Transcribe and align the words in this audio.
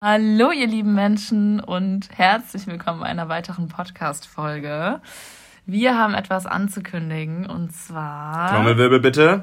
Hallo, 0.00 0.52
ihr 0.52 0.68
lieben 0.68 0.94
Menschen 0.94 1.58
und 1.58 2.08
herzlich 2.16 2.68
willkommen 2.68 3.00
bei 3.00 3.06
einer 3.06 3.28
weiteren 3.28 3.66
Podcast-Folge. 3.66 5.00
Wir 5.66 5.98
haben 5.98 6.14
etwas 6.14 6.46
anzukündigen 6.46 7.46
und 7.46 7.72
zwar. 7.72 8.54
Trommelwirbel 8.54 9.00
bitte. 9.00 9.42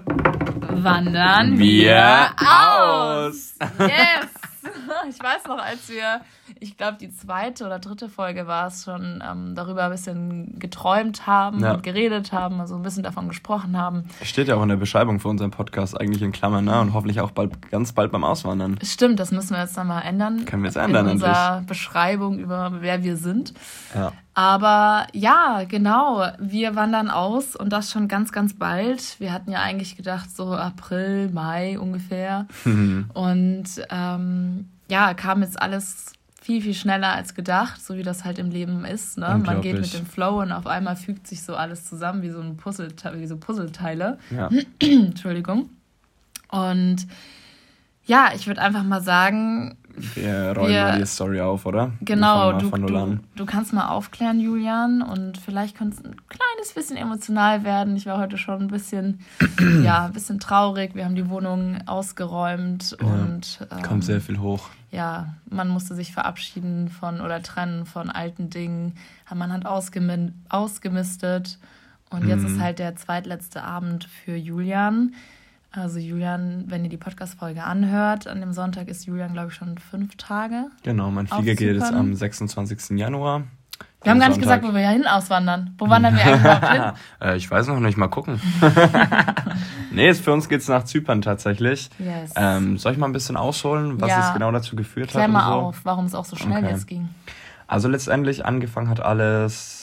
Wandern 0.69 1.59
wir, 1.59 1.91
wir 1.91 2.35
aus! 2.39 3.57
Yes! 3.79 4.71
Ich 5.09 5.21
weiß 5.21 5.45
noch, 5.47 5.59
als 5.59 5.89
wir, 5.89 6.21
ich 6.59 6.77
glaube, 6.77 6.97
die 6.99 7.09
zweite 7.09 7.65
oder 7.65 7.79
dritte 7.79 8.09
Folge 8.09 8.47
war 8.47 8.67
es 8.67 8.83
schon, 8.83 9.23
ähm, 9.25 9.55
darüber 9.55 9.85
ein 9.85 9.91
bisschen 9.91 10.59
geträumt 10.59 11.27
haben 11.27 11.59
ja. 11.59 11.73
und 11.73 11.83
geredet 11.83 12.31
haben, 12.31 12.59
also 12.59 12.75
ein 12.75 12.81
bisschen 12.81 13.03
davon 13.03 13.27
gesprochen 13.27 13.77
haben. 13.77 14.05
Steht 14.23 14.47
ja 14.47 14.55
auch 14.55 14.63
in 14.63 14.69
der 14.69 14.75
Beschreibung 14.75 15.19
für 15.19 15.29
unseren 15.29 15.51
Podcast 15.51 15.99
eigentlich 15.99 16.21
in 16.21 16.31
Klammern, 16.31 16.65
ne? 16.65 16.79
Und 16.79 16.93
hoffentlich 16.93 17.21
auch 17.21 17.31
bald, 17.31 17.69
ganz 17.71 17.93
bald 17.93 18.11
beim 18.11 18.23
Auswandern. 18.23 18.77
Stimmt, 18.81 19.19
das 19.19 19.31
müssen 19.31 19.51
wir 19.51 19.61
jetzt 19.61 19.77
dann 19.77 19.87
mal 19.87 20.01
ändern. 20.01 20.45
Können 20.45 20.63
wir 20.63 20.69
jetzt 20.69 20.77
ändern, 20.77 21.05
In 21.05 21.13
unserer 21.13 21.57
endlich. 21.57 21.67
Beschreibung 21.67 22.39
über 22.39 22.71
wer 22.79 23.03
wir 23.03 23.17
sind. 23.17 23.53
Ja. 23.93 24.11
Aber 24.37 25.07
ja, 25.13 25.63
genau, 25.65 26.27
wir 26.39 26.75
wandern 26.75 27.09
aus 27.09 27.55
und 27.55 27.71
das 27.71 27.89
schon 27.89 28.09
ganz, 28.09 28.33
ganz 28.33 28.53
bald. 28.53 29.17
Wir 29.19 29.31
hatten 29.31 29.49
ja 29.49 29.61
eigentlich 29.61 29.95
gedacht, 29.95 30.29
so 30.35 30.53
April, 30.53 31.29
Mai 31.31 31.79
ungefähr. 31.79 32.45
Und 33.13 33.65
ähm, 33.89 34.69
ja, 34.87 35.13
kam 35.13 35.41
jetzt 35.41 35.61
alles 35.61 36.13
viel, 36.41 36.61
viel 36.61 36.75
schneller 36.75 37.13
als 37.13 37.33
gedacht, 37.33 37.83
so 37.83 37.97
wie 37.97 38.03
das 38.03 38.23
halt 38.23 38.37
im 38.37 38.51
Leben 38.51 38.85
ist. 38.85 39.17
Ne? 39.17 39.41
Man 39.43 39.61
geht 39.61 39.79
mit 39.79 39.93
dem 39.93 40.05
Flow 40.05 40.41
und 40.41 40.51
auf 40.51 40.67
einmal 40.67 40.95
fügt 40.95 41.25
sich 41.25 41.41
so 41.41 41.55
alles 41.55 41.85
zusammen 41.85 42.21
wie 42.21 42.29
so 42.29 42.39
ein 42.39 42.55
Puzzle, 42.55 42.89
wie 43.13 43.25
so 43.25 43.37
Puzzleteile. 43.37 44.19
Ja. 44.29 44.49
Entschuldigung. 44.79 45.69
Und 46.49 47.07
ja, 48.05 48.29
ich 48.35 48.45
würde 48.45 48.61
einfach 48.61 48.83
mal 48.83 49.01
sagen, 49.01 49.77
wir 49.95 50.53
rollen 50.55 50.73
wir, 50.73 50.83
mal 50.83 50.99
die 50.99 51.05
Story 51.05 51.39
auf, 51.41 51.65
oder? 51.65 51.91
Genau, 52.01 52.53
du, 52.53 52.69
du, 52.69 53.19
du, 53.35 53.45
kannst 53.45 53.73
mal 53.73 53.87
aufklären, 53.89 54.39
Julian, 54.39 55.01
und 55.01 55.37
vielleicht 55.37 55.77
könnte 55.77 55.97
es 55.97 56.05
ein 56.05 56.15
kleines 56.27 56.73
bisschen 56.73 56.97
emotional 56.97 57.63
werden. 57.63 57.95
Ich 57.95 58.05
war 58.05 58.19
heute 58.19 58.37
schon 58.37 58.61
ein 58.61 58.67
bisschen, 58.67 59.19
ja, 59.83 60.05
ein 60.05 60.13
bisschen 60.13 60.39
traurig. 60.39 60.95
Wir 60.95 61.05
haben 61.05 61.15
die 61.15 61.29
Wohnung 61.29 61.77
ausgeräumt 61.85 62.97
ja, 62.99 63.07
und 63.07 63.67
ähm, 63.71 63.81
kommt 63.83 64.03
sehr 64.03 64.21
viel 64.21 64.39
hoch. 64.39 64.69
Ja, 64.91 65.35
man 65.49 65.69
musste 65.69 65.95
sich 65.95 66.13
verabschieden 66.13 66.89
von 66.89 67.21
oder 67.21 67.41
trennen 67.41 67.85
von 67.85 68.09
alten 68.09 68.49
Dingen. 68.49 68.95
Man 69.33 69.51
hat 69.51 69.65
ausgemistet 69.65 71.59
und 72.09 72.23
mhm. 72.23 72.29
jetzt 72.29 72.43
ist 72.43 72.59
halt 72.59 72.79
der 72.79 72.95
zweitletzte 72.95 73.63
Abend 73.63 74.05
für 74.05 74.35
Julian. 74.35 75.13
Also 75.75 75.99
Julian, 75.99 76.63
wenn 76.67 76.85
ihr 76.85 76.89
die 76.89 76.97
Podcast-Folge 76.97 77.61
anhört, 77.61 78.27
an 78.27 78.39
dem 78.39 78.53
Sonntag 78.53 78.87
ist 78.87 79.05
Julian, 79.05 79.33
glaube 79.33 79.49
ich, 79.49 79.55
schon 79.55 79.77
fünf 79.77 80.15
Tage. 80.15 80.67
Genau, 80.83 81.11
mein 81.11 81.27
Flieger 81.27 81.53
geht 81.53 81.75
jetzt 81.75 81.91
am 81.91 82.15
26. 82.15 82.97
Januar. 82.97 83.43
Wir 84.01 84.11
haben 84.11 84.19
gar 84.19 84.29
nicht 84.29 84.39
gesagt, 84.39 84.63
wo 84.63 84.73
wir 84.73 84.81
ja 84.81 84.91
hin 84.91 85.05
auswandern. 85.05 85.73
Wo 85.77 85.89
wandern 85.89 86.15
wir 86.15 86.23
eigentlich 86.23 86.39
überhaupt 86.39 86.71
hin? 86.71 86.83
äh, 87.27 87.35
ich 87.35 87.51
weiß 87.51 87.67
noch 87.67 87.79
nicht, 87.81 87.97
mal 87.97 88.07
gucken. 88.07 88.39
nee, 89.91 90.13
für 90.13 90.31
uns 90.31 90.47
geht 90.47 90.61
es 90.61 90.69
nach 90.69 90.85
Zypern 90.85 91.21
tatsächlich. 91.21 91.89
Yes. 91.99 92.31
Ähm, 92.37 92.77
soll 92.77 92.93
ich 92.93 92.97
mal 92.97 93.07
ein 93.07 93.13
bisschen 93.13 93.35
ausholen, 93.35 93.99
was 93.99 94.09
ja. 94.09 94.27
es 94.27 94.33
genau 94.33 94.51
dazu 94.51 94.77
geführt 94.77 95.09
Klär 95.09 95.23
hat? 95.23 95.29
Klär 95.29 95.41
mal 95.41 95.49
so? 95.49 95.67
auf, 95.67 95.81
warum 95.83 96.05
es 96.05 96.15
auch 96.15 96.25
so 96.25 96.37
schnell 96.37 96.63
okay. 96.63 96.71
jetzt 96.71 96.87
ging. 96.87 97.09
Also 97.67 97.89
letztendlich 97.89 98.45
angefangen 98.45 98.89
hat 98.89 99.01
alles 99.01 99.74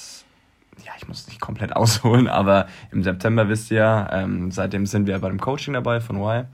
ja, 0.84 0.92
ich 0.96 1.08
muss 1.08 1.26
nicht 1.26 1.40
komplett 1.40 1.74
ausholen, 1.76 2.28
aber 2.28 2.66
im 2.90 3.02
September 3.02 3.48
wisst 3.48 3.70
ihr, 3.70 4.08
ähm, 4.10 4.50
seitdem 4.50 4.86
sind 4.86 5.06
wir 5.06 5.18
bei 5.18 5.28
dem 5.28 5.40
Coaching 5.40 5.74
dabei 5.74 6.00
von 6.00 6.16
Y. 6.16 6.46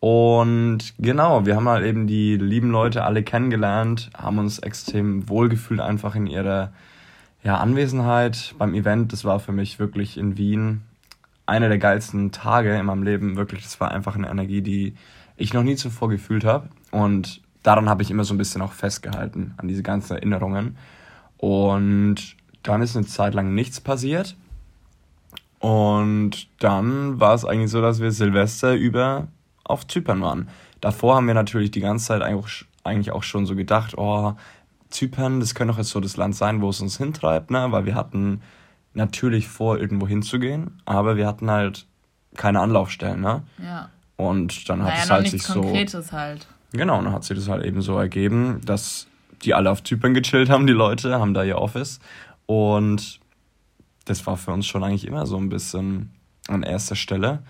Und 0.00 0.94
genau, 0.98 1.46
wir 1.46 1.56
haben 1.56 1.68
halt 1.68 1.86
eben 1.86 2.06
die 2.06 2.36
lieben 2.36 2.70
Leute 2.70 3.04
alle 3.04 3.22
kennengelernt, 3.22 4.10
haben 4.14 4.38
uns 4.38 4.58
extrem 4.58 5.28
wohlgefühlt 5.30 5.80
einfach 5.80 6.14
in 6.14 6.26
ihrer 6.26 6.72
ja, 7.42 7.56
Anwesenheit 7.56 8.54
beim 8.58 8.74
Event. 8.74 9.12
Das 9.12 9.24
war 9.24 9.40
für 9.40 9.52
mich 9.52 9.78
wirklich 9.78 10.18
in 10.18 10.36
Wien 10.36 10.82
einer 11.46 11.68
der 11.68 11.78
geilsten 11.78 12.32
Tage 12.32 12.76
in 12.76 12.86
meinem 12.86 13.02
Leben. 13.02 13.36
Wirklich, 13.36 13.62
das 13.62 13.80
war 13.80 13.92
einfach 13.92 14.14
eine 14.14 14.28
Energie, 14.28 14.60
die 14.60 14.94
ich 15.36 15.54
noch 15.54 15.62
nie 15.62 15.76
zuvor 15.76 16.08
gefühlt 16.10 16.44
habe. 16.44 16.68
Und 16.90 17.40
daran 17.62 17.88
habe 17.88 18.02
ich 18.02 18.10
immer 18.10 18.24
so 18.24 18.34
ein 18.34 18.38
bisschen 18.38 18.62
auch 18.62 18.72
festgehalten, 18.72 19.54
an 19.56 19.68
diese 19.68 19.82
ganzen 19.82 20.16
Erinnerungen. 20.16 20.76
Und 21.38 22.36
dann 22.64 22.82
ist 22.82 22.96
eine 22.96 23.06
Zeit 23.06 23.34
lang 23.34 23.54
nichts 23.54 23.80
passiert. 23.80 24.36
Und 25.60 26.48
dann 26.58 27.20
war 27.20 27.34
es 27.34 27.44
eigentlich 27.44 27.70
so, 27.70 27.80
dass 27.80 28.00
wir 28.00 28.10
Silvester 28.10 28.74
über 28.74 29.28
auf 29.62 29.86
Zypern 29.86 30.20
waren. 30.20 30.48
Davor 30.80 31.16
haben 31.16 31.26
wir 31.26 31.34
natürlich 31.34 31.70
die 31.70 31.80
ganze 31.80 32.06
Zeit 32.06 32.22
eigentlich 32.22 33.12
auch 33.12 33.22
schon 33.22 33.46
so 33.46 33.54
gedacht, 33.54 33.96
oh, 33.96 34.34
Zypern, 34.90 35.40
das 35.40 35.54
könnte 35.54 35.72
doch 35.72 35.78
jetzt 35.78 35.90
so 35.90 36.00
das 36.00 36.16
Land 36.16 36.36
sein, 36.36 36.60
wo 36.60 36.68
es 36.68 36.80
uns 36.80 36.98
hintreibt, 36.98 37.50
ne? 37.50 37.68
Weil 37.70 37.86
wir 37.86 37.94
hatten 37.94 38.42
natürlich 38.92 39.48
vor, 39.48 39.78
irgendwo 39.78 40.06
hinzugehen, 40.06 40.82
aber 40.84 41.16
wir 41.16 41.26
hatten 41.26 41.50
halt 41.50 41.86
keine 42.36 42.60
Anlaufstellen, 42.60 43.20
ne? 43.20 43.42
Ja. 43.62 43.88
Und 44.16 44.68
dann 44.68 44.82
hat 44.82 44.90
naja, 44.90 45.02
es 45.02 45.10
halt 45.10 45.28
sich 45.28 45.42
so. 45.42 45.62
Konkretes 45.62 46.12
halt. 46.12 46.46
Genau, 46.72 47.02
dann 47.02 47.12
hat 47.12 47.24
sich 47.24 47.36
das 47.36 47.48
halt 47.48 47.64
eben 47.64 47.82
so 47.82 47.98
ergeben, 47.98 48.60
dass 48.64 49.06
die 49.42 49.54
alle 49.54 49.70
auf 49.70 49.82
Zypern 49.82 50.14
gechillt 50.14 50.50
haben, 50.50 50.66
die 50.66 50.72
Leute, 50.72 51.18
haben 51.18 51.34
da 51.34 51.42
ihr 51.42 51.58
Office. 51.58 52.00
Und 52.46 53.20
das 54.04 54.26
war 54.26 54.36
für 54.36 54.52
uns 54.52 54.66
schon 54.66 54.84
eigentlich 54.84 55.06
immer 55.06 55.26
so 55.26 55.36
ein 55.36 55.48
bisschen 55.48 56.10
an 56.48 56.62
erster 56.62 56.96
Stelle. 56.96 57.42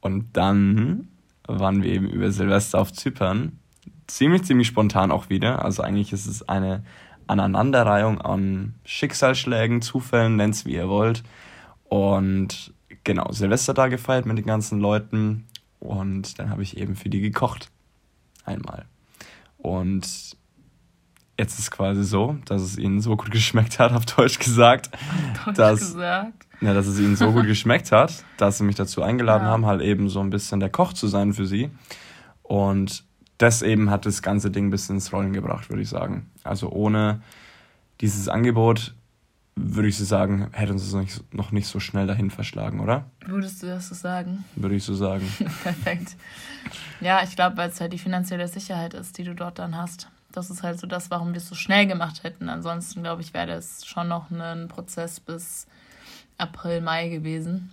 Und 0.00 0.36
dann 0.36 1.08
waren 1.46 1.82
wir 1.82 1.92
eben 1.92 2.08
über 2.08 2.30
Silvester 2.30 2.80
auf 2.80 2.92
Zypern. 2.92 3.58
Ziemlich, 4.06 4.44
ziemlich 4.44 4.66
spontan 4.66 5.12
auch 5.12 5.28
wieder. 5.28 5.64
Also 5.64 5.82
eigentlich 5.82 6.12
ist 6.12 6.26
es 6.26 6.48
eine 6.48 6.84
Aneinanderreihung 7.26 8.20
an 8.20 8.74
Schicksalsschlägen, 8.84 9.80
Zufällen, 9.80 10.36
nennt 10.36 10.54
es 10.54 10.66
wie 10.66 10.74
ihr 10.74 10.88
wollt. 10.88 11.22
Und 11.84 12.74
genau, 13.04 13.30
Silvester 13.32 13.74
da 13.74 13.88
gefeiert 13.88 14.26
mit 14.26 14.38
den 14.38 14.46
ganzen 14.46 14.80
Leuten. 14.80 15.46
Und 15.78 16.38
dann 16.38 16.50
habe 16.50 16.62
ich 16.62 16.76
eben 16.76 16.96
für 16.96 17.08
die 17.08 17.20
gekocht. 17.20 17.70
Einmal. 18.44 18.86
Und 19.58 20.36
jetzt 21.38 21.54
ist 21.54 21.60
es 21.60 21.70
quasi 21.70 22.04
so, 22.04 22.36
dass 22.44 22.62
es 22.62 22.78
ihnen 22.78 23.00
so 23.00 23.16
gut 23.16 23.30
geschmeckt 23.30 23.78
hat, 23.78 23.92
auf 23.92 24.06
Deutsch 24.06 24.38
gesagt. 24.38 24.90
Deutsch 25.44 25.56
dass, 25.56 25.80
gesagt. 25.80 26.46
Ja, 26.60 26.74
dass 26.74 26.86
es 26.86 26.98
ihnen 26.98 27.16
so 27.16 27.32
gut 27.32 27.46
geschmeckt 27.46 27.92
hat, 27.92 28.24
dass 28.36 28.58
sie 28.58 28.64
mich 28.64 28.76
dazu 28.76 29.02
eingeladen 29.02 29.44
ja. 29.44 29.50
haben, 29.50 29.66
halt 29.66 29.82
eben 29.82 30.08
so 30.08 30.20
ein 30.20 30.30
bisschen 30.30 30.60
der 30.60 30.70
Koch 30.70 30.92
zu 30.92 31.08
sein 31.08 31.32
für 31.32 31.46
sie. 31.46 31.70
Und 32.42 33.04
das 33.38 33.62
eben 33.62 33.90
hat 33.90 34.06
das 34.06 34.22
ganze 34.22 34.50
Ding 34.50 34.68
ein 34.68 34.70
bisschen 34.70 34.96
ins 34.96 35.12
Rollen 35.12 35.32
gebracht, 35.32 35.68
würde 35.68 35.82
ich 35.82 35.88
sagen. 35.88 36.30
Also 36.44 36.70
ohne 36.70 37.22
dieses 38.00 38.28
Angebot 38.28 38.94
würde 39.54 39.88
ich 39.88 39.98
so 39.98 40.04
sagen, 40.04 40.48
hätte 40.52 40.72
uns 40.72 40.90
das 40.90 41.22
noch 41.32 41.52
nicht 41.52 41.66
so 41.66 41.78
schnell 41.78 42.06
dahin 42.06 42.30
verschlagen, 42.30 42.80
oder? 42.80 43.04
Würdest 43.26 43.62
du 43.62 43.66
das 43.66 43.88
so 43.88 43.94
sagen? 43.94 44.44
Würde 44.56 44.76
ich 44.76 44.84
so 44.84 44.94
sagen. 44.94 45.26
Perfekt. 45.62 46.16
Ja, 47.00 47.22
ich 47.22 47.36
glaube, 47.36 47.56
weil 47.56 47.68
es 47.68 47.80
halt 47.80 47.92
die 47.92 47.98
finanzielle 47.98 48.48
Sicherheit 48.48 48.94
ist, 48.94 49.18
die 49.18 49.24
du 49.24 49.34
dort 49.34 49.58
dann 49.58 49.76
hast. 49.76 50.08
Das 50.32 50.50
ist 50.50 50.62
halt 50.62 50.80
so 50.80 50.86
das, 50.86 51.10
warum 51.10 51.32
wir 51.32 51.38
es 51.38 51.48
so 51.48 51.54
schnell 51.54 51.86
gemacht 51.86 52.22
hätten. 52.24 52.48
Ansonsten, 52.48 53.02
glaube 53.02 53.22
ich, 53.22 53.34
wäre 53.34 53.46
das 53.46 53.84
schon 53.84 54.08
noch 54.08 54.30
ein 54.30 54.68
Prozess 54.68 55.20
bis 55.20 55.66
April, 56.38 56.80
Mai 56.80 57.08
gewesen. 57.08 57.70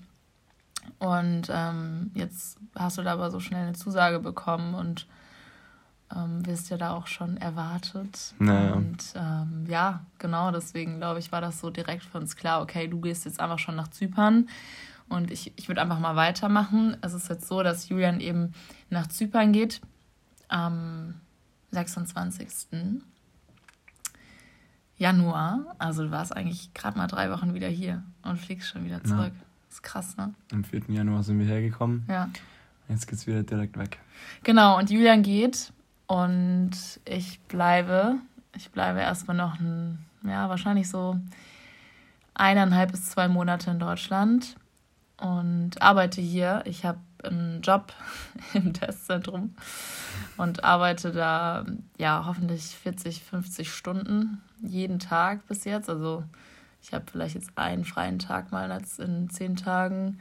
Und 0.97 1.44
ähm, 1.50 2.12
jetzt 2.14 2.58
hast 2.75 2.97
du 2.97 3.03
da 3.03 3.14
aber 3.14 3.31
so 3.31 3.40
schnell 3.40 3.64
eine 3.64 3.74
Zusage 3.74 4.20
bekommen 4.20 4.74
und 4.75 5.08
ähm, 6.16 6.46
wirst 6.46 6.70
ja 6.70 6.78
da 6.78 6.94
auch 6.94 7.08
schon 7.08 7.38
erwartet. 7.38 8.34
Naja. 8.40 8.74
Und 8.74 9.14
ähm, 9.16 9.66
ja, 9.68 10.06
genau, 10.18 10.52
deswegen 10.52 10.97
glaube 10.97 11.20
ich, 11.20 11.31
war 11.31 11.41
das 11.41 11.59
so 11.59 11.70
direkt 11.70 12.03
für 12.03 12.18
uns 12.18 12.36
klar, 12.36 12.62
okay, 12.62 12.88
du 12.88 13.00
gehst 13.00 13.26
jetzt 13.26 13.40
einfach 13.40 13.59
schon 13.59 13.76
nach 13.76 13.90
Zypern 13.90 14.50
und 15.08 15.31
ich, 15.31 15.53
ich 15.56 15.68
würde 15.68 15.81
einfach 15.81 16.00
mal 16.00 16.16
weitermachen. 16.16 16.97
Es 17.02 17.14
ist 17.14 17.30
jetzt 17.30 17.47
so, 17.47 17.64
dass 17.64 17.90
Julian 17.90 18.20
eben 18.20 18.53
nach 18.90 19.08
Zypern 19.08 19.52
geht. 19.52 19.81
Ähm, 20.52 21.16
26. 21.72 23.02
Januar. 24.97 25.76
Also 25.78 26.03
du 26.03 26.11
warst 26.11 26.35
eigentlich 26.35 26.73
gerade 26.73 26.97
mal 26.97 27.08
drei 27.08 27.32
Wochen 27.32 27.53
wieder 27.53 27.67
hier 27.67 28.03
und 28.23 28.38
fliegst 28.38 28.70
schon 28.70 28.85
wieder 28.85 29.03
zurück. 29.03 29.34
Ja. 29.34 29.46
Das 29.67 29.76
ist 29.76 29.84
krass, 29.84 30.17
ne? 30.17 30.34
Am 30.52 30.64
4. 30.64 30.82
Januar 30.90 31.23
sind 31.23 31.40
wir 31.40 31.46
hergekommen. 31.46 32.05
Ja. 32.09 32.29
Jetzt 32.90 33.08
geht's 33.08 33.28
wieder 33.28 33.43
direkt 33.43 33.78
weg. 33.78 33.99
Genau, 34.43 34.78
und 34.78 34.90
Julian 34.90 35.22
geht 35.22 35.72
und 36.08 36.72
ich 37.05 37.40
bleibe. 37.41 38.16
Ich 38.55 38.72
bleibe 38.72 38.99
erstmal 38.99 39.38
noch 39.38 39.59
ein, 39.59 39.99
ja, 40.23 40.49
wahrscheinlich 40.49 40.90
so 40.90 41.20
eineinhalb 42.34 42.91
bis 42.91 43.09
zwei 43.09 43.28
Monate 43.28 43.70
in 43.70 43.79
Deutschland 43.79 44.55
und 45.17 45.82
arbeite 45.82 46.20
hier. 46.20 46.64
Ich 46.66 46.84
habe 46.84 46.97
einen 47.23 47.61
Job 47.61 47.93
im 48.53 48.73
Testzentrum 48.73 49.55
und 50.37 50.63
arbeite 50.63 51.11
da 51.11 51.66
ja 51.97 52.23
hoffentlich 52.25 52.63
40, 52.63 53.23
50 53.23 53.71
Stunden 53.71 54.41
jeden 54.61 54.99
Tag 54.99 55.47
bis 55.47 55.66
jetzt. 55.66 55.89
Also 55.89 56.23
ich 56.81 56.93
habe 56.93 57.05
vielleicht 57.11 57.35
jetzt 57.35 57.51
einen 57.55 57.85
freien 57.85 58.19
Tag 58.19 58.51
mal 58.51 58.71
als 58.71 58.99
in 58.99 59.29
zehn 59.29 59.55
Tagen 59.55 60.19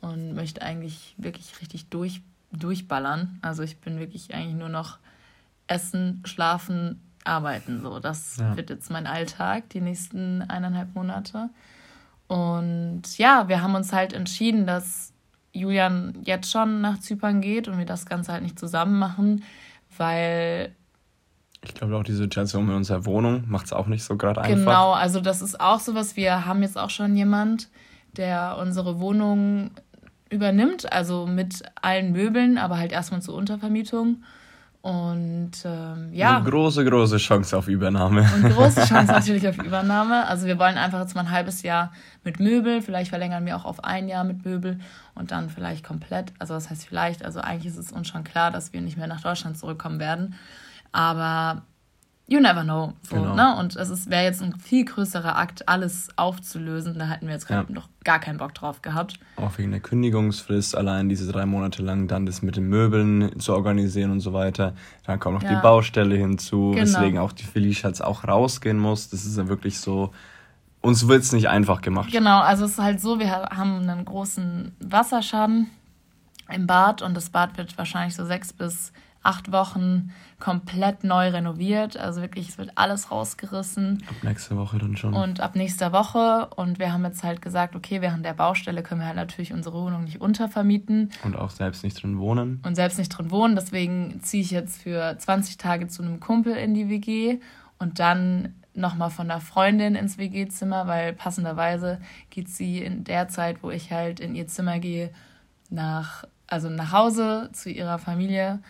und 0.00 0.34
möchte 0.34 0.62
eigentlich 0.62 1.14
wirklich 1.16 1.60
richtig 1.60 1.88
durch, 1.88 2.22
durchballern. 2.50 3.38
Also 3.42 3.62
ich 3.62 3.80
bin 3.80 3.98
wirklich 3.98 4.34
eigentlich 4.34 4.56
nur 4.56 4.68
noch 4.68 4.98
essen, 5.68 6.22
schlafen, 6.24 7.00
arbeiten. 7.24 7.80
So, 7.82 8.00
das 8.00 8.36
ja. 8.38 8.56
wird 8.56 8.70
jetzt 8.70 8.90
mein 8.90 9.06
Alltag 9.06 9.70
die 9.70 9.80
nächsten 9.80 10.42
eineinhalb 10.42 10.94
Monate. 10.94 11.50
Und 12.26 13.02
ja, 13.18 13.48
wir 13.48 13.62
haben 13.62 13.74
uns 13.74 13.92
halt 13.92 14.12
entschieden, 14.12 14.66
dass 14.66 15.11
Julian 15.52 16.18
jetzt 16.24 16.50
schon 16.50 16.80
nach 16.80 16.98
Zypern 17.00 17.40
geht 17.40 17.68
und 17.68 17.78
wir 17.78 17.84
das 17.84 18.06
Ganze 18.06 18.32
halt 18.32 18.42
nicht 18.42 18.58
zusammen 18.58 18.98
machen, 18.98 19.44
weil 19.96 20.74
ich 21.64 21.74
glaube 21.74 21.96
auch 21.96 22.02
die 22.02 22.12
Situation 22.12 22.66
mit 22.66 22.74
unserer 22.74 23.04
Wohnung 23.04 23.44
macht 23.46 23.66
es 23.66 23.72
auch 23.72 23.86
nicht 23.86 24.02
so 24.02 24.16
gerade 24.16 24.40
einfach. 24.40 24.56
Genau, 24.56 24.92
also 24.92 25.20
das 25.20 25.42
ist 25.42 25.60
auch 25.60 25.78
so 25.78 25.94
was. 25.94 26.16
Wir 26.16 26.44
haben 26.44 26.62
jetzt 26.62 26.76
auch 26.76 26.90
schon 26.90 27.16
jemand, 27.16 27.68
der 28.16 28.56
unsere 28.60 28.98
Wohnung 28.98 29.70
übernimmt, 30.28 30.92
also 30.92 31.26
mit 31.26 31.62
allen 31.80 32.12
Möbeln, 32.12 32.58
aber 32.58 32.78
halt 32.78 32.90
erstmal 32.90 33.22
zur 33.22 33.34
Untervermietung. 33.34 34.24
Und 34.82 35.52
ähm, 35.64 36.12
ja. 36.12 36.38
Eine 36.38 36.50
große, 36.50 36.84
große 36.84 37.18
Chance 37.18 37.56
auf 37.56 37.68
Übernahme. 37.68 38.28
Und 38.34 38.52
große 38.52 38.80
Chance 38.86 39.12
natürlich 39.12 39.46
auf 39.46 39.56
Übernahme. 39.62 40.26
Also 40.26 40.46
wir 40.46 40.58
wollen 40.58 40.76
einfach 40.76 40.98
jetzt 41.00 41.14
mal 41.14 41.20
ein 41.20 41.30
halbes 41.30 41.62
Jahr 41.62 41.92
mit 42.24 42.40
Möbel, 42.40 42.82
vielleicht 42.82 43.10
verlängern 43.10 43.46
wir 43.46 43.56
auch 43.56 43.64
auf 43.64 43.84
ein 43.84 44.08
Jahr 44.08 44.24
mit 44.24 44.44
Möbel 44.44 44.80
und 45.14 45.30
dann 45.30 45.50
vielleicht 45.50 45.84
komplett. 45.84 46.32
Also 46.40 46.54
was 46.54 46.68
heißt 46.68 46.84
vielleicht? 46.84 47.24
Also 47.24 47.40
eigentlich 47.40 47.66
ist 47.66 47.78
es 47.78 47.92
uns 47.92 48.08
schon 48.08 48.24
klar, 48.24 48.50
dass 48.50 48.72
wir 48.72 48.80
nicht 48.80 48.96
mehr 48.96 49.06
nach 49.06 49.20
Deutschland 49.20 49.56
zurückkommen 49.56 50.00
werden. 50.00 50.34
Aber 50.90 51.62
you 52.26 52.40
never 52.40 52.62
know. 52.62 52.94
So, 53.02 53.16
genau. 53.16 53.34
ne? 53.34 53.56
Und 53.58 53.76
es 53.76 54.10
wäre 54.10 54.24
jetzt 54.24 54.42
ein 54.42 54.58
viel 54.58 54.84
größerer 54.84 55.36
Akt, 55.36 55.68
alles 55.68 56.08
aufzulösen. 56.16 56.98
Da 56.98 57.06
hätten 57.06 57.26
wir 57.26 57.34
jetzt 57.34 57.48
ja. 57.50 57.64
noch 57.68 57.88
gar 58.04 58.18
keinen 58.18 58.38
Bock 58.38 58.54
drauf 58.54 58.82
gehabt. 58.82 59.18
Auch 59.36 59.56
wegen 59.58 59.70
der 59.70 59.80
Kündigungsfrist, 59.80 60.76
allein 60.76 61.08
diese 61.08 61.30
drei 61.30 61.46
Monate 61.46 61.82
lang 61.82 62.08
dann 62.08 62.26
das 62.26 62.42
mit 62.42 62.56
den 62.56 62.68
Möbeln 62.68 63.38
zu 63.38 63.54
organisieren 63.54 64.10
und 64.10 64.20
so 64.20 64.32
weiter. 64.32 64.74
Dann 65.04 65.20
kommt 65.20 65.42
noch 65.42 65.42
ja. 65.42 65.56
die 65.56 65.62
Baustelle 65.62 66.16
hinzu, 66.16 66.70
genau. 66.70 66.82
weswegen 66.82 67.18
auch 67.18 67.32
die 67.32 67.44
Felicia 67.44 67.88
jetzt 67.88 68.02
auch 68.02 68.24
rausgehen 68.24 68.78
muss. 68.78 69.10
Das 69.10 69.24
ist 69.24 69.36
ja 69.36 69.48
wirklich 69.48 69.80
so. 69.80 70.12
Uns 70.80 71.06
wird 71.06 71.22
es 71.22 71.32
nicht 71.32 71.48
einfach 71.48 71.80
gemacht. 71.80 72.10
Genau, 72.10 72.40
also 72.40 72.64
es 72.64 72.72
ist 72.72 72.78
halt 72.78 73.00
so, 73.00 73.20
wir 73.20 73.30
haben 73.30 73.88
einen 73.88 74.04
großen 74.04 74.74
Wasserschaden 74.80 75.70
im 76.48 76.66
Bad 76.66 77.02
und 77.02 77.14
das 77.14 77.30
Bad 77.30 77.56
wird 77.56 77.78
wahrscheinlich 77.78 78.16
so 78.16 78.24
sechs 78.24 78.52
bis 78.52 78.92
acht 79.22 79.52
Wochen 79.52 80.10
komplett 80.38 81.04
neu 81.04 81.28
renoviert. 81.28 81.96
Also 81.96 82.20
wirklich, 82.20 82.48
es 82.48 82.58
wird 82.58 82.72
alles 82.74 83.10
rausgerissen. 83.10 84.02
Ab 84.08 84.16
nächster 84.22 84.56
Woche 84.56 84.78
dann 84.78 84.96
schon. 84.96 85.14
Und 85.14 85.40
ab 85.40 85.54
nächster 85.54 85.92
Woche. 85.92 86.48
Und 86.56 86.78
wir 86.78 86.92
haben 86.92 87.04
jetzt 87.04 87.22
halt 87.22 87.40
gesagt, 87.40 87.76
okay, 87.76 88.00
während 88.00 88.24
der 88.24 88.34
Baustelle 88.34 88.82
können 88.82 89.00
wir 89.00 89.06
halt 89.06 89.16
natürlich 89.16 89.52
unsere 89.52 89.80
Wohnung 89.80 90.04
nicht 90.04 90.20
untervermieten. 90.20 91.10
Und 91.22 91.36
auch 91.36 91.50
selbst 91.50 91.84
nicht 91.84 92.02
drin 92.02 92.18
wohnen. 92.18 92.60
Und 92.66 92.74
selbst 92.74 92.98
nicht 92.98 93.10
drin 93.10 93.30
wohnen. 93.30 93.54
Deswegen 93.54 94.20
ziehe 94.22 94.42
ich 94.42 94.50
jetzt 94.50 94.82
für 94.82 95.16
20 95.16 95.58
Tage 95.58 95.86
zu 95.86 96.02
einem 96.02 96.18
Kumpel 96.18 96.56
in 96.56 96.74
die 96.74 96.88
WG 96.88 97.38
und 97.78 97.98
dann 97.98 98.54
nochmal 98.74 99.10
von 99.10 99.30
einer 99.30 99.40
Freundin 99.40 99.94
ins 99.94 100.18
WG-Zimmer, 100.18 100.86
weil 100.86 101.12
passenderweise 101.12 102.00
geht 102.30 102.48
sie 102.48 102.78
in 102.78 103.04
der 103.04 103.28
Zeit, 103.28 103.62
wo 103.62 103.70
ich 103.70 103.92
halt 103.92 104.18
in 104.18 104.34
ihr 104.34 104.46
Zimmer 104.46 104.78
gehe, 104.78 105.10
nach, 105.68 106.24
also 106.46 106.68
nach 106.68 106.92
Hause 106.92 107.50
zu 107.52 107.70
ihrer 107.70 107.98
Familie 107.98 108.60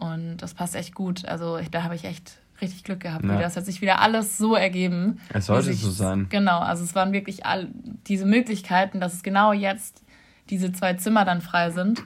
und 0.00 0.38
das 0.38 0.54
passt 0.54 0.74
echt 0.74 0.94
gut. 0.94 1.26
Also 1.26 1.58
ich, 1.58 1.70
da 1.70 1.82
habe 1.82 1.94
ich 1.94 2.04
echt 2.04 2.38
richtig 2.62 2.84
Glück 2.84 3.00
gehabt. 3.00 3.24
Ja. 3.24 3.38
Das 3.38 3.56
hat 3.56 3.66
sich 3.66 3.82
wieder 3.82 4.00
alles 4.00 4.38
so 4.38 4.54
ergeben. 4.54 5.20
Es 5.32 5.46
sollte 5.46 5.72
so 5.74 5.90
sein. 5.90 6.26
Genau, 6.30 6.60
also 6.60 6.82
es 6.82 6.94
waren 6.94 7.12
wirklich 7.12 7.44
all 7.44 7.68
diese 8.06 8.24
Möglichkeiten, 8.24 9.00
dass 9.00 9.12
es 9.12 9.22
genau 9.22 9.52
jetzt 9.52 10.02
diese 10.48 10.72
zwei 10.72 10.94
Zimmer 10.94 11.24
dann 11.24 11.42
frei 11.42 11.70
sind. 11.70 12.02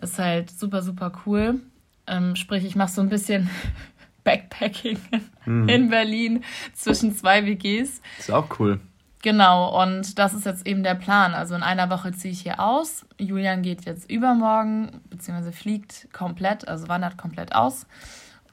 Ist 0.00 0.18
halt 0.18 0.50
super, 0.50 0.82
super 0.82 1.12
cool. 1.26 1.60
Ähm, 2.06 2.36
sprich, 2.36 2.64
ich 2.64 2.76
mache 2.76 2.92
so 2.92 3.00
ein 3.00 3.08
bisschen 3.08 3.50
Backpacking 4.24 4.98
mhm. 5.44 5.68
in 5.68 5.90
Berlin 5.90 6.44
zwischen 6.72 7.14
zwei 7.16 7.44
WGs. 7.46 8.00
Ist 8.18 8.30
auch 8.30 8.58
cool. 8.60 8.80
Genau, 9.24 9.82
und 9.82 10.18
das 10.18 10.34
ist 10.34 10.44
jetzt 10.44 10.66
eben 10.66 10.82
der 10.82 10.94
Plan. 10.94 11.32
Also 11.32 11.54
in 11.54 11.62
einer 11.62 11.88
Woche 11.88 12.12
ziehe 12.12 12.30
ich 12.30 12.42
hier 12.42 12.60
aus. 12.60 13.06
Julian 13.18 13.62
geht 13.62 13.86
jetzt 13.86 14.10
übermorgen, 14.10 15.00
beziehungsweise 15.08 15.50
fliegt 15.50 16.12
komplett, 16.12 16.68
also 16.68 16.88
wandert 16.88 17.16
komplett 17.16 17.54
aus. 17.54 17.86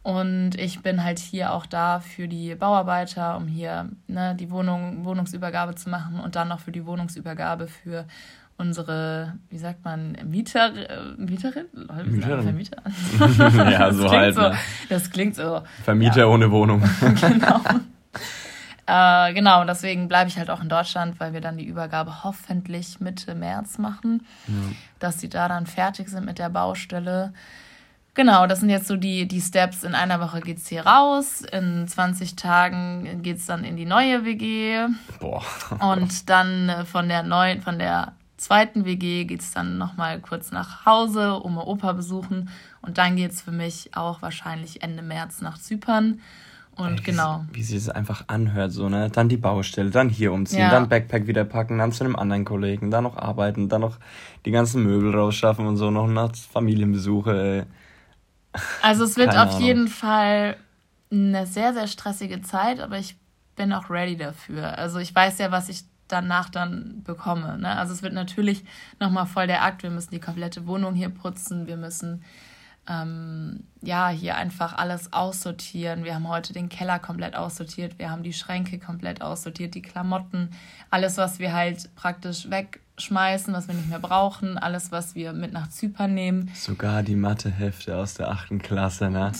Und 0.02 0.52
ich 0.58 0.82
bin 0.82 1.04
halt 1.04 1.20
hier 1.20 1.52
auch 1.52 1.66
da 1.66 2.00
für 2.00 2.30
die 2.30 2.56
Bauarbeiter, 2.56 3.36
um 3.36 3.48
hier 3.48 3.90
ne, 4.08 4.34
die 4.40 4.50
Wohnung, 4.50 5.04
Wohnungsübergabe 5.04 5.76
zu 5.76 5.90
machen 5.90 6.22
und 6.22 6.38
dann 6.38 6.48
noch 6.48 6.62
für 6.62 6.72
die 6.72 6.86
Wohnungsübergabe 6.86 7.68
für 7.68 8.06
unsere, 8.58 9.34
wie 9.50 9.58
sagt 9.58 9.84
man, 9.84 10.16
Mieter, 10.24 10.74
äh, 10.74 11.02
Mieterin? 11.18 11.66
Mieterin. 12.06 12.44
Vermieter. 12.44 12.82
ja, 13.70 13.92
so 13.92 14.10
halt. 14.10 14.36
So, 14.36 14.42
ne? 14.42 14.56
Das 14.88 15.10
klingt 15.10 15.36
so. 15.36 15.64
Vermieter 15.84 16.20
ja. 16.20 16.28
ohne 16.28 16.50
Wohnung. 16.50 16.82
genau. 17.20 17.60
Äh, 18.92 19.34
genau, 19.34 19.64
deswegen 19.64 20.10
bleibe 20.10 20.30
ich 20.30 20.38
halt 20.38 20.50
auch 20.50 20.62
in 20.62 20.68
Deutschland, 20.68 21.18
weil 21.22 21.32
wir 21.32 21.40
dann 21.40 21.56
die 21.56 21.64
Übergabe 21.64 22.26
hoffentlich 22.26 23.00
Mitte 23.00 23.36
März 23.36 23.78
machen, 23.78 24.28
ja. 24.48 24.54
dass 25.00 25.22
sie 25.22 25.30
da 25.30 25.48
dann 25.48 25.66
fertig 25.66 26.10
sind 26.10 26.26
mit 26.26 26.40
der 26.40 26.50
Baustelle. 26.50 27.32
Genau, 28.16 28.48
das 28.48 28.60
sind 28.60 28.70
jetzt 28.70 28.88
so 28.88 28.98
die, 28.98 29.30
die 29.30 29.40
Steps. 29.40 29.84
In 29.84 29.96
einer 29.96 30.20
Woche 30.20 30.42
geht 30.42 30.58
es 30.58 30.68
hier 30.68 30.86
raus, 30.86 31.40
in 31.40 31.88
20 31.88 32.36
Tagen 32.36 33.22
geht 33.24 33.38
es 33.38 33.46
dann 33.46 33.64
in 33.64 33.78
die 33.78 33.86
neue 33.86 34.26
WG. 34.26 34.88
Boah. 35.22 35.42
Und 35.80 36.30
dann 36.30 36.68
äh, 36.68 36.84
von 36.84 37.08
der 37.08 37.24
neuen, 37.24 37.62
von 37.62 37.80
der 37.80 38.12
zweiten 38.36 38.84
WG 38.84 39.24
geht 39.24 39.40
es 39.40 39.54
dann 39.54 39.78
nochmal 39.78 40.20
kurz 40.20 40.52
nach 40.52 40.86
Hause, 40.86 41.40
Oma 41.46 41.62
Opa 41.62 41.94
besuchen. 41.94 42.50
Und 42.82 42.98
dann 42.98 43.16
geht 43.16 43.32
es 43.32 43.42
für 43.42 43.52
mich 43.52 43.96
auch 43.96 44.22
wahrscheinlich 44.22 44.84
Ende 44.84 45.02
März 45.02 45.40
nach 45.40 45.58
Zypern. 45.58 46.20
Und 46.76 47.00
Ey, 47.00 47.04
genau. 47.04 47.46
Wie 47.52 47.64
sie 47.64 47.76
es 47.76 47.90
einfach 47.90 48.26
anhört, 48.28 48.72
so, 48.72 48.90
ne? 48.90 49.10
Dann 49.10 49.30
die 49.30 49.38
Baustelle, 49.38 49.90
dann 49.90 50.10
hier 50.10 50.32
umziehen, 50.32 50.62
ja. 50.62 50.70
dann 50.72 50.90
Backpack 50.90 51.28
wieder 51.28 51.44
packen, 51.44 51.78
dann 51.78 51.92
zu 51.92 52.04
einem 52.04 52.16
anderen 52.16 52.46
Kollegen, 52.46 52.92
dann 52.92 53.04
noch 53.04 53.18
arbeiten, 53.18 53.70
dann 53.70 53.82
noch 53.82 53.98
die 54.46 54.52
ganzen 54.52 54.84
Möbel 54.84 55.14
rausschaffen 55.14 55.68
und 55.68 55.78
so, 55.78 55.92
noch 55.92 56.08
nach 56.08 56.36
Familienbesuche. 56.36 57.66
Ey. 58.54 58.62
Also 58.82 59.04
es 59.04 59.18
wird 59.18 59.32
Keine 59.32 59.44
auf 59.44 59.56
Ahnung. 59.56 59.68
jeden 59.68 59.88
Fall 59.88 60.58
eine 61.12 61.46
sehr, 61.46 61.74
sehr 61.74 61.88
stressige 61.88 62.42
Zeit, 62.42 62.80
aber 62.80 62.98
ich 62.98 63.16
bin 63.56 63.74
auch 63.74 63.90
ready 63.90 64.16
dafür. 64.18 64.78
Also 64.78 65.00
ich 65.00 65.14
weiß 65.14 65.40
ja, 65.40 65.52
was 65.52 65.70
ich 65.70 65.84
danach 66.08 66.50
dann 66.50 67.04
bekomme. 67.04 67.58
Ne? 67.58 67.78
Also 67.78 67.94
es 67.94 68.02
wird 68.02 68.14
natürlich 68.14 68.64
nochmal 69.00 69.26
voll 69.26 69.48
der 69.48 69.64
Akt. 69.64 69.84
Wir 69.84 69.90
müssen 69.90 70.12
die 70.12 70.20
komplette 70.20 70.68
Wohnung 70.68 70.94
hier 70.94 71.10
putzen, 71.10 71.68
wir 71.68 71.78
müssen 71.78 72.24
ähm, 72.90 73.64
ja, 73.82 74.10
hier 74.10 74.36
einfach 74.36 74.78
alles 74.78 75.14
aussortieren. 75.14 76.04
Wir 76.04 76.16
haben 76.16 76.28
heute 76.28 76.54
den 76.54 76.70
Keller 76.70 77.00
komplett 77.00 77.36
aussortiert, 77.36 78.00
wir 78.00 78.10
haben 78.10 78.24
die 78.24 78.34
Schränke 78.34 78.80
komplett 78.80 79.22
aussortiert, 79.22 79.76
die 79.76 79.82
Klamotten, 79.82 80.50
alles, 80.90 81.18
was 81.18 81.40
wir 81.40 81.54
halt 81.54 81.94
praktisch 81.96 82.50
wegschmeißen, 82.50 83.54
was 83.54 83.68
wir 83.68 83.76
nicht 83.76 83.90
mehr 83.90 84.00
brauchen, 84.00 84.58
alles, 84.58 84.92
was 84.92 85.16
wir 85.16 85.34
mit 85.34 85.54
nach 85.54 85.70
Zypern 85.70 86.14
nehmen. 86.14 86.52
Sogar 86.56 87.04
die 87.04 87.16
Mathehefte 87.16 87.96
aus 87.98 88.16
der 88.16 88.30
achten 88.30 88.60
Klasse, 88.60 89.10
ne? 89.10 89.32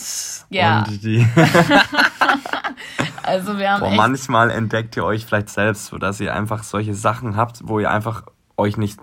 Ja. 0.50 0.84
Und 0.84 1.04
die 1.04 1.26
also 3.24 3.58
wir 3.58 3.72
haben 3.72 3.82
Boah, 3.82 3.92
manchmal 3.92 4.52
entdeckt 4.52 4.96
ihr 4.98 5.04
euch 5.04 5.26
vielleicht 5.26 5.50
selbst, 5.50 5.88
so 5.88 5.98
dass 5.98 6.20
ihr 6.20 6.34
einfach 6.34 6.64
solche 6.64 6.94
Sachen 6.94 7.36
habt, 7.36 7.68
wo 7.68 7.80
ihr 7.80 7.90
einfach 7.90 8.24
euch 8.58 8.78
nicht 8.78 9.00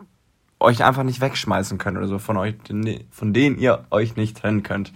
euch 0.61 0.85
einfach 0.85 1.03
nicht 1.05 1.21
wegschmeißen 1.21 1.79
könnt 1.79 1.97
oder 1.99 2.09
so, 2.09 2.19
von 2.19 2.37
euch, 2.37 2.55
von 3.11 3.33
denen 3.33 3.59
ihr 3.59 3.85
euch 3.91 4.17
nicht 4.17 4.37
trennen 4.39 4.63
könnt. 4.63 4.93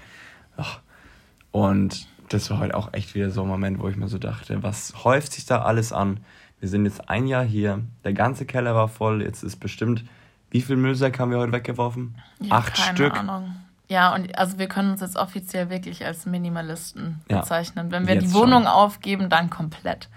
Und 1.51 2.07
das 2.29 2.51
war 2.51 2.59
halt 2.59 2.75
auch 2.75 2.93
echt 2.93 3.15
wieder 3.15 3.31
so 3.31 3.43
ein 3.43 3.49
Moment, 3.49 3.79
wo 3.79 3.89
ich 3.89 3.97
mir 3.97 4.09
so 4.09 4.19
dachte, 4.19 4.63
was 4.63 5.05
häuft 5.05 5.33
sich 5.33 5.45
da 5.47 5.63
alles 5.63 5.93
an? 5.93 6.21
Wir 6.61 6.69
sind 6.69 6.85
jetzt 6.85 7.09
ein 7.09 7.27
Jahr 7.27 7.45
hier, 7.45 7.81
der 8.05 8.13
ganze 8.13 8.47
Keller 8.47 8.75
war 8.75 8.89
voll, 8.89 9.23
jetzt 9.23 9.43
ist 9.43 9.57
bestimmt, 9.57 10.05
wie 10.51 10.61
viel 10.63 10.77
Müllsack 10.77 11.19
haben 11.19 11.31
wir 11.31 11.39
heute 11.39 11.53
weggeworfen? 11.53 12.17
Ja, 12.41 12.57
Acht 12.57 12.75
keine 12.75 12.97
Stück. 12.97 13.19
Ahnung. 13.19 13.57
Ja, 13.89 14.15
und 14.15 14.39
also 14.39 14.59
wir 14.59 14.69
können 14.69 14.93
uns 14.93 15.01
jetzt 15.01 15.17
offiziell 15.17 15.69
wirklich 15.71 16.05
als 16.07 16.25
Minimalisten 16.25 17.21
bezeichnen. 17.29 17.87
Ja, 17.87 17.93
Wenn 17.93 18.07
wir 18.07 18.17
die 18.17 18.33
Wohnung 18.33 18.63
schon. 18.63 18.67
aufgeben, 18.73 19.29
dann 19.29 19.51
komplett. 19.51 20.09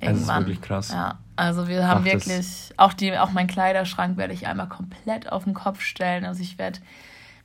Irgendwann. 0.00 0.14
Das 0.14 0.20
ist 0.22 0.36
wirklich 0.38 0.60
krass. 0.62 0.90
Ja, 0.90 1.18
also 1.38 1.68
wir 1.68 1.86
haben 1.86 2.00
Ach, 2.00 2.04
wirklich, 2.04 2.72
auch, 2.76 2.92
die, 2.92 3.16
auch 3.16 3.30
mein 3.30 3.46
Kleiderschrank 3.46 4.16
werde 4.16 4.34
ich 4.34 4.48
einmal 4.48 4.68
komplett 4.68 5.30
auf 5.30 5.44
den 5.44 5.54
Kopf 5.54 5.82
stellen. 5.82 6.24
Also 6.24 6.42
ich 6.42 6.58
werde 6.58 6.80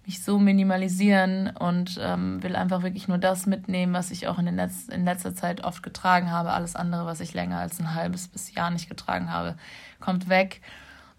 mich 0.07 0.23
so 0.23 0.39
minimalisieren 0.39 1.55
und 1.55 1.99
ähm, 2.01 2.41
will 2.41 2.55
einfach 2.55 2.81
wirklich 2.81 3.07
nur 3.07 3.19
das 3.19 3.45
mitnehmen, 3.45 3.93
was 3.93 4.09
ich 4.09 4.27
auch 4.27 4.39
in, 4.39 4.47
den 4.47 4.55
Letz 4.55 4.87
in 4.89 5.05
letzter 5.05 5.35
Zeit 5.35 5.63
oft 5.63 5.83
getragen 5.83 6.31
habe. 6.31 6.53
Alles 6.53 6.75
andere, 6.75 7.05
was 7.05 7.19
ich 7.19 7.35
länger 7.35 7.59
als 7.59 7.79
ein 7.79 7.93
halbes 7.93 8.27
bis 8.27 8.55
Jahr 8.55 8.71
nicht 8.71 8.89
getragen 8.89 9.31
habe, 9.31 9.55
kommt 9.99 10.27
weg. 10.27 10.61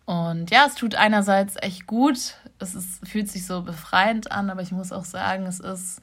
Und 0.04 0.50
ja, 0.50 0.64
es 0.66 0.74
tut 0.74 0.96
einerseits 0.96 1.54
echt 1.62 1.86
gut. 1.86 2.34
Es 2.58 2.74
ist, 2.74 3.06
fühlt 3.08 3.30
sich 3.30 3.46
so 3.46 3.62
befreiend 3.62 4.32
an, 4.32 4.50
aber 4.50 4.62
ich 4.62 4.72
muss 4.72 4.90
auch 4.90 5.04
sagen, 5.04 5.46
es 5.46 5.60
ist 5.60 6.02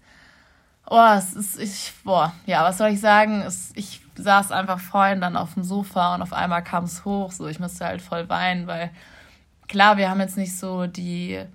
Oh, 0.93 1.13
es 1.17 1.31
ist, 1.33 1.57
ich, 1.57 1.93
boah, 2.03 2.33
ja, 2.45 2.65
was 2.65 2.77
soll 2.77 2.89
ich 2.89 2.99
sagen? 2.99 3.43
Es, 3.43 3.71
ich 3.75 4.01
saß 4.15 4.51
einfach 4.51 4.81
vorhin 4.81 5.21
dann 5.21 5.37
auf 5.37 5.53
dem 5.53 5.63
Sofa 5.63 6.15
und 6.15 6.21
auf 6.21 6.33
einmal 6.33 6.65
kam 6.65 6.83
es 6.83 7.05
hoch, 7.05 7.31
so, 7.31 7.47
ich 7.47 7.61
musste 7.61 7.85
halt 7.85 8.01
voll 8.01 8.27
weinen, 8.27 8.67
weil 8.67 8.91
klar, 9.69 9.95
wir 9.95 10.09
haben 10.09 10.19
jetzt 10.19 10.35
nicht 10.35 10.57
so 10.57 10.87
die, 10.87 11.45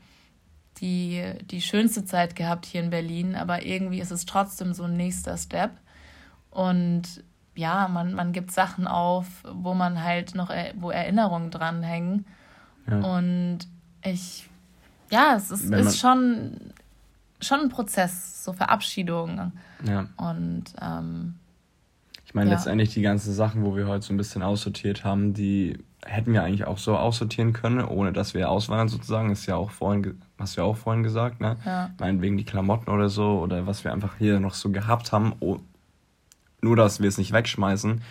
die, 0.79 1.23
die 1.51 1.61
schönste 1.61 2.07
Zeit 2.07 2.35
gehabt 2.35 2.65
hier 2.65 2.81
in 2.81 2.89
Berlin, 2.89 3.35
aber 3.35 3.67
irgendwie 3.67 4.01
ist 4.01 4.11
es 4.11 4.25
trotzdem 4.25 4.73
so 4.73 4.85
ein 4.85 4.97
nächster 4.97 5.37
Step. 5.37 5.73
Und 6.49 7.03
ja, 7.55 7.89
man, 7.89 8.15
man 8.15 8.33
gibt 8.33 8.53
Sachen 8.53 8.87
auf, 8.87 9.27
wo 9.45 9.75
man 9.75 10.03
halt 10.03 10.35
noch, 10.35 10.49
wo 10.77 10.91
Erinnerungen 10.91 11.51
dranhängen. 11.51 12.25
Ja. 12.91 13.01
Und 13.01 13.59
ich, 14.03 14.49
ja, 15.11 15.35
es 15.37 15.51
ist, 15.51 15.71
ist 15.71 15.99
schon, 15.99 16.73
schon 17.41 17.61
ein 17.61 17.69
Prozess, 17.69 18.45
so 18.45 18.53
Verabschiedung. 18.53 19.53
Ja. 19.85 20.07
Und 20.17 20.65
ähm, 20.81 21.35
ich 22.25 22.35
meine, 22.35 22.51
ja. 22.51 22.57
letztendlich 22.57 22.93
die 22.95 23.03
ganzen 23.03 23.33
Sachen, 23.33 23.65
wo 23.65 23.77
wir 23.77 23.87
heute 23.87 24.05
so 24.05 24.13
ein 24.13 24.17
bisschen 24.17 24.43
aussortiert 24.43 25.05
haben, 25.05 25.35
die 25.35 25.79
hätten 26.05 26.33
wir 26.33 26.43
eigentlich 26.43 26.67
auch 26.67 26.79
so 26.79 26.97
aussortieren 26.97 27.53
können, 27.53 27.85
ohne 27.85 28.13
dass 28.13 28.35
wir 28.35 28.51
auswandern 28.51 28.89
sozusagen. 28.89 29.31
Ist 29.31 29.47
ja 29.47 29.57
auch 29.57 29.71
vorhin, 29.71 30.21
hast 30.39 30.57
du 30.57 30.61
ja 30.61 30.67
auch 30.67 30.77
vorhin 30.77 31.03
gesagt, 31.03 31.41
ne? 31.41 31.57
Ja. 31.65 31.91
Meinetwegen 31.99 32.37
die 32.37 32.45
Klamotten 32.45 32.91
oder 32.91 33.09
so 33.09 33.41
oder 33.41 33.67
was 33.67 33.85
wir 33.85 33.93
einfach 33.93 34.17
hier 34.19 34.41
noch 34.41 34.55
so 34.55 34.71
gehabt 34.71 35.13
haben, 35.13 35.35
oh, 35.41 35.59
nur 36.63 36.77
dass 36.77 37.01
wir 37.01 37.09
es 37.09 37.19
nicht 37.19 37.33
wegschmeißen, 37.33 38.03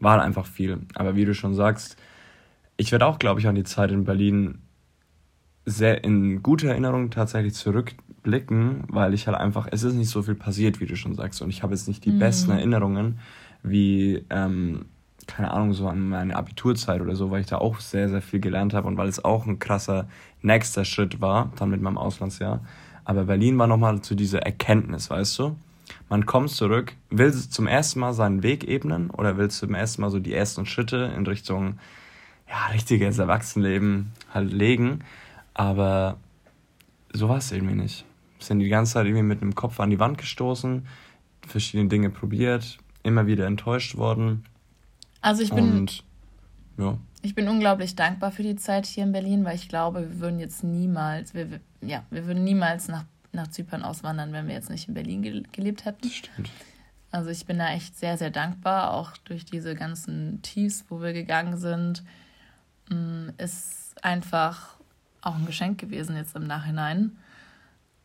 war 0.00 0.12
halt 0.12 0.22
einfach 0.22 0.46
viel. 0.46 0.80
Aber 0.94 1.16
wie 1.16 1.24
du 1.24 1.34
schon 1.34 1.54
sagst, 1.54 1.96
ich 2.76 2.92
werde 2.92 3.06
auch, 3.06 3.18
glaube 3.18 3.40
ich, 3.40 3.46
an 3.46 3.54
die 3.54 3.64
Zeit 3.64 3.90
in 3.90 4.04
Berlin 4.04 4.58
sehr 5.66 6.04
in 6.04 6.42
gute 6.42 6.68
Erinnerung 6.68 7.10
tatsächlich 7.10 7.54
zurückblicken, 7.54 8.84
weil 8.88 9.14
ich 9.14 9.26
halt 9.26 9.36
einfach, 9.36 9.68
es 9.70 9.82
ist 9.82 9.94
nicht 9.94 10.10
so 10.10 10.22
viel 10.22 10.34
passiert, 10.34 10.80
wie 10.80 10.86
du 10.86 10.96
schon 10.96 11.14
sagst, 11.14 11.42
und 11.42 11.50
ich 11.50 11.62
habe 11.62 11.74
jetzt 11.74 11.88
nicht 11.88 12.04
die 12.04 12.12
mhm. 12.12 12.18
besten 12.18 12.50
Erinnerungen 12.50 13.18
wie 13.62 14.24
ähm, 14.28 14.84
keine 15.26 15.50
Ahnung, 15.50 15.72
so 15.72 15.88
an 15.88 16.08
meine 16.08 16.36
Abiturzeit 16.36 17.00
oder 17.00 17.16
so, 17.16 17.30
weil 17.30 17.40
ich 17.40 17.46
da 17.46 17.58
auch 17.58 17.80
sehr, 17.80 18.08
sehr 18.08 18.22
viel 18.22 18.40
gelernt 18.40 18.74
habe 18.74 18.86
und 18.88 18.96
weil 18.96 19.08
es 19.08 19.24
auch 19.24 19.46
ein 19.46 19.58
krasser 19.58 20.08
nächster 20.42 20.84
Schritt 20.84 21.20
war, 21.20 21.52
dann 21.56 21.70
mit 21.70 21.80
meinem 21.80 21.98
Auslandsjahr. 21.98 22.60
Aber 23.04 23.24
Berlin 23.24 23.58
war 23.58 23.66
nochmal 23.66 24.00
zu 24.02 24.14
dieser 24.14 24.42
Erkenntnis, 24.42 25.10
weißt 25.10 25.38
du? 25.38 25.56
Man 26.08 26.24
kommt 26.24 26.50
zurück, 26.50 26.94
will 27.10 27.32
zum 27.32 27.66
ersten 27.66 28.00
Mal 28.00 28.14
seinen 28.14 28.42
Weg 28.42 28.66
ebnen 28.66 29.10
oder 29.10 29.36
will 29.36 29.50
zum 29.50 29.74
ersten 29.74 30.02
Mal 30.02 30.10
so 30.10 30.18
die 30.18 30.32
ersten 30.32 30.64
Schritte 30.66 31.12
in 31.16 31.26
Richtung, 31.26 31.78
ja, 32.48 32.66
richtiges 32.72 33.18
Erwachsenenleben 33.18 34.12
halt 34.32 34.52
legen. 34.52 35.00
Aber 35.54 36.18
so 37.12 37.28
war 37.28 37.38
es 37.38 37.50
irgendwie 37.52 37.74
nicht. 37.76 38.04
Sind 38.38 38.58
die 38.58 38.68
ganze 38.68 38.94
Zeit 38.94 39.06
irgendwie 39.06 39.22
mit 39.22 39.40
dem 39.40 39.54
Kopf 39.54 39.80
an 39.80 39.90
die 39.90 39.98
Wand 39.98 40.18
gestoßen, 40.18 40.86
verschiedene 41.46 41.88
Dinge 41.88 42.10
probiert, 42.10 42.78
immer 43.02 43.26
wieder 43.26 43.46
enttäuscht 43.46 43.96
worden 43.96 44.44
also 45.24 45.42
ich 45.42 45.50
bin, 45.50 45.72
und, 45.72 46.04
ja. 46.76 46.98
ich 47.22 47.34
bin 47.34 47.48
unglaublich 47.48 47.96
dankbar 47.96 48.30
für 48.30 48.42
die 48.42 48.56
Zeit 48.56 48.84
hier 48.84 49.04
in 49.04 49.12
Berlin, 49.12 49.42
weil 49.46 49.54
ich 49.54 49.70
glaube, 49.70 50.02
wir 50.02 50.20
würden 50.20 50.38
jetzt 50.38 50.62
niemals, 50.62 51.32
wir, 51.32 51.60
ja, 51.80 52.04
wir 52.10 52.26
würden 52.26 52.44
niemals 52.44 52.88
nach, 52.88 53.06
nach 53.32 53.48
Zypern 53.48 53.82
auswandern, 53.82 54.34
wenn 54.34 54.48
wir 54.48 54.54
jetzt 54.54 54.68
nicht 54.68 54.86
in 54.86 54.92
Berlin 54.92 55.46
gelebt 55.50 55.86
hätten. 55.86 56.10
Stimmt. 56.10 56.50
Also 57.10 57.30
ich 57.30 57.46
bin 57.46 57.56
da 57.56 57.72
echt 57.72 57.96
sehr, 57.96 58.18
sehr 58.18 58.28
dankbar, 58.28 58.92
auch 58.92 59.16
durch 59.24 59.46
diese 59.46 59.74
ganzen 59.74 60.42
Tiefs, 60.42 60.84
wo 60.90 61.00
wir 61.00 61.14
gegangen 61.14 61.56
sind. 61.56 62.04
Mm, 62.90 63.30
ist 63.38 63.94
einfach 64.04 64.73
auch 65.26 65.34
ein 65.34 65.46
Geschenk 65.46 65.78
gewesen 65.78 66.16
jetzt 66.16 66.36
im 66.36 66.46
Nachhinein. 66.46 67.16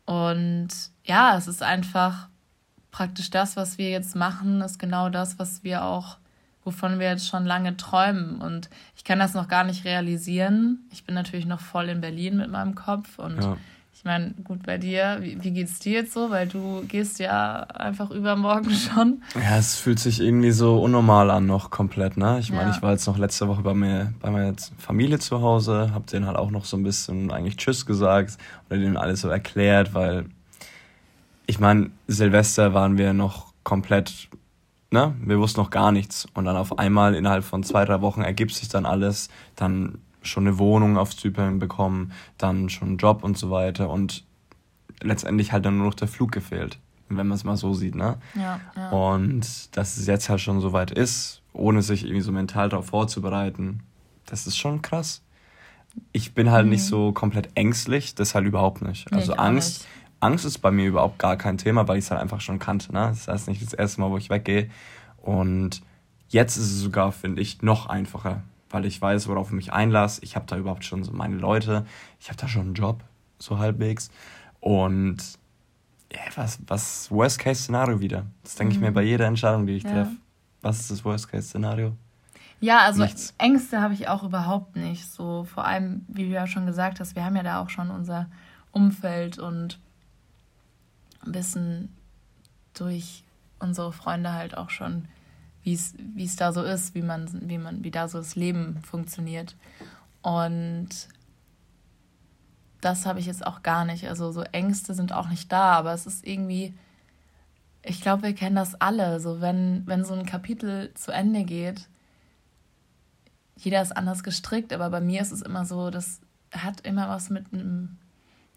Und 0.06 0.68
ja, 1.04 1.36
es 1.36 1.46
ist 1.46 1.62
einfach 1.62 2.28
praktisch 2.90 3.30
das, 3.30 3.56
was 3.56 3.78
wir 3.78 3.90
jetzt 3.90 4.16
machen, 4.16 4.60
ist 4.60 4.78
genau 4.78 5.08
das, 5.08 5.38
was 5.38 5.62
wir 5.62 5.84
auch 5.84 6.16
wovon 6.64 6.98
wir 6.98 7.08
jetzt 7.08 7.28
schon 7.28 7.46
lange 7.46 7.76
träumen. 7.76 8.40
Und 8.40 8.70
ich 8.96 9.04
kann 9.04 9.18
das 9.18 9.34
noch 9.34 9.48
gar 9.48 9.64
nicht 9.64 9.84
realisieren. 9.84 10.80
Ich 10.92 11.04
bin 11.04 11.14
natürlich 11.14 11.46
noch 11.46 11.60
voll 11.60 11.88
in 11.88 12.00
Berlin 12.00 12.36
mit 12.36 12.50
meinem 12.50 12.74
Kopf. 12.74 13.18
Und 13.18 13.42
ja. 13.42 13.56
Ich 13.92 14.04
meine, 14.04 14.32
gut 14.44 14.62
bei 14.64 14.78
dir, 14.78 15.18
wie, 15.20 15.42
wie 15.42 15.50
geht's 15.50 15.78
dir 15.78 15.92
jetzt 15.92 16.12
so? 16.12 16.30
Weil 16.30 16.48
du 16.48 16.82
gehst 16.88 17.18
ja 17.18 17.60
einfach 17.62 18.10
übermorgen 18.10 18.70
schon. 18.94 19.22
Ja, 19.34 19.58
es 19.58 19.76
fühlt 19.76 19.98
sich 19.98 20.20
irgendwie 20.20 20.52
so 20.52 20.80
unnormal 20.80 21.30
an, 21.30 21.46
noch 21.46 21.70
komplett, 21.70 22.16
ne? 22.16 22.38
Ich 22.40 22.50
meine, 22.50 22.70
ja. 22.70 22.76
ich 22.76 22.82
war 22.82 22.92
jetzt 22.92 23.06
noch 23.06 23.18
letzte 23.18 23.48
Woche 23.48 23.62
bei 23.62 23.74
mir, 23.74 24.14
bei 24.20 24.30
meiner 24.30 24.54
Familie 24.78 25.18
zu 25.18 25.42
Hause, 25.42 25.90
hab 25.92 26.06
denen 26.06 26.26
halt 26.26 26.36
auch 26.36 26.50
noch 26.50 26.64
so 26.64 26.76
ein 26.76 26.82
bisschen 26.82 27.30
eigentlich 27.30 27.56
Tschüss 27.56 27.84
gesagt 27.84 28.38
oder 28.68 28.78
denen 28.78 28.96
alles 28.96 29.20
so 29.20 29.28
erklärt, 29.28 29.92
weil 29.92 30.26
ich 31.46 31.58
meine, 31.58 31.90
Silvester 32.06 32.74
waren 32.74 32.96
wir 32.96 33.12
noch 33.12 33.52
komplett 33.64 34.30
ne, 34.90 35.14
wir 35.20 35.38
wussten 35.38 35.60
noch 35.60 35.70
gar 35.70 35.92
nichts. 35.92 36.26
Und 36.34 36.44
dann 36.44 36.56
auf 36.56 36.78
einmal 36.78 37.14
innerhalb 37.14 37.44
von 37.44 37.62
zwei, 37.62 37.84
drei 37.84 38.00
Wochen 38.00 38.22
ergibt 38.22 38.52
sich 38.52 38.68
dann 38.68 38.86
alles, 38.86 39.28
dann 39.56 39.98
schon 40.22 40.46
eine 40.46 40.58
Wohnung 40.58 40.96
auf 40.96 41.16
Zypern 41.16 41.58
bekommen, 41.58 42.12
dann 42.38 42.68
schon 42.68 42.88
einen 42.88 42.96
Job 42.98 43.24
und 43.24 43.38
so 43.38 43.50
weiter. 43.50 43.90
Und 43.90 44.24
letztendlich 45.02 45.52
halt 45.52 45.64
dann 45.64 45.78
nur 45.78 45.86
noch 45.86 45.94
der 45.94 46.08
Flug 46.08 46.32
gefehlt, 46.32 46.78
wenn 47.08 47.26
man 47.26 47.36
es 47.36 47.44
mal 47.44 47.56
so 47.56 47.74
sieht, 47.74 47.94
ne? 47.94 48.18
Ja, 48.34 48.60
ja. 48.76 48.90
Und 48.90 49.76
dass 49.76 49.96
es 49.96 50.06
jetzt 50.06 50.28
halt 50.28 50.40
schon 50.40 50.60
so 50.60 50.72
weit 50.72 50.90
ist, 50.90 51.42
ohne 51.52 51.82
sich 51.82 52.04
irgendwie 52.04 52.22
so 52.22 52.32
mental 52.32 52.68
darauf 52.68 52.86
vorzubereiten, 52.86 53.82
das 54.26 54.46
ist 54.46 54.56
schon 54.56 54.82
krass. 54.82 55.22
Ich 56.12 56.34
bin 56.34 56.50
halt 56.50 56.66
mhm. 56.66 56.72
nicht 56.72 56.84
so 56.84 57.12
komplett 57.12 57.48
ängstlich, 57.54 58.14
das 58.14 58.34
halt 58.34 58.46
überhaupt 58.46 58.82
nicht. 58.82 59.12
Also 59.12 59.34
Angst, 59.34 59.80
nicht. 59.80 59.88
Angst 60.20 60.44
ist 60.44 60.58
bei 60.58 60.70
mir 60.70 60.86
überhaupt 60.86 61.18
gar 61.18 61.36
kein 61.36 61.58
Thema, 61.58 61.88
weil 61.88 61.98
ich 61.98 62.04
es 62.04 62.10
halt 62.10 62.20
einfach 62.20 62.40
schon 62.40 62.58
kannte. 62.58 62.92
Ne? 62.92 63.08
Das 63.08 63.26
heißt 63.26 63.48
nicht 63.48 63.62
das 63.62 63.72
erste 63.72 64.00
Mal, 64.00 64.10
wo 64.10 64.16
ich 64.16 64.30
weggehe. 64.30 64.70
Und 65.16 65.82
jetzt 66.28 66.56
ist 66.56 66.70
es 66.70 66.80
sogar, 66.80 67.10
finde 67.10 67.42
ich, 67.42 67.62
noch 67.62 67.86
einfacher, 67.86 68.42
weil 68.70 68.86
ich 68.86 69.00
weiß, 69.00 69.28
worauf 69.28 69.48
ich 69.48 69.54
mich 69.54 69.72
einlasse. 69.72 70.20
Ich 70.24 70.36
habe 70.36 70.46
da 70.46 70.56
überhaupt 70.56 70.84
schon 70.84 71.04
so 71.04 71.12
meine 71.12 71.36
Leute. 71.36 71.84
Ich 72.18 72.28
habe 72.28 72.38
da 72.38 72.48
schon 72.48 72.62
einen 72.62 72.74
Job, 72.74 73.04
so 73.38 73.58
halbwegs. 73.58 74.10
Und 74.60 75.18
ja, 76.12 76.20
was, 76.36 76.58
was 76.66 77.10
Worst-Case-Szenario 77.10 78.00
wieder? 78.00 78.26
Das 78.42 78.54
denke 78.54 78.74
ich 78.74 78.80
mir 78.80 78.90
mhm. 78.90 78.94
bei 78.94 79.02
jeder 79.02 79.26
Entscheidung, 79.26 79.66
die 79.66 79.76
ich 79.76 79.82
ja. 79.82 79.90
treffe. 79.90 80.16
Was 80.62 80.80
ist 80.80 80.90
das 80.90 81.04
Worst-Case-Szenario? 81.04 81.96
Ja, 82.60 82.80
also 82.80 83.02
Nichts. 83.02 83.34
Ängste 83.38 83.80
habe 83.80 83.94
ich 83.94 84.08
auch 84.08 84.22
überhaupt 84.22 84.76
nicht. 84.76 85.10
So 85.10 85.44
vor 85.44 85.64
allem, 85.64 86.04
wie 86.08 86.24
du 86.24 86.30
ja 86.30 86.46
schon 86.46 86.66
gesagt 86.66 87.00
hast, 87.00 87.16
wir 87.16 87.24
haben 87.24 87.36
ja 87.36 87.42
da 87.42 87.60
auch 87.60 87.70
schon 87.70 87.90
unser 87.90 88.26
Umfeld 88.70 89.38
und 89.38 89.78
wissen 91.24 91.94
durch 92.74 93.24
unsere 93.58 93.92
Freunde 93.92 94.32
halt 94.32 94.56
auch 94.56 94.70
schon, 94.70 95.08
wie 95.62 95.74
es 95.74 96.36
da 96.36 96.52
so 96.52 96.62
ist, 96.62 96.94
wie 96.94 97.02
man, 97.02 97.28
wie 97.48 97.58
man, 97.58 97.84
wie 97.84 97.90
da 97.90 98.08
so 98.08 98.18
das 98.18 98.34
Leben 98.34 98.80
funktioniert. 98.82 99.56
Und 100.22 100.88
das 102.80 103.06
habe 103.06 103.20
ich 103.20 103.26
jetzt 103.26 103.46
auch 103.46 103.62
gar 103.62 103.84
nicht. 103.84 104.08
Also 104.08 104.32
so 104.32 104.42
Ängste 104.42 104.94
sind 104.94 105.12
auch 105.12 105.28
nicht 105.28 105.52
da, 105.52 105.72
aber 105.72 105.92
es 105.92 106.06
ist 106.06 106.26
irgendwie, 106.26 106.74
ich 107.82 108.00
glaube, 108.00 108.22
wir 108.22 108.34
kennen 108.34 108.56
das 108.56 108.80
alle. 108.80 109.20
So 109.20 109.40
wenn, 109.40 109.86
wenn 109.86 110.04
so 110.04 110.14
ein 110.14 110.26
Kapitel 110.26 110.92
zu 110.94 111.12
Ende 111.12 111.44
geht, 111.44 111.88
jeder 113.56 113.82
ist 113.82 113.96
anders 113.96 114.22
gestrickt, 114.22 114.72
aber 114.72 114.88
bei 114.88 115.00
mir 115.00 115.20
ist 115.20 115.32
es 115.32 115.42
immer 115.42 115.66
so, 115.66 115.90
das 115.90 116.20
hat 116.52 116.80
immer 116.80 117.08
was 117.08 117.28
mit 117.28 117.52
einem, 117.52 117.98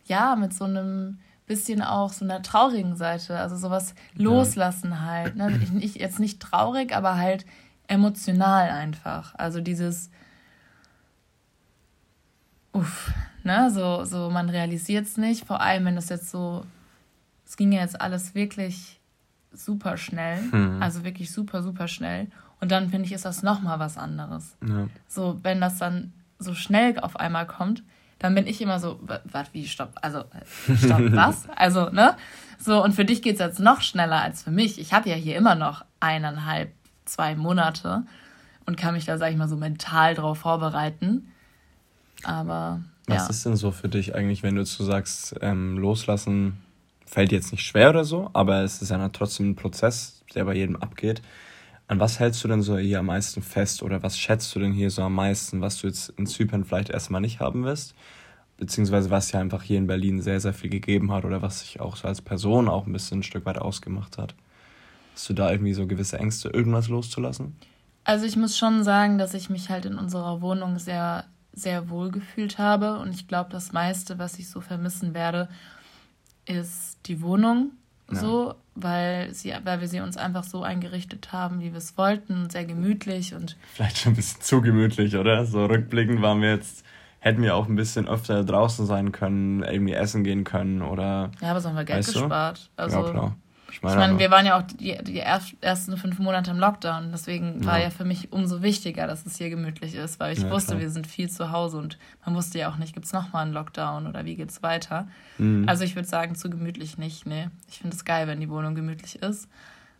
ja, 0.05 0.35
mit 0.35 0.53
so 0.53 0.63
einem 0.63 1.19
bisschen 1.53 1.83
auch 1.83 2.11
so 2.11 2.25
einer 2.25 2.41
traurigen 2.41 2.95
Seite, 2.95 3.37
also 3.37 3.55
sowas 3.55 3.93
loslassen 4.15 4.89
ja. 4.89 5.01
halt. 5.01 5.35
Ne? 5.35 5.59
Ich, 5.61 5.83
ich, 5.83 5.95
jetzt 5.95 6.19
nicht 6.19 6.39
traurig, 6.39 6.95
aber 6.95 7.17
halt 7.17 7.45
emotional 7.87 8.71
einfach. 8.71 9.35
Also 9.35 9.61
dieses, 9.61 10.09
uff, 12.71 13.13
ne, 13.43 13.69
so, 13.69 14.03
so 14.03 14.31
man 14.31 14.49
realisiert 14.49 15.05
es 15.05 15.17
nicht, 15.17 15.45
vor 15.45 15.61
allem 15.61 15.85
wenn 15.85 15.95
das 15.95 16.09
jetzt 16.09 16.31
so, 16.31 16.65
es 17.45 17.55
ging 17.55 17.71
ja 17.71 17.81
jetzt 17.81 18.01
alles 18.01 18.33
wirklich 18.33 18.99
super 19.51 19.97
schnell, 19.97 20.39
hm. 20.51 20.81
also 20.81 21.03
wirklich 21.03 21.31
super, 21.31 21.61
super 21.61 21.87
schnell. 21.87 22.29
Und 22.61 22.71
dann 22.71 22.89
finde 22.89 23.05
ich, 23.05 23.11
ist 23.11 23.25
das 23.25 23.43
nochmal 23.43 23.77
was 23.77 23.97
anderes. 23.97 24.57
Ja. 24.67 24.87
So, 25.07 25.39
wenn 25.43 25.61
das 25.61 25.77
dann 25.77 26.13
so 26.39 26.55
schnell 26.55 26.97
auf 26.99 27.19
einmal 27.19 27.45
kommt, 27.45 27.83
dann 28.23 28.35
bin 28.35 28.47
ich 28.47 28.61
immer 28.61 28.79
so, 28.79 29.01
was, 29.01 29.53
wie, 29.53 29.67
stopp, 29.67 29.91
also, 30.01 30.23
stopp, 30.77 31.01
was? 31.11 31.49
Also, 31.57 31.89
ne? 31.89 32.15
So, 32.57 32.81
und 32.81 32.93
für 32.93 33.03
dich 33.03 33.21
geht 33.21 33.33
es 33.33 33.39
jetzt 33.39 33.59
noch 33.59 33.81
schneller 33.81 34.21
als 34.21 34.43
für 34.43 34.51
mich. 34.51 34.79
Ich 34.79 34.93
habe 34.93 35.09
ja 35.09 35.15
hier 35.15 35.35
immer 35.35 35.55
noch 35.55 35.83
eineinhalb, 35.99 36.71
zwei 37.03 37.35
Monate 37.35 38.03
und 38.65 38.77
kann 38.77 38.93
mich 38.93 39.03
da, 39.03 39.17
sag 39.17 39.31
ich 39.31 39.35
mal, 39.35 39.49
so 39.49 39.57
mental 39.57 40.15
drauf 40.15 40.37
vorbereiten. 40.37 41.33
Aber. 42.23 42.81
Was 43.07 43.23
ja. 43.23 43.29
ist 43.29 43.45
denn 43.45 43.57
so 43.57 43.71
für 43.71 43.89
dich 43.89 44.15
eigentlich, 44.15 44.41
wenn 44.41 44.55
du 44.55 44.63
zu 44.63 44.85
sagst, 44.85 45.35
ähm, 45.41 45.77
loslassen 45.77 46.63
fällt 47.05 47.33
jetzt 47.33 47.51
nicht 47.51 47.65
schwer 47.65 47.89
oder 47.89 48.05
so, 48.05 48.29
aber 48.31 48.61
es 48.63 48.81
ist 48.81 48.89
ja 48.89 49.09
trotzdem 49.09 49.49
ein 49.49 49.55
Prozess, 49.57 50.23
der 50.33 50.45
bei 50.45 50.55
jedem 50.55 50.77
abgeht. 50.77 51.21
An 51.93 51.99
was 51.99 52.19
hältst 52.19 52.43
du 52.43 52.47
denn 52.47 52.63
so 52.63 52.75
hier 52.75 52.99
am 52.99 53.05
meisten 53.05 53.43
fest 53.43 53.83
oder 53.83 54.01
was 54.01 54.17
schätzt 54.17 54.55
du 54.55 54.59
denn 54.59 54.73
hier 54.73 54.89
so 54.89 55.03
am 55.03 55.13
meisten, 55.13 55.61
was 55.61 55.79
du 55.79 55.85
jetzt 55.85 56.09
in 56.17 56.25
Zypern 56.25 56.65
vielleicht 56.65 56.89
erstmal 56.89 57.21
nicht 57.21 57.39
haben 57.39 57.65
wirst? 57.65 57.93
Beziehungsweise 58.57 59.11
was 59.11 59.31
ja 59.31 59.39
einfach 59.39 59.61
hier 59.61 59.77
in 59.77 59.85
Berlin 59.85 60.19
sehr, 60.19 60.39
sehr 60.39 60.53
viel 60.53 60.71
gegeben 60.71 61.11
hat 61.11 61.23
oder 61.23 61.43
was 61.43 61.59
sich 61.59 61.81
auch 61.81 61.95
so 61.95 62.07
als 62.07 62.19
Person 62.19 62.67
auch 62.67 62.87
ein 62.87 62.93
bisschen 62.93 63.19
ein 63.19 63.23
Stück 63.23 63.45
weit 63.45 63.59
ausgemacht 63.59 64.17
hat. 64.17 64.33
Hast 65.13 65.29
du 65.29 65.35
da 65.35 65.51
irgendwie 65.51 65.73
so 65.73 65.85
gewisse 65.85 66.17
Ängste, 66.17 66.49
irgendwas 66.49 66.87
loszulassen? 66.87 67.55
Also 68.05 68.25
ich 68.25 68.37
muss 68.37 68.57
schon 68.57 68.83
sagen, 68.83 69.19
dass 69.19 69.35
ich 69.35 69.51
mich 69.51 69.69
halt 69.69 69.85
in 69.85 69.99
unserer 69.99 70.41
Wohnung 70.41 70.79
sehr 70.79 71.25
sehr 71.53 71.89
wohl 71.89 72.09
gefühlt 72.09 72.57
habe. 72.57 72.97
Und 72.97 73.13
ich 73.13 73.27
glaube, 73.27 73.51
das 73.51 73.71
meiste, 73.71 74.17
was 74.17 74.39
ich 74.39 74.49
so 74.49 74.61
vermissen 74.61 75.13
werde, 75.13 75.47
ist 76.45 76.97
die 77.05 77.21
Wohnung. 77.21 77.73
Ja. 78.11 78.19
So, 78.19 78.55
weil, 78.75 79.33
sie, 79.33 79.53
weil 79.63 79.81
wir 79.81 79.87
sie 79.87 79.99
uns 79.99 80.17
einfach 80.17 80.43
so 80.43 80.63
eingerichtet 80.63 81.31
haben, 81.31 81.61
wie 81.61 81.71
wir 81.71 81.77
es 81.77 81.97
wollten. 81.97 82.49
Sehr 82.49 82.65
gemütlich 82.65 83.33
und. 83.33 83.57
Vielleicht 83.73 83.99
schon 83.99 84.13
ein 84.13 84.15
bisschen 84.15 84.41
zu 84.41 84.61
gemütlich, 84.61 85.15
oder? 85.15 85.45
So 85.45 85.65
rückblickend 85.65 86.21
waren 86.21 86.41
wir 86.41 86.51
jetzt 86.51 86.83
hätten 87.23 87.41
wir 87.41 87.55
auch 87.55 87.69
ein 87.69 87.75
bisschen 87.75 88.05
öfter 88.07 88.43
draußen 88.43 88.85
sein 88.85 89.13
können, 89.13 89.63
irgendwie 89.63 89.93
essen 89.93 90.25
gehen 90.25 90.43
können 90.43 90.81
oder. 90.81 91.31
Ja, 91.41 91.51
aber 91.51 91.61
so 91.61 91.69
haben 91.69 91.77
wir 91.77 91.85
Geld 91.85 92.05
gespart. 92.05 92.69
Du? 92.75 92.83
Also, 92.83 92.97
ja, 92.97 93.11
klar. 93.11 93.35
Ich 93.73 93.81
meine, 93.81 93.95
ich 93.95 94.07
meine 94.07 94.19
wir 94.19 94.31
waren 94.31 94.45
ja 94.45 94.57
auch 94.57 94.61
die, 94.61 94.97
die 95.03 95.19
ersten 95.19 95.97
fünf 95.97 96.19
Monate 96.19 96.51
im 96.51 96.59
Lockdown. 96.59 97.09
Deswegen 97.11 97.61
ja. 97.61 97.65
war 97.65 97.81
ja 97.81 97.89
für 97.89 98.05
mich 98.05 98.31
umso 98.31 98.61
wichtiger, 98.61 99.07
dass 99.07 99.25
es 99.25 99.37
hier 99.37 99.49
gemütlich 99.49 99.95
ist, 99.95 100.19
weil 100.19 100.33
ich 100.33 100.43
ja, 100.43 100.51
wusste, 100.51 100.73
klar. 100.73 100.81
wir 100.81 100.89
sind 100.91 101.07
viel 101.07 101.29
zu 101.29 101.51
Hause 101.51 101.77
und 101.77 101.97
man 102.25 102.35
wusste 102.35 102.59
ja 102.59 102.69
auch 102.69 102.77
nicht, 102.77 102.93
gibt 102.93 103.07
es 103.07 103.13
nochmal 103.13 103.43
einen 103.43 103.53
Lockdown 103.53 104.05
oder 104.07 104.25
wie 104.25 104.35
geht 104.35 104.51
es 104.51 104.61
weiter. 104.61 105.07
Mhm. 105.39 105.67
Also 105.67 105.83
ich 105.83 105.95
würde 105.95 106.07
sagen, 106.07 106.35
zu 106.35 106.49
gemütlich 106.49 106.97
nicht. 106.97 107.25
Nee. 107.25 107.49
Ich 107.67 107.79
finde 107.79 107.95
es 107.95 108.05
geil, 108.05 108.27
wenn 108.27 108.39
die 108.39 108.49
Wohnung 108.49 108.75
gemütlich 108.75 109.21
ist. 109.21 109.49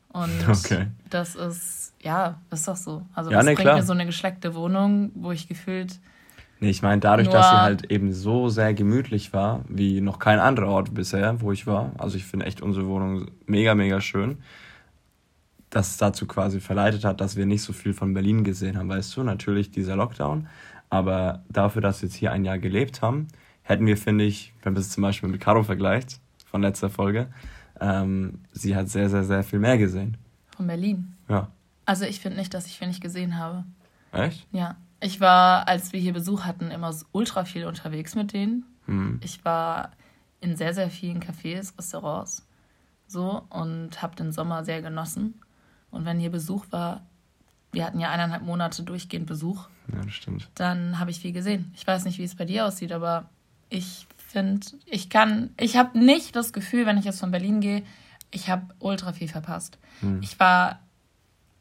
Und 0.09 0.31
okay. 0.47 0.87
das 1.09 1.33
ist, 1.33 1.93
ja, 2.01 2.35
ist 2.51 2.67
doch 2.67 2.77
so. 2.77 3.03
Also 3.15 3.31
ja, 3.31 3.37
was 3.37 3.45
nee, 3.45 3.55
bringt 3.55 3.65
klar. 3.65 3.77
mir 3.77 3.83
so 3.83 3.93
eine 3.93 4.05
geschleckte 4.05 4.53
Wohnung, 4.53 5.11
wo 5.15 5.31
ich 5.31 5.47
gefühlt 5.47 5.99
Nee, 6.63 6.69
ich 6.69 6.81
meine, 6.81 7.01
dadurch, 7.01 7.27
Nur 7.27 7.35
dass 7.35 7.49
sie 7.49 7.57
halt 7.57 7.91
eben 7.91 8.13
so 8.13 8.47
sehr 8.47 8.73
gemütlich 8.73 9.33
war, 9.33 9.65
wie 9.67 9.99
noch 9.99 10.17
kein 10.17 10.39
anderer 10.39 10.69
Ort 10.69 10.93
bisher, 10.93 11.41
wo 11.41 11.51
ich 11.51 11.67
war. 11.67 11.91
Also 11.97 12.15
ich 12.15 12.23
finde 12.23 12.45
echt 12.45 12.61
unsere 12.61 12.87
Wohnung 12.87 13.25
mega, 13.47 13.75
mega 13.75 13.99
schön. 13.99 14.37
Dass 15.69 15.89
es 15.89 15.97
dazu 15.97 16.25
quasi 16.25 16.61
verleitet 16.61 17.03
hat, 17.03 17.19
dass 17.19 17.35
wir 17.35 17.45
nicht 17.45 17.63
so 17.63 17.73
viel 17.73 17.93
von 17.93 18.13
Berlin 18.13 18.45
gesehen 18.45 18.77
haben, 18.77 18.87
weißt 18.87 19.17
du? 19.17 19.23
Natürlich 19.23 19.71
dieser 19.71 19.97
Lockdown. 19.97 20.47
Aber 20.89 21.43
dafür, 21.49 21.81
dass 21.81 22.01
wir 22.01 22.07
jetzt 22.07 22.15
hier 22.15 22.31
ein 22.31 22.45
Jahr 22.45 22.59
gelebt 22.59 23.01
haben, 23.01 23.27
hätten 23.63 23.85
wir, 23.85 23.97
finde 23.97 24.23
ich, 24.23 24.53
wenn 24.63 24.71
man 24.71 24.81
es 24.83 24.89
zum 24.89 25.03
Beispiel 25.03 25.27
mit 25.27 25.41
Caro 25.41 25.63
vergleicht, 25.63 26.21
von 26.45 26.61
letzter 26.61 26.89
Folge, 26.89 27.27
ähm, 27.81 28.39
sie 28.53 28.73
hat 28.73 28.87
sehr, 28.87 29.09
sehr, 29.09 29.25
sehr 29.25 29.43
viel 29.43 29.59
mehr 29.59 29.77
gesehen. 29.77 30.15
Von 30.55 30.67
Berlin? 30.67 31.13
Ja. 31.27 31.49
Also 31.83 32.05
ich 32.05 32.21
finde 32.21 32.37
nicht, 32.37 32.53
dass 32.53 32.67
ich 32.67 32.79
wenig 32.79 33.01
gesehen 33.01 33.37
habe. 33.37 33.65
Echt? 34.13 34.47
Ja. 34.53 34.77
Ich 35.03 35.19
war, 35.19 35.67
als 35.67 35.91
wir 35.91 35.99
hier 35.99 36.13
Besuch 36.13 36.45
hatten, 36.45 36.71
immer 36.71 36.95
ultra 37.11 37.43
viel 37.43 37.65
unterwegs 37.65 38.15
mit 38.15 38.31
denen. 38.31 38.65
Mhm. 38.85 39.19
Ich 39.23 39.43
war 39.43 39.91
in 40.39 40.55
sehr, 40.55 40.73
sehr 40.73 40.89
vielen 40.89 41.21
Cafés, 41.21 41.77
Restaurants 41.77 42.47
so 43.07 43.43
und 43.49 44.01
habe 44.01 44.15
den 44.15 44.31
Sommer 44.31 44.63
sehr 44.63 44.81
genossen. 44.81 45.41
Und 45.91 46.05
wenn 46.05 46.19
hier 46.19 46.31
Besuch 46.31 46.65
war, 46.71 47.05
wir 47.71 47.85
hatten 47.85 47.99
ja 47.99 48.09
eineinhalb 48.11 48.43
Monate 48.43 48.83
durchgehend 48.83 49.27
Besuch. 49.27 49.67
Ja, 49.91 50.01
das 50.01 50.13
stimmt. 50.13 50.49
Dann 50.55 50.99
habe 50.99 51.11
ich 51.11 51.19
viel 51.19 51.33
gesehen. 51.33 51.71
Ich 51.75 51.85
weiß 51.85 52.05
nicht, 52.05 52.17
wie 52.17 52.23
es 52.23 52.35
bei 52.35 52.45
dir 52.45 52.65
aussieht, 52.65 52.91
aber 52.91 53.29
ich 53.69 54.07
finde, 54.17 54.65
ich 54.85 55.09
kann, 55.09 55.49
ich 55.59 55.75
habe 55.75 55.97
nicht 55.97 56.35
das 56.35 56.53
Gefühl, 56.53 56.85
wenn 56.85 56.97
ich 56.97 57.05
jetzt 57.05 57.19
von 57.19 57.31
Berlin 57.31 57.59
gehe, 57.59 57.83
ich 58.31 58.49
habe 58.49 58.73
ultra 58.79 59.13
viel 59.13 59.27
verpasst. 59.27 59.77
Hm. 59.99 60.21
Ich 60.21 60.39
war 60.39 60.79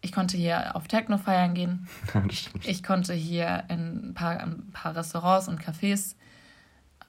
ich 0.02 0.12
konnte 0.12 0.36
hier 0.36 0.76
auf 0.76 0.88
Techno 0.88 1.16
feiern 1.16 1.54
gehen. 1.54 1.88
ich 2.64 2.82
konnte 2.82 3.14
hier 3.14 3.64
in 3.68 4.10
ein 4.10 4.14
paar, 4.14 4.38
ein 4.38 4.70
paar 4.72 4.94
Restaurants 4.94 5.48
und 5.48 5.62
Cafés 5.62 6.16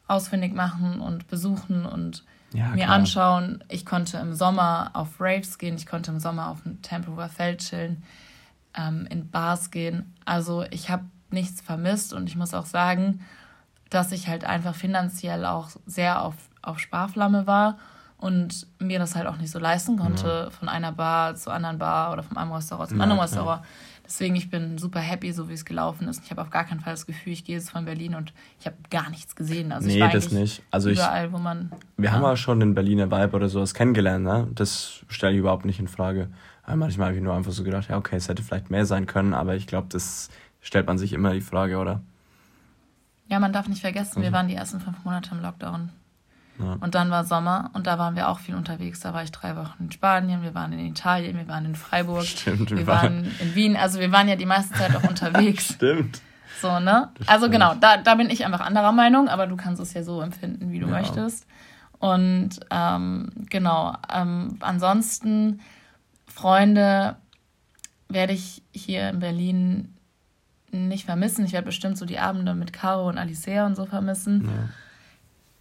ausfindig 0.07 0.53
machen 0.53 1.01
und 1.01 1.27
besuchen 1.27 1.85
und 1.85 2.23
ja, 2.53 2.69
mir 2.69 2.85
klar. 2.85 2.95
anschauen. 2.95 3.63
Ich 3.67 3.85
konnte 3.85 4.17
im 4.17 4.33
Sommer 4.33 4.91
auf 4.93 5.19
Raves 5.19 5.57
gehen, 5.57 5.75
ich 5.75 5.87
konnte 5.87 6.11
im 6.11 6.19
Sommer 6.19 6.49
auf 6.49 6.61
dem 6.61 6.81
Tempelhofer 6.83 7.29
Feld 7.29 7.61
chillen, 7.61 8.03
ähm, 8.77 9.07
in 9.09 9.29
Bars 9.29 9.71
gehen. 9.71 10.13
Also 10.25 10.63
ich 10.69 10.91
habe 10.91 11.05
nichts 11.31 11.61
vermisst 11.61 12.13
und 12.13 12.29
ich 12.29 12.35
muss 12.35 12.53
auch 12.53 12.67
sagen, 12.67 13.21
dass 13.89 14.11
ich 14.11 14.27
halt 14.27 14.43
einfach 14.43 14.75
finanziell 14.75 15.45
auch 15.45 15.69
sehr 15.87 16.21
auf, 16.21 16.35
auf 16.61 16.79
Sparflamme 16.79 17.47
war 17.47 17.77
und 18.23 18.67
mir 18.79 18.99
das 18.99 19.15
halt 19.15 19.27
auch 19.27 19.35
nicht 19.35 19.51
so 19.51 19.59
leisten 19.59 19.97
konnte, 19.97 20.27
ja. 20.45 20.49
von 20.49 20.69
einer 20.69 20.93
Bar 20.93 21.35
zur 21.35 21.53
anderen 21.53 21.77
Bar 21.77 22.13
oder 22.13 22.23
vom 22.23 22.37
einem 22.37 22.53
Restaurant 22.53 22.87
zum 22.87 22.97
ja, 22.97 23.03
anderen 23.03 23.21
Restaurant. 23.21 23.61
Ja. 23.61 23.67
Deswegen, 24.05 24.37
ich 24.37 24.49
bin 24.49 24.77
super 24.77 25.01
happy, 25.01 25.33
so 25.33 25.49
wie 25.49 25.53
es 25.53 25.65
gelaufen 25.65 26.07
ist. 26.07 26.23
Ich 26.23 26.31
habe 26.31 26.41
auf 26.41 26.49
gar 26.49 26.63
keinen 26.63 26.79
Fall 26.79 26.93
das 26.93 27.05
Gefühl, 27.05 27.33
ich 27.33 27.43
gehe 27.43 27.57
jetzt 27.57 27.69
von 27.69 27.83
Berlin 27.83 28.15
und 28.15 28.31
ich 28.61 28.65
habe 28.65 28.77
gar 28.89 29.09
nichts 29.09 29.35
gesehen. 29.35 29.73
Also 29.73 29.89
nee, 29.89 29.99
das 29.99 30.31
nicht. 30.31 30.63
Also 30.71 30.89
überall, 30.89 31.27
ich, 31.27 31.33
wo 31.33 31.37
man. 31.37 31.73
Wir 31.97 32.09
ja. 32.09 32.15
haben 32.15 32.23
ja 32.23 32.37
schon 32.37 32.61
den 32.61 32.73
Berliner 32.73 33.11
Vibe 33.11 33.35
oder 33.35 33.49
sowas 33.49 33.73
kennengelernt, 33.73 34.23
ne? 34.23 34.47
Das 34.55 35.03
stelle 35.09 35.33
ich 35.33 35.39
überhaupt 35.39 35.65
nicht 35.65 35.81
in 35.81 35.89
Frage. 35.89 36.29
Aber 36.63 36.77
manchmal 36.77 37.07
habe 37.07 37.17
ich 37.17 37.23
nur 37.23 37.33
einfach 37.33 37.51
so 37.51 37.65
gedacht, 37.65 37.89
ja, 37.89 37.97
okay, 37.97 38.15
es 38.15 38.29
hätte 38.29 38.41
vielleicht 38.41 38.71
mehr 38.71 38.85
sein 38.85 39.05
können, 39.05 39.33
aber 39.33 39.55
ich 39.55 39.67
glaube, 39.67 39.87
das 39.89 40.29
stellt 40.61 40.87
man 40.87 40.97
sich 40.97 41.11
immer 41.11 41.33
die 41.33 41.41
Frage, 41.41 41.77
oder? 41.77 41.99
Ja, 43.27 43.39
man 43.39 43.51
darf 43.51 43.67
nicht 43.67 43.81
vergessen, 43.81 44.19
mhm. 44.19 44.23
wir 44.23 44.31
waren 44.31 44.47
die 44.47 44.55
ersten 44.55 44.79
fünf 44.79 45.03
Monate 45.03 45.31
im 45.33 45.41
Lockdown. 45.41 45.89
Ja. 46.59 46.77
Und 46.79 46.93
dann 46.93 47.09
war 47.09 47.23
Sommer 47.23 47.71
und 47.73 47.87
da 47.87 47.97
waren 47.97 48.15
wir 48.15 48.29
auch 48.29 48.39
viel 48.39 48.55
unterwegs. 48.55 48.99
Da 48.99 49.13
war 49.13 49.23
ich 49.23 49.31
drei 49.31 49.55
Wochen 49.55 49.85
in 49.85 49.91
Spanien, 49.91 50.43
wir 50.43 50.53
waren 50.53 50.71
in 50.73 50.79
Italien, 50.79 51.37
wir 51.37 51.47
waren 51.47 51.65
in 51.65 51.75
Freiburg, 51.75 52.25
Stimmt, 52.25 52.69
wir, 52.69 52.77
wir 52.77 52.87
waren 52.87 53.31
in 53.39 53.55
Wien. 53.55 53.75
Also 53.75 53.99
wir 53.99 54.11
waren 54.11 54.27
ja 54.27 54.35
die 54.35 54.45
meiste 54.45 54.73
Zeit 54.75 54.95
auch 54.95 55.03
unterwegs. 55.03 55.65
Stimmt. 55.75 56.21
So, 56.61 56.79
ne? 56.79 57.09
also 57.25 57.49
genau, 57.49 57.73
da, 57.75 57.97
da 57.97 58.15
bin 58.15 58.29
ich 58.29 58.45
einfach 58.45 58.61
anderer 58.61 58.93
Meinung, 58.93 59.27
aber 59.27 59.47
du 59.47 59.57
kannst 59.57 59.81
es 59.81 59.93
ja 59.93 60.03
so 60.03 60.21
empfinden, 60.21 60.71
wie 60.71 60.79
du 60.79 60.85
ja. 60.85 60.93
möchtest. 60.93 61.45
Und 61.99 62.51
ähm, 62.69 63.29
genau, 63.49 63.95
ähm, 64.13 64.57
ansonsten, 64.61 65.61
Freunde 66.27 67.17
werde 68.07 68.33
ich 68.33 68.63
hier 68.71 69.09
in 69.09 69.19
Berlin 69.19 69.95
nicht 70.71 71.05
vermissen. 71.05 71.45
Ich 71.45 71.53
werde 71.53 71.65
bestimmt 71.65 71.97
so 71.97 72.05
die 72.05 72.19
Abende 72.19 72.55
mit 72.55 72.71
Caro 72.71 73.09
und 73.09 73.17
Alicea 73.17 73.65
und 73.65 73.75
so 73.75 73.85
vermissen. 73.85 74.45
Ja 74.45 74.69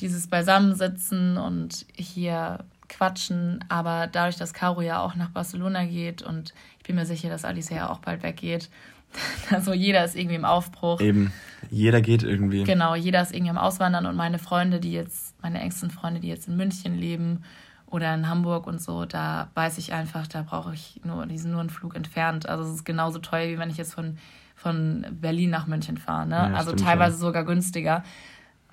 dieses 0.00 0.26
Beisammensitzen 0.26 1.36
und 1.36 1.86
hier 1.94 2.64
quatschen. 2.88 3.64
Aber 3.68 4.06
dadurch, 4.06 4.36
dass 4.36 4.54
Caro 4.54 4.82
ja 4.82 5.00
auch 5.00 5.14
nach 5.14 5.30
Barcelona 5.30 5.84
geht 5.84 6.22
und 6.22 6.54
ich 6.78 6.84
bin 6.84 6.96
mir 6.96 7.06
sicher, 7.06 7.28
dass 7.28 7.44
Alice 7.44 7.70
ja 7.70 7.90
auch 7.90 7.98
bald 7.98 8.22
weggeht. 8.22 8.68
Also 9.50 9.74
jeder 9.74 10.04
ist 10.04 10.16
irgendwie 10.16 10.36
im 10.36 10.46
Aufbruch. 10.46 10.98
Eben, 11.02 11.32
jeder 11.70 12.00
geht 12.00 12.22
irgendwie. 12.22 12.64
Genau, 12.64 12.94
jeder 12.94 13.20
ist 13.20 13.34
irgendwie 13.34 13.50
am 13.50 13.58
Auswandern 13.58 14.06
und 14.06 14.16
meine 14.16 14.38
Freunde, 14.38 14.80
die 14.80 14.92
jetzt, 14.92 15.40
meine 15.42 15.60
engsten 15.60 15.90
Freunde, 15.90 16.20
die 16.20 16.28
jetzt 16.28 16.48
in 16.48 16.56
München 16.56 16.96
leben 16.96 17.44
oder 17.86 18.14
in 18.14 18.26
Hamburg 18.26 18.66
und 18.66 18.80
so, 18.80 19.04
da 19.04 19.50
weiß 19.54 19.76
ich 19.76 19.92
einfach, 19.92 20.26
da 20.26 20.42
brauche 20.42 20.72
ich 20.72 21.00
nur, 21.04 21.26
die 21.26 21.36
sind 21.36 21.50
nur 21.50 21.60
einen 21.60 21.68
Flug 21.68 21.94
entfernt. 21.94 22.48
Also 22.48 22.64
es 22.64 22.76
ist 22.76 22.84
genauso 22.84 23.18
teuer, 23.18 23.48
wie 23.48 23.58
wenn 23.58 23.68
ich 23.68 23.76
jetzt 23.76 23.92
von, 23.92 24.16
von 24.56 25.04
Berlin 25.10 25.50
nach 25.50 25.66
München 25.66 25.98
fahre. 25.98 26.26
Ne? 26.26 26.36
Ja, 26.36 26.54
also 26.54 26.72
teilweise 26.72 27.18
schon. 27.18 27.26
sogar 27.26 27.44
günstiger. 27.44 28.02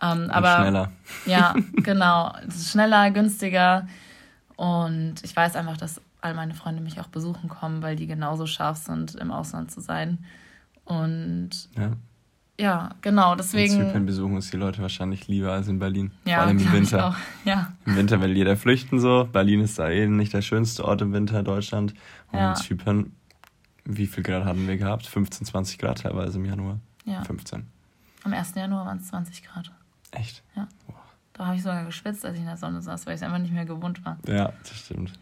Ähm, 0.02 0.30
aber 0.30 0.58
schneller. 0.58 0.92
Ja, 1.26 1.56
genau. 1.76 2.34
Es 2.48 2.56
ist 2.56 2.72
schneller, 2.72 3.12
günstiger. 3.12 3.88
Und 4.56 5.16
ich 5.24 5.36
weiß 5.36 5.56
einfach, 5.56 5.78
dass 5.78 6.02
all 6.22 6.34
meine 6.34 6.54
Freunde 6.54 6.82
mich 6.82 7.00
auch 7.00 7.08
besuchen 7.08 7.50
kommen, 7.50 7.82
weil 7.82 7.96
die 7.96 8.08
genauso 8.08 8.46
scharf 8.46 8.78
sind, 8.78 9.16
im 9.16 9.32
Ausland 9.32 9.72
zu 9.72 9.80
sein. 9.82 10.20
Und 10.86 11.70
ja, 11.78 11.92
ja 12.60 12.90
genau, 13.02 13.36
deswegen. 13.36 13.76
In 13.76 13.88
Zypern 13.88 14.06
besuchen 14.06 14.36
uns 14.36 14.52
die 14.52 14.58
Leute 14.58 14.82
wahrscheinlich 14.82 15.28
lieber 15.28 15.52
als 15.52 15.68
in 15.68 15.80
Berlin. 15.80 16.12
Ja, 16.26 16.38
Vor 16.38 16.48
allem 16.48 16.58
im 16.58 16.72
Winter. 16.74 17.16
Ja. 17.46 17.74
Im 17.86 17.96
Winter 17.96 18.22
will 18.22 18.36
jeder 18.36 18.58
flüchten 18.58 19.00
so. 19.00 19.30
Berlin 19.32 19.62
ist 19.62 19.80
da 19.80 19.90
eh 19.90 20.08
nicht 20.08 20.34
der 20.34 20.42
schönste 20.42 20.84
Ort 20.86 21.02
im 21.02 21.14
Winter 21.14 21.40
in 21.40 21.46
Deutschland. 21.46 21.94
Und 22.32 22.40
ja. 22.40 22.52
in 22.52 22.56
Zypern, 22.56 23.12
wie 23.86 24.08
viel 24.08 24.24
Grad 24.24 24.46
hatten 24.46 24.68
wir 24.68 24.78
gehabt? 24.78 25.08
15, 25.08 25.48
20 25.48 25.78
Grad 25.78 26.02
teilweise 26.02 26.38
im 26.38 26.46
Januar. 26.46 26.80
Ja. 27.06 27.24
15. 27.24 27.66
Am 28.24 28.34
1. 28.34 28.56
Januar 28.56 28.86
waren 28.86 28.98
es 28.98 29.08
20 29.08 29.44
Grad. 29.44 29.72
Echt? 30.12 30.44
Ja. 30.56 30.68
Da 31.34 31.46
habe 31.46 31.56
ich 31.56 31.64
sogar 31.64 31.86
geschwitzt, 31.86 32.26
als 32.26 32.36
ich 32.36 32.42
in 32.42 32.48
der 32.48 32.58
Sonne 32.58 32.82
saß, 32.82 33.06
weil 33.06 33.16
ich 33.16 33.22
es 33.22 33.26
einfach 33.26 33.40
nicht 33.40 33.54
mehr 33.54 33.66
gewohnt 33.66 34.04
war. 34.06 34.18
Ja, 34.28 34.52
das 34.62 34.78
stimmt. 34.78 35.14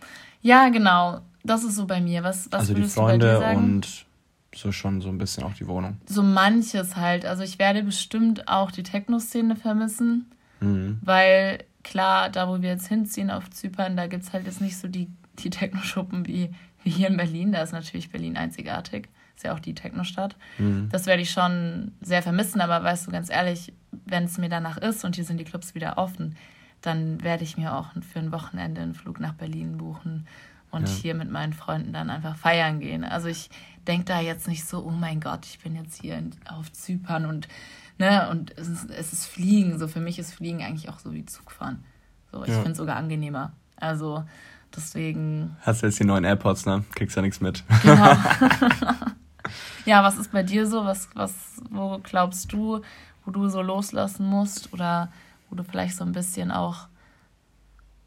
Ja, 0.41 0.69
genau. 0.69 1.21
Das 1.43 1.63
ist 1.63 1.75
so 1.75 1.85
bei 1.85 2.01
mir. 2.01 2.23
Was, 2.23 2.51
was 2.51 2.61
also 2.61 2.73
die 2.73 2.83
Freunde 2.83 3.39
und 3.55 4.07
so 4.55 4.71
schon 4.71 5.01
so 5.01 5.09
ein 5.09 5.17
bisschen 5.17 5.43
auch 5.43 5.53
die 5.53 5.67
Wohnung. 5.67 5.97
So 6.07 6.23
manches 6.23 6.95
halt. 6.95 7.25
Also 7.25 7.43
ich 7.43 7.59
werde 7.59 7.83
bestimmt 7.83 8.47
auch 8.47 8.71
die 8.71 8.83
Techno-Szene 8.83 9.55
vermissen, 9.55 10.31
mhm. 10.59 10.99
weil 11.03 11.63
klar, 11.83 12.29
da 12.29 12.47
wo 12.47 12.61
wir 12.61 12.69
jetzt 12.69 12.87
hinziehen 12.87 13.29
auf 13.29 13.49
Zypern, 13.49 13.95
da 13.95 14.07
gibt 14.07 14.23
es 14.23 14.33
halt 14.33 14.45
jetzt 14.45 14.61
nicht 14.61 14.77
so 14.77 14.87
die, 14.87 15.09
die 15.39 15.49
Techno-Schuppen 15.49 16.25
wie, 16.25 16.49
wie 16.83 16.89
hier 16.89 17.07
in 17.07 17.17
Berlin. 17.17 17.51
Da 17.51 17.61
ist 17.61 17.73
natürlich 17.73 18.09
Berlin 18.09 18.37
einzigartig. 18.37 19.09
Ist 19.35 19.43
ja 19.43 19.53
auch 19.53 19.59
die 19.59 19.75
Techno-Stadt. 19.75 20.35
Mhm. 20.57 20.89
Das 20.91 21.05
werde 21.05 21.21
ich 21.21 21.29
schon 21.29 21.91
sehr 22.01 22.23
vermissen, 22.23 22.59
aber 22.59 22.83
weißt 22.83 23.05
du, 23.05 23.11
ganz 23.11 23.29
ehrlich, 23.29 23.71
wenn 24.05 24.23
es 24.23 24.37
mir 24.37 24.49
danach 24.49 24.77
ist 24.77 25.05
und 25.05 25.15
hier 25.15 25.25
sind 25.25 25.39
die 25.39 25.43
Clubs 25.43 25.75
wieder 25.75 25.97
offen, 25.97 26.35
dann 26.81 27.23
werde 27.23 27.43
ich 27.43 27.57
mir 27.57 27.75
auch 27.75 27.87
für 28.11 28.19
ein 28.19 28.31
Wochenende 28.31 28.81
einen 28.81 28.93
Flug 28.93 29.19
nach 29.19 29.33
Berlin 29.33 29.77
buchen 29.77 30.27
und 30.71 30.87
ja. 30.87 30.95
hier 30.95 31.15
mit 31.15 31.31
meinen 31.31 31.53
Freunden 31.53 31.93
dann 31.93 32.09
einfach 32.09 32.35
feiern 32.35 32.79
gehen. 32.79 33.03
Also 33.03 33.27
ich 33.27 33.49
denke 33.87 34.05
da 34.05 34.19
jetzt 34.19 34.47
nicht 34.47 34.65
so, 34.65 34.83
oh 34.85 34.91
mein 34.91 35.19
Gott, 35.19 35.45
ich 35.45 35.59
bin 35.59 35.75
jetzt 35.75 36.01
hier 36.01 36.21
auf 36.45 36.71
Zypern 36.71 37.25
und 37.25 37.47
ne, 37.97 38.29
und 38.29 38.57
es 38.57 38.67
ist, 38.67 38.89
es 38.89 39.13
ist 39.13 39.25
Fliegen. 39.25 39.79
So 39.79 39.87
für 39.87 39.99
mich 39.99 40.19
ist 40.19 40.33
Fliegen 40.33 40.61
eigentlich 40.61 40.89
auch 40.89 40.99
so 40.99 41.13
wie 41.13 41.25
Zugfahren. 41.25 41.83
So, 42.31 42.43
ich 42.43 42.49
ja. 42.49 42.55
finde 42.55 42.71
es 42.71 42.77
sogar 42.77 42.97
angenehmer. 42.97 43.53
Also 43.77 44.23
deswegen. 44.75 45.55
Hast 45.61 45.81
du 45.81 45.87
jetzt 45.87 45.99
die 45.99 46.05
neuen 46.05 46.23
AirPods, 46.23 46.65
ne? 46.65 46.83
Kriegst 46.95 47.15
ja 47.15 47.21
nichts 47.21 47.39
mit. 47.41 47.63
Genau. 47.83 48.15
ja, 49.85 50.03
was 50.03 50.17
ist 50.17 50.31
bei 50.31 50.43
dir 50.43 50.67
so? 50.67 50.85
Was, 50.85 51.09
was, 51.13 51.61
wo 51.69 51.99
glaubst 52.03 52.51
du, 52.51 52.81
wo 53.27 53.31
du 53.31 53.49
so 53.49 53.61
loslassen 53.61 54.25
musst 54.25 54.71
oder 54.73 55.11
wo 55.49 55.55
du 55.57 55.63
vielleicht 55.63 55.97
so 55.97 56.05
ein 56.05 56.13
bisschen 56.13 56.49
auch, 56.49 56.87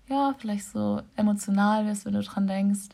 ja, 0.08 0.34
vielleicht 0.38 0.66
so 0.66 1.02
emotional 1.14 1.84
wirst, 1.86 2.06
wenn 2.06 2.14
du 2.14 2.22
dran 2.22 2.46
denkst? 2.46 2.88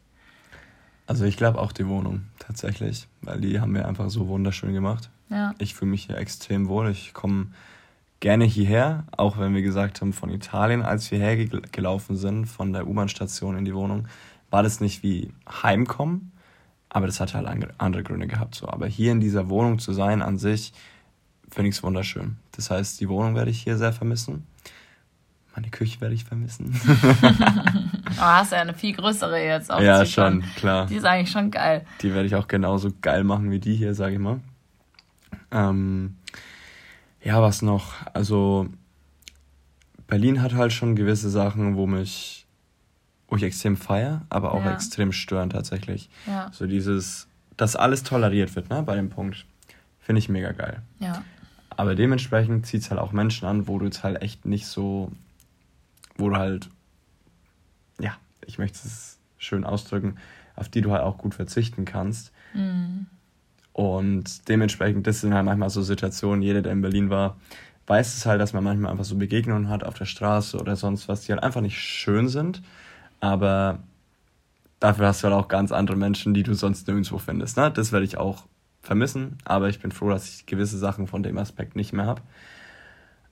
Also 1.07 1.25
ich 1.25 1.37
glaube 1.37 1.61
auch 1.61 1.71
die 1.71 1.87
Wohnung 1.87 2.25
tatsächlich, 2.41 3.07
weil 3.23 3.41
die 3.41 3.61
haben 3.61 3.73
wir 3.75 3.87
einfach 3.87 4.11
so 4.11 4.27
wunderschön 4.27 4.73
gemacht. 4.73 5.09
Ja. 5.29 5.55
Ich 5.59 5.77
fühle 5.77 5.93
mich 5.93 6.07
hier 6.07 6.19
extrem 6.19 6.67
wohl. 6.67 6.91
Ich 6.91 7.15
komme 7.15 7.53
gerne 8.19 8.45
hierher, 8.45 9.05
auch 9.17 9.39
wenn 9.39 9.55
wir 9.55 9.63
gesagt 9.63 10.01
haben, 10.01 10.13
von 10.13 10.29
Italien, 10.31 10.83
als 10.83 11.09
wir 11.13 11.21
hergelaufen 11.21 12.17
sind, 12.17 12.47
von 12.47 12.73
der 12.73 12.89
U-Bahn-Station 12.89 13.57
in 13.57 13.65
die 13.65 13.75
Wohnung, 13.75 14.09
war 14.51 14.65
das 14.65 14.81
nicht 14.81 15.05
wie 15.05 15.33
Heimkommen, 15.63 16.33
aber 16.89 17.07
das 17.07 17.21
hat 17.21 17.35
halt 17.35 17.47
andere 17.79 18.03
Gründe 18.03 18.27
gehabt. 18.27 18.57
So. 18.57 18.69
Aber 18.69 18.89
hier 18.89 19.13
in 19.13 19.21
dieser 19.21 19.49
Wohnung 19.49 19.79
zu 19.79 19.93
sein 19.93 20.23
an 20.23 20.39
sich, 20.39 20.73
finde 21.51 21.69
ich 21.71 21.77
es 21.77 21.83
wunderschön. 21.83 22.37
Das 22.53 22.71
heißt, 22.71 23.01
die 23.01 23.09
Wohnung 23.09 23.35
werde 23.35 23.51
ich 23.51 23.63
hier 23.63 23.77
sehr 23.77 23.93
vermissen. 23.93 24.47
Meine 25.55 25.71
Küche 25.71 26.01
werde 26.03 26.15
ich 26.15 26.25
vermissen. 26.25 26.79
oh, 26.87 28.21
hast 28.21 28.53
ja 28.53 28.61
eine 28.61 28.75
viel 28.75 28.93
größere 28.93 29.43
jetzt 29.43 29.71
auch. 29.71 29.81
Ja, 29.81 30.05
schon, 30.05 30.43
klar. 30.57 30.87
Die 30.87 30.97
ist 30.97 31.05
eigentlich 31.07 31.31
schon 31.31 31.51
geil. 31.51 31.87
Die 32.03 32.13
werde 32.13 32.27
ich 32.27 32.35
auch 32.35 32.47
genauso 32.47 32.91
geil 33.01 33.25
machen 33.25 33.51
wie 33.51 33.59
die 33.59 33.75
hier, 33.75 33.95
sage 33.95 34.15
ich 34.15 34.21
mal. 34.21 34.41
Ähm, 35.51 36.17
ja, 37.23 37.41
was 37.41 37.63
noch? 37.63 37.95
Also, 38.13 38.69
Berlin 40.07 40.43
hat 40.43 40.53
halt 40.53 40.75
schon 40.75 40.95
gewisse 40.95 41.31
Sachen, 41.31 41.75
wo 41.77 41.87
mich, 41.87 42.47
wo 43.29 43.37
ich 43.37 43.43
extrem 43.43 43.79
feiere, 43.79 44.27
aber 44.29 44.53
auch 44.53 44.65
ja. 44.65 44.75
extrem 44.75 45.11
stören 45.11 45.49
tatsächlich. 45.49 46.11
Ja. 46.27 46.51
So 46.53 46.67
dieses, 46.67 47.29
dass 47.57 47.77
alles 47.77 48.03
toleriert 48.03 48.55
wird, 48.57 48.69
ne, 48.69 48.83
bei 48.83 48.95
dem 48.95 49.09
Punkt. 49.09 49.47
Finde 50.01 50.19
ich 50.21 50.29
mega 50.29 50.53
geil. 50.53 50.83
Ja. 51.01 51.25
Aber 51.77 51.95
dementsprechend 51.95 52.67
zieht 52.67 52.83
es 52.83 52.91
halt 52.91 53.01
auch 53.01 53.13
Menschen 53.13 53.47
an, 53.47 53.69
wo 53.69 53.79
du 53.79 53.85
jetzt 53.85 54.03
halt 54.03 54.23
echt 54.23 54.47
nicht 54.47 54.67
so, 54.67 55.13
wo 56.17 56.31
du 56.31 56.37
halt, 56.37 56.71
ja, 58.01 58.17
ich 58.47 58.59
möchte 58.59 58.79
es 58.85 59.19
schön 59.39 59.65
ausdrücken, 59.65 60.17
auf 60.57 60.69
die 60.69 60.81
du 60.81 60.93
halt 60.93 61.03
auch 61.03 61.19
gut 61.19 61.35
verzichten 61.35 61.85
kannst. 61.85 62.33
Mhm. 62.55 63.07
Und 63.75 64.49
dementsprechend, 64.49 65.07
das 65.07 65.21
sind 65.21 65.35
halt 65.35 65.45
manchmal 65.45 65.69
so 65.69 65.83
Situationen, 65.83 66.41
jeder, 66.41 66.63
der 66.63 66.73
in 66.73 66.81
Berlin 66.81 67.11
war, 67.11 67.37
weiß 67.87 68.17
es 68.17 68.25
halt, 68.25 68.41
dass 68.41 68.55
man 68.55 68.65
manchmal 68.65 68.91
einfach 68.91 69.05
so 69.05 69.17
Begegnungen 69.17 69.69
hat 69.69 69.85
auf 69.85 69.95
der 69.95 70.07
Straße 70.07 70.59
oder 70.59 70.77
sonst 70.77 71.09
was, 71.09 71.23
die 71.23 71.33
halt 71.33 71.43
einfach 71.43 71.61
nicht 71.61 71.79
schön 71.79 72.29
sind. 72.29 72.63
Aber 73.21 73.81
dafür 74.81 75.09
hast 75.09 75.23
du 75.23 75.29
halt 75.29 75.37
auch 75.37 75.49
ganz 75.49 75.73
andere 75.73 75.97
Menschen, 75.97 76.33
die 76.33 76.43
du 76.43 76.55
sonst 76.55 76.89
nirgendwo 76.89 77.19
findest. 77.19 77.59
Ne? 77.59 77.71
Das 77.71 77.93
werde 77.93 78.07
ich 78.07 78.17
auch 78.17 78.45
vermissen, 78.87 79.37
aber 79.45 79.69
ich 79.69 79.81
bin 79.81 79.93
froh, 79.93 80.09
dass 80.09 80.29
ich 80.29 80.47
gewisse 80.47 80.79
Sachen 80.79 81.07
von 81.07 81.23
dem 81.23 81.37
Aspekt 81.37 81.77
nicht 81.77 81.93
mehr 81.93 82.07
habe. 82.07 82.23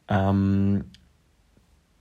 Ähm, 0.08 0.84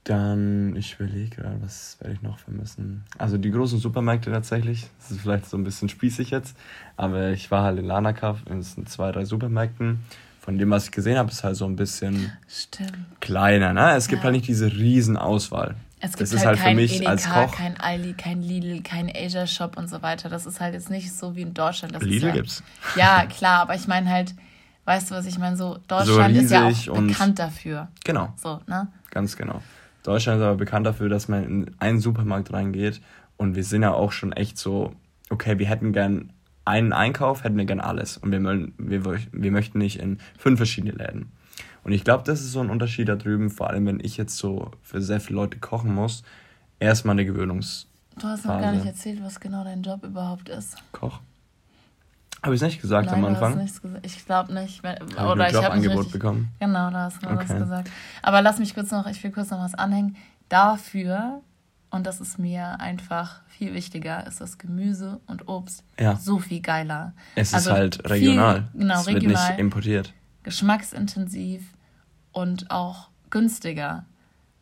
dann, 0.04 0.76
ich 0.76 0.96
überlege 0.98 1.36
gerade, 1.36 1.62
was 1.62 1.96
werde 2.00 2.14
ich 2.14 2.20
noch 2.20 2.38
vermissen? 2.38 3.04
Also 3.16 3.38
die 3.38 3.50
großen 3.50 3.78
Supermärkte 3.78 4.30
tatsächlich. 4.30 4.86
Das 4.98 5.12
ist 5.12 5.22
vielleicht 5.22 5.46
so 5.46 5.56
ein 5.56 5.64
bisschen 5.64 5.88
spießig 5.88 6.30
jetzt. 6.30 6.56
Aber 6.96 7.30
ich 7.30 7.50
war 7.50 7.62
halt 7.62 7.78
in 7.78 7.86
Lanakav 7.86 8.40
in 8.50 8.62
zwei, 8.62 9.12
drei 9.12 9.24
Supermärkten. 9.24 10.00
Von 10.40 10.58
dem, 10.58 10.68
was 10.68 10.86
ich 10.86 10.90
gesehen 10.90 11.16
habe, 11.16 11.30
ist 11.30 11.42
halt 11.42 11.56
so 11.56 11.64
ein 11.64 11.76
bisschen 11.76 12.32
Stimmt. 12.46 12.92
kleiner. 13.20 13.72
Ne? 13.72 13.92
Es 13.96 14.08
gibt 14.08 14.20
ja. 14.20 14.24
halt 14.24 14.34
nicht 14.34 14.46
diese 14.46 14.70
riesen 14.70 15.16
Auswahl. 15.16 15.74
Es 16.04 16.10
gibt 16.10 16.22
das 16.22 16.32
ist 16.32 16.44
halt, 16.44 16.58
halt 16.58 16.66
kein 16.66 16.76
für 16.76 16.82
mich 16.82 16.96
Edeka, 16.96 17.10
als 17.10 17.28
Koch. 17.28 17.56
kein 17.56 17.80
Aldi, 17.80 18.12
kein 18.12 18.42
Lidl, 18.42 18.82
kein 18.82 19.10
Asia 19.14 19.46
Shop 19.46 19.78
und 19.78 19.88
so 19.88 20.02
weiter. 20.02 20.28
Das 20.28 20.44
ist 20.44 20.60
halt 20.60 20.74
jetzt 20.74 20.90
nicht 20.90 21.10
so 21.10 21.34
wie 21.34 21.42
in 21.42 21.54
Deutschland. 21.54 21.94
Das 21.94 22.02
Lidl 22.02 22.26
ja, 22.26 22.32
gibt's. 22.32 22.62
Ja, 22.94 23.24
klar, 23.26 23.62
aber 23.62 23.74
ich 23.74 23.88
meine 23.88 24.10
halt, 24.10 24.34
weißt 24.84 25.10
du, 25.10 25.14
was 25.14 25.24
ich 25.24 25.38
meine? 25.38 25.56
So, 25.56 25.78
Deutschland 25.88 26.34
so 26.34 26.40
ist 26.42 26.50
ja 26.50 26.68
auch 26.92 27.00
bekannt 27.00 27.38
dafür. 27.38 27.88
Genau. 28.04 28.34
So, 28.36 28.60
ne? 28.66 28.88
Ganz 29.10 29.36
genau. 29.36 29.62
Deutschland 30.02 30.40
ist 30.40 30.44
aber 30.44 30.56
bekannt 30.56 30.86
dafür, 30.86 31.08
dass 31.08 31.28
man 31.28 31.44
in 31.44 31.70
einen 31.78 32.00
Supermarkt 32.00 32.52
reingeht 32.52 33.00
und 33.38 33.56
wir 33.56 33.64
sind 33.64 33.82
ja 33.82 33.92
auch 33.92 34.12
schon 34.12 34.32
echt 34.32 34.58
so, 34.58 34.92
okay, 35.30 35.58
wir 35.58 35.66
hätten 35.66 35.92
gern 35.92 36.30
einen 36.66 36.92
Einkauf, 36.92 37.44
hätten 37.44 37.56
wir 37.56 37.64
gern 37.64 37.80
alles 37.80 38.18
und 38.18 38.30
wir, 38.30 38.68
wir, 38.76 39.20
wir 39.32 39.50
möchten 39.50 39.78
nicht 39.78 40.00
in 40.00 40.18
fünf 40.38 40.58
verschiedene 40.58 40.92
Läden. 40.92 41.32
Und 41.84 41.92
ich 41.92 42.02
glaube, 42.02 42.24
das 42.24 42.40
ist 42.40 42.52
so 42.52 42.60
ein 42.60 42.70
Unterschied 42.70 43.08
da 43.08 43.16
drüben, 43.16 43.50
vor 43.50 43.70
allem 43.70 43.86
wenn 43.86 44.00
ich 44.00 44.16
jetzt 44.16 44.36
so 44.38 44.70
für 44.82 45.00
sehr 45.02 45.20
viele 45.20 45.36
Leute 45.36 45.58
kochen 45.58 45.94
muss, 45.94 46.22
erstmal 46.80 47.12
eine 47.12 47.26
Gewöhnungs. 47.26 47.86
Du 48.18 48.26
hast 48.26 48.44
noch 48.46 48.60
gar 48.60 48.72
nicht 48.72 48.86
erzählt, 48.86 49.22
was 49.22 49.38
genau 49.38 49.64
dein 49.64 49.82
Job 49.82 50.02
überhaupt 50.02 50.48
ist. 50.48 50.76
Koch. 50.92 51.20
Habe 52.42 52.54
ich 52.54 52.60
es 52.60 52.66
nicht 52.66 52.80
gesagt 52.80 53.06
Nein, 53.06 53.16
am 53.16 53.24
Anfang? 53.24 53.58
Gesagt. 53.58 54.00
Ich 54.02 54.24
glaube 54.24 54.52
nicht. 54.52 54.82
Hab 54.84 55.32
oder 55.32 55.48
ich, 55.48 55.56
ein 55.56 55.62
Jobangebot 55.62 56.12
bekommen. 56.12 56.48
Genau, 56.60 56.90
da 56.90 57.04
hast 57.04 57.22
du 57.22 57.26
okay. 57.26 57.36
was 57.38 57.56
gesagt. 57.56 57.90
Aber 58.22 58.42
lass 58.42 58.58
mich 58.58 58.74
kurz 58.74 58.90
noch, 58.90 59.06
ich 59.06 59.22
will 59.24 59.30
kurz 59.30 59.50
noch 59.50 59.60
was 59.60 59.74
anhängen. 59.74 60.16
Dafür, 60.50 61.40
und 61.90 62.06
das 62.06 62.20
ist 62.20 62.38
mir 62.38 62.80
einfach 62.80 63.40
viel 63.48 63.72
wichtiger, 63.72 64.26
ist 64.26 64.42
das 64.42 64.58
Gemüse 64.58 65.20
und 65.26 65.48
Obst 65.48 65.84
ja. 65.98 66.16
so 66.16 66.38
viel 66.38 66.60
geiler. 66.60 67.14
Es 67.34 67.54
also 67.54 67.70
ist 67.70 67.76
halt 67.76 68.10
regional. 68.10 68.68
Viel, 68.72 68.80
genau, 68.80 69.00
es 69.00 69.06
regional, 69.06 69.28
wird 69.28 69.48
nicht 69.48 69.58
importiert. 69.58 70.12
Geschmacksintensiv 70.44 71.72
und 72.32 72.70
auch 72.70 73.08
günstiger. 73.30 74.04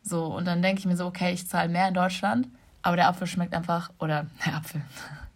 So, 0.01 0.25
und 0.25 0.45
dann 0.45 0.61
denke 0.61 0.79
ich 0.79 0.85
mir 0.85 0.97
so, 0.97 1.05
okay, 1.05 1.31
ich 1.33 1.47
zahle 1.47 1.69
mehr 1.69 1.87
in 1.87 1.93
Deutschland, 1.93 2.47
aber 2.81 2.95
der 2.95 3.07
Apfel 3.07 3.27
schmeckt 3.27 3.53
einfach, 3.53 3.91
oder 3.99 4.25
der 4.45 4.55
Apfel, 4.55 4.81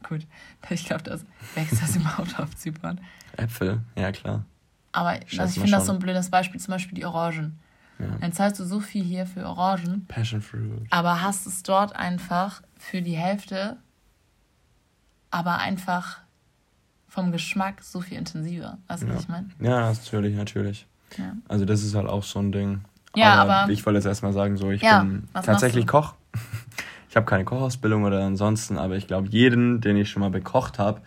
Gut, 0.07 0.25
ich 0.69 0.85
glaube, 0.85 1.03
das 1.03 1.25
wächst 1.55 1.81
das 1.81 1.95
überhaupt 1.95 2.39
auf 2.39 2.55
Zypern. 2.55 2.99
Äpfel, 3.35 3.81
ja 3.95 4.11
klar. 4.11 4.45
Aber 4.91 5.09
also 5.09 5.43
ich 5.43 5.53
finde 5.53 5.71
das 5.71 5.85
so 5.85 5.93
ein 5.93 5.99
blödes 5.99 6.29
Beispiel, 6.29 6.59
zum 6.59 6.71
Beispiel 6.71 6.95
die 6.95 7.05
Orangen. 7.05 7.59
Ja. 7.99 8.07
Dann 8.21 8.31
zahlst 8.31 8.59
du 8.59 8.63
so 8.63 8.79
viel 8.79 9.03
hier 9.03 9.25
für 9.25 9.45
Orangen. 9.45 10.05
Passion 10.07 10.41
Fruit. 10.41 10.87
Aber 10.91 11.21
hast 11.21 11.45
es 11.45 11.63
dort 11.63 11.95
einfach 11.95 12.61
für 12.77 13.01
die 13.01 13.17
Hälfte, 13.17 13.77
aber 15.29 15.57
einfach 15.57 16.19
vom 17.17 17.31
Geschmack 17.31 17.81
so 17.81 17.99
viel 17.99 18.15
intensiver. 18.15 18.77
Weißt 18.87 19.01
du, 19.01 19.07
ja. 19.07 19.15
was 19.15 19.23
ich 19.23 19.27
meine? 19.27 19.47
Ja, 19.59 19.91
natürlich, 19.91 20.35
natürlich. 20.35 20.85
Ja. 21.17 21.33
Also 21.47 21.65
das 21.65 21.81
ist 21.81 21.95
halt 21.95 22.07
auch 22.07 22.21
so 22.21 22.37
ein 22.37 22.51
Ding. 22.51 22.81
Ja, 23.15 23.33
aber, 23.33 23.55
aber 23.55 23.71
ich 23.71 23.83
wollte 23.87 23.97
jetzt 23.97 24.05
erstmal 24.05 24.33
sagen, 24.33 24.55
so 24.55 24.69
ich 24.69 24.83
ja, 24.83 24.99
bin 24.99 25.27
tatsächlich 25.33 25.87
Koch. 25.87 26.13
Ich 27.09 27.15
habe 27.15 27.25
keine 27.25 27.45
Kochausbildung 27.45 28.03
oder 28.03 28.23
ansonsten, 28.23 28.77
aber 28.77 28.95
ich 28.95 29.07
glaube, 29.07 29.29
jeden, 29.29 29.81
den 29.81 29.95
ich 29.97 30.09
schon 30.09 30.19
mal 30.19 30.29
bekocht 30.29 30.77
habe, 30.77 31.01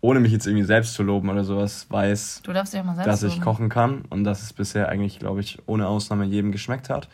ohne 0.00 0.20
mich 0.20 0.30
jetzt 0.30 0.46
irgendwie 0.46 0.66
selbst 0.66 0.94
zu 0.94 1.02
loben 1.02 1.28
oder 1.30 1.42
sowas, 1.42 1.86
weiß, 1.90 2.42
dass 3.04 3.22
ich 3.24 3.40
kochen 3.40 3.68
kann 3.70 4.02
und 4.10 4.22
dass 4.22 4.42
es 4.42 4.52
bisher 4.52 4.90
eigentlich, 4.90 5.18
glaube 5.18 5.40
ich, 5.40 5.58
ohne 5.66 5.88
Ausnahme 5.88 6.26
jedem 6.26 6.52
geschmeckt 6.52 6.88
hat. 6.88 7.08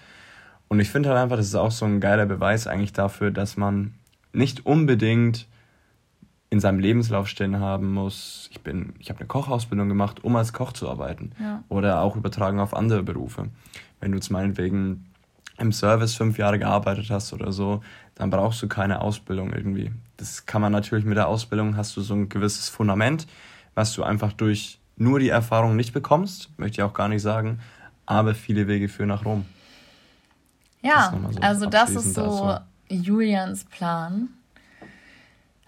Und 0.68 0.80
ich 0.80 0.90
finde 0.90 1.09
halt 1.09 1.18
einfach, 1.18 1.37
das 1.37 1.46
ist 1.46 1.54
auch 1.54 1.70
so 1.70 1.87
ein 1.87 2.00
geiler 2.00 2.26
Beweis 2.26 2.66
eigentlich 2.66 2.92
dafür, 2.92 3.30
dass 3.30 3.56
man 3.56 3.94
nicht 4.33 4.66
unbedingt 4.66 5.46
in 6.50 6.58
seinem 6.58 6.80
Lebenslauf 6.80 7.28
stehen 7.28 7.60
haben 7.60 7.92
muss, 7.92 8.48
ich 8.50 8.60
bin, 8.60 8.94
ich 8.98 9.08
habe 9.08 9.20
eine 9.20 9.28
Kochausbildung 9.28 9.88
gemacht, 9.88 10.24
um 10.24 10.34
als 10.34 10.52
Koch 10.52 10.72
zu 10.72 10.90
arbeiten. 10.90 11.30
Ja. 11.40 11.62
Oder 11.68 12.00
auch 12.02 12.16
übertragen 12.16 12.58
auf 12.58 12.74
andere 12.74 13.04
Berufe. 13.04 13.48
Wenn 14.00 14.10
du 14.10 14.18
jetzt 14.18 14.30
meinetwegen 14.30 15.06
im 15.58 15.72
Service 15.72 16.16
fünf 16.16 16.38
Jahre 16.38 16.58
gearbeitet 16.58 17.08
hast 17.10 17.32
oder 17.32 17.52
so, 17.52 17.82
dann 18.16 18.30
brauchst 18.30 18.60
du 18.62 18.68
keine 18.68 19.00
Ausbildung 19.00 19.52
irgendwie. 19.52 19.92
Das 20.16 20.44
kann 20.44 20.60
man 20.60 20.72
natürlich 20.72 21.04
mit 21.04 21.16
der 21.16 21.28
Ausbildung, 21.28 21.76
hast 21.76 21.96
du 21.96 22.00
so 22.00 22.14
ein 22.14 22.28
gewisses 22.28 22.68
Fundament, 22.68 23.28
was 23.74 23.92
du 23.94 24.02
einfach 24.02 24.32
durch 24.32 24.80
nur 24.96 25.20
die 25.20 25.28
Erfahrung 25.28 25.76
nicht 25.76 25.92
bekommst, 25.92 26.50
möchte 26.58 26.80
ich 26.80 26.82
auch 26.82 26.94
gar 26.94 27.08
nicht 27.08 27.22
sagen, 27.22 27.60
aber 28.06 28.34
viele 28.34 28.66
Wege 28.66 28.88
führen 28.88 29.08
nach 29.08 29.24
Rom. 29.24 29.46
Ja, 30.82 31.14
das 31.22 31.34
so 31.34 31.40
also 31.40 31.66
das 31.66 31.90
ist 31.90 32.14
so 32.14 32.48
dazu. 32.48 32.64
Julians 32.88 33.64
Plan 33.64 34.28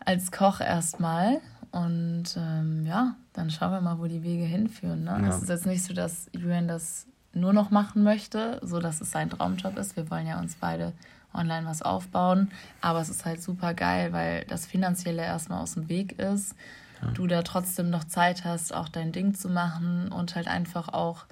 als 0.04 0.32
Koch 0.32 0.60
erstmal. 0.60 1.40
Und 1.70 2.36
ähm, 2.36 2.84
ja, 2.86 3.16
dann 3.32 3.50
schauen 3.50 3.72
wir 3.72 3.80
mal, 3.80 3.98
wo 3.98 4.06
die 4.06 4.22
Wege 4.22 4.44
hinführen. 4.44 5.04
Ne? 5.04 5.18
Ja. 5.22 5.28
Es 5.28 5.42
ist 5.42 5.48
jetzt 5.48 5.66
nicht 5.66 5.84
so, 5.84 5.94
dass 5.94 6.28
Julian 6.32 6.68
das 6.68 7.06
nur 7.32 7.52
noch 7.52 7.70
machen 7.70 8.02
möchte, 8.02 8.60
so 8.62 8.78
dass 8.78 9.00
es 9.00 9.10
sein 9.10 9.30
Traumjob 9.30 9.78
ist. 9.78 9.96
Wir 9.96 10.10
wollen 10.10 10.26
ja 10.26 10.38
uns 10.38 10.56
beide 10.56 10.92
online 11.34 11.66
was 11.66 11.80
aufbauen, 11.80 12.50
aber 12.82 13.00
es 13.00 13.08
ist 13.08 13.24
halt 13.24 13.42
super 13.42 13.72
geil, 13.72 14.12
weil 14.12 14.44
das 14.44 14.66
Finanzielle 14.66 15.22
erstmal 15.22 15.62
aus 15.62 15.74
dem 15.74 15.88
Weg 15.88 16.18
ist. 16.18 16.54
Ja. 17.00 17.08
Du 17.12 17.26
da 17.26 17.42
trotzdem 17.42 17.88
noch 17.88 18.04
Zeit 18.04 18.44
hast, 18.44 18.74
auch 18.74 18.90
dein 18.90 19.12
Ding 19.12 19.34
zu 19.34 19.48
machen 19.48 20.12
und 20.12 20.34
halt 20.34 20.46
einfach 20.46 20.88
auch 20.88 21.24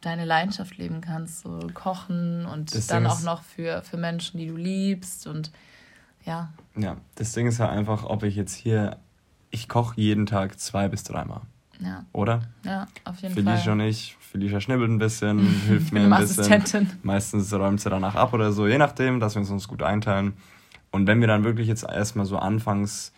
deine 0.00 0.24
Leidenschaft 0.24 0.76
leben 0.76 1.00
kannst, 1.00 1.42
so 1.42 1.60
kochen 1.72 2.44
und 2.44 2.74
das 2.74 2.88
dann 2.88 3.06
auch 3.06 3.22
noch 3.22 3.42
für, 3.42 3.82
für 3.82 3.96
Menschen, 3.96 4.38
die 4.38 4.48
du 4.48 4.56
liebst 4.56 5.28
und 5.28 5.52
ja. 6.24 6.52
Ja, 6.76 6.96
das 7.16 7.32
Ding 7.32 7.46
ist 7.46 7.58
ja 7.58 7.68
einfach, 7.68 8.04
ob 8.04 8.22
ich 8.22 8.36
jetzt 8.36 8.54
hier, 8.54 8.98
ich 9.50 9.68
koche 9.68 10.00
jeden 10.00 10.26
Tag 10.26 10.58
zwei 10.58 10.88
bis 10.88 11.04
dreimal. 11.04 11.42
Ja. 11.80 12.04
Oder? 12.12 12.42
Ja, 12.64 12.86
auf 13.04 13.20
jeden 13.20 13.34
Felicia 13.34 13.42
Fall. 13.42 13.44
Felicia 13.44 13.72
und 13.72 13.80
ich. 13.80 14.16
Felicia 14.20 14.60
schnibbelt 14.60 14.90
ein 14.90 14.98
bisschen, 14.98 15.38
hilft 15.66 15.92
mir 15.92 16.00
ein 16.00 16.20
bisschen. 16.20 16.90
Meistens 17.02 17.52
räumt 17.52 17.80
sie 17.80 17.90
danach 17.90 18.14
ab 18.14 18.32
oder 18.32 18.52
so, 18.52 18.66
je 18.66 18.78
nachdem, 18.78 19.20
dass 19.20 19.34
wir 19.34 19.40
uns, 19.40 19.50
uns 19.50 19.68
gut 19.68 19.82
einteilen. 19.82 20.34
Und 20.90 21.06
wenn 21.06 21.20
wir 21.20 21.28
dann 21.28 21.44
wirklich 21.44 21.68
jetzt 21.68 21.84
erstmal 21.84 22.26
so 22.26 22.38
anfangs 22.38 23.12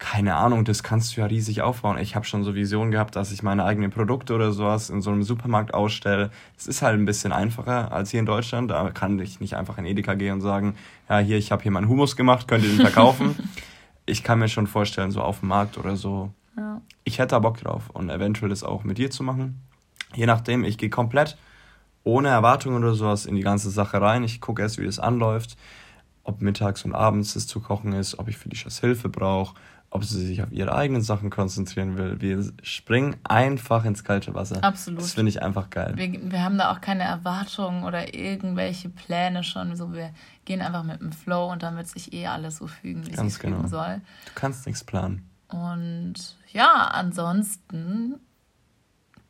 keine 0.00 0.34
Ahnung, 0.34 0.64
das 0.64 0.82
kannst 0.82 1.14
du 1.14 1.20
ja 1.20 1.26
riesig 1.26 1.60
aufbauen. 1.60 1.98
Ich 1.98 2.16
habe 2.16 2.24
schon 2.24 2.42
so 2.42 2.54
Visionen 2.54 2.90
gehabt, 2.90 3.16
dass 3.16 3.30
ich 3.30 3.42
meine 3.42 3.66
eigenen 3.66 3.90
Produkte 3.90 4.34
oder 4.34 4.50
sowas 4.50 4.88
in 4.88 5.02
so 5.02 5.10
einem 5.10 5.22
Supermarkt 5.22 5.74
ausstelle. 5.74 6.30
Es 6.56 6.66
ist 6.66 6.80
halt 6.80 6.98
ein 6.98 7.04
bisschen 7.04 7.32
einfacher 7.32 7.92
als 7.92 8.10
hier 8.10 8.18
in 8.18 8.26
Deutschland. 8.26 8.70
Da 8.70 8.90
kann 8.92 9.18
ich 9.18 9.40
nicht 9.40 9.56
einfach 9.56 9.76
in 9.76 9.84
Edeka 9.84 10.14
gehen 10.14 10.32
und 10.32 10.40
sagen, 10.40 10.74
ja, 11.10 11.18
hier, 11.18 11.36
ich 11.36 11.52
habe 11.52 11.62
hier 11.62 11.70
meinen 11.70 11.86
Humus 11.86 12.16
gemacht, 12.16 12.48
könnt 12.48 12.64
ihr 12.64 12.70
den 12.70 12.80
verkaufen. 12.80 13.36
ich 14.06 14.24
kann 14.24 14.38
mir 14.38 14.48
schon 14.48 14.66
vorstellen, 14.66 15.10
so 15.10 15.20
auf 15.20 15.40
dem 15.40 15.50
Markt 15.50 15.76
oder 15.76 15.96
so. 15.96 16.32
Ja. 16.56 16.80
Ich 17.04 17.18
hätte 17.18 17.34
da 17.34 17.38
Bock 17.38 17.58
drauf 17.58 17.90
und 17.92 18.08
eventuell 18.08 18.48
das 18.48 18.64
auch 18.64 18.84
mit 18.84 18.96
dir 18.96 19.10
zu 19.10 19.22
machen. 19.22 19.60
Je 20.14 20.24
nachdem, 20.24 20.64
ich 20.64 20.78
gehe 20.78 20.90
komplett 20.90 21.36
ohne 22.04 22.28
Erwartungen 22.28 22.82
oder 22.82 22.94
sowas 22.94 23.26
in 23.26 23.36
die 23.36 23.42
ganze 23.42 23.68
Sache 23.68 24.00
rein. 24.00 24.24
Ich 24.24 24.40
gucke 24.40 24.62
erst, 24.62 24.78
wie 24.78 24.86
das 24.86 24.98
anläuft, 24.98 25.58
ob 26.24 26.40
mittags 26.40 26.86
und 26.86 26.94
abends 26.94 27.34
das 27.34 27.46
zu 27.46 27.60
kochen 27.60 27.92
ist, 27.92 28.18
ob 28.18 28.28
ich 28.28 28.38
für 28.38 28.48
die 28.48 28.56
Schass 28.56 28.80
Hilfe 28.80 29.10
brauche 29.10 29.54
ob 29.92 30.04
sie 30.04 30.24
sich 30.24 30.42
auf 30.42 30.52
ihre 30.52 30.74
eigenen 30.74 31.02
Sachen 31.02 31.30
konzentrieren 31.30 31.98
will. 31.98 32.20
Wir 32.20 32.52
springen 32.62 33.16
einfach 33.24 33.84
ins 33.84 34.04
kalte 34.04 34.34
Wasser. 34.34 34.62
Absolut. 34.62 35.00
Das 35.00 35.14
finde 35.14 35.30
ich 35.30 35.42
einfach 35.42 35.68
geil. 35.68 35.94
Wir, 35.96 36.30
wir 36.30 36.44
haben 36.44 36.58
da 36.58 36.70
auch 36.70 36.80
keine 36.80 37.02
Erwartungen 37.02 37.82
oder 37.82 38.14
irgendwelche 38.14 38.88
Pläne 38.88 39.42
schon. 39.42 39.74
So, 39.74 39.92
wir 39.92 40.10
gehen 40.44 40.62
einfach 40.62 40.84
mit 40.84 41.00
dem 41.00 41.10
Flow 41.10 41.50
und 41.50 41.64
dann 41.64 41.76
wird 41.76 41.88
sich 41.88 42.12
eh 42.12 42.28
alles 42.28 42.58
so 42.58 42.68
fügen, 42.68 43.04
wie 43.06 43.10
es 43.10 43.40
genau. 43.40 43.56
fügen 43.56 43.68
soll. 43.68 44.00
Du 44.26 44.32
kannst 44.36 44.64
nichts 44.66 44.84
planen. 44.84 45.28
Und 45.48 46.36
ja, 46.52 46.72
ansonsten 46.92 48.14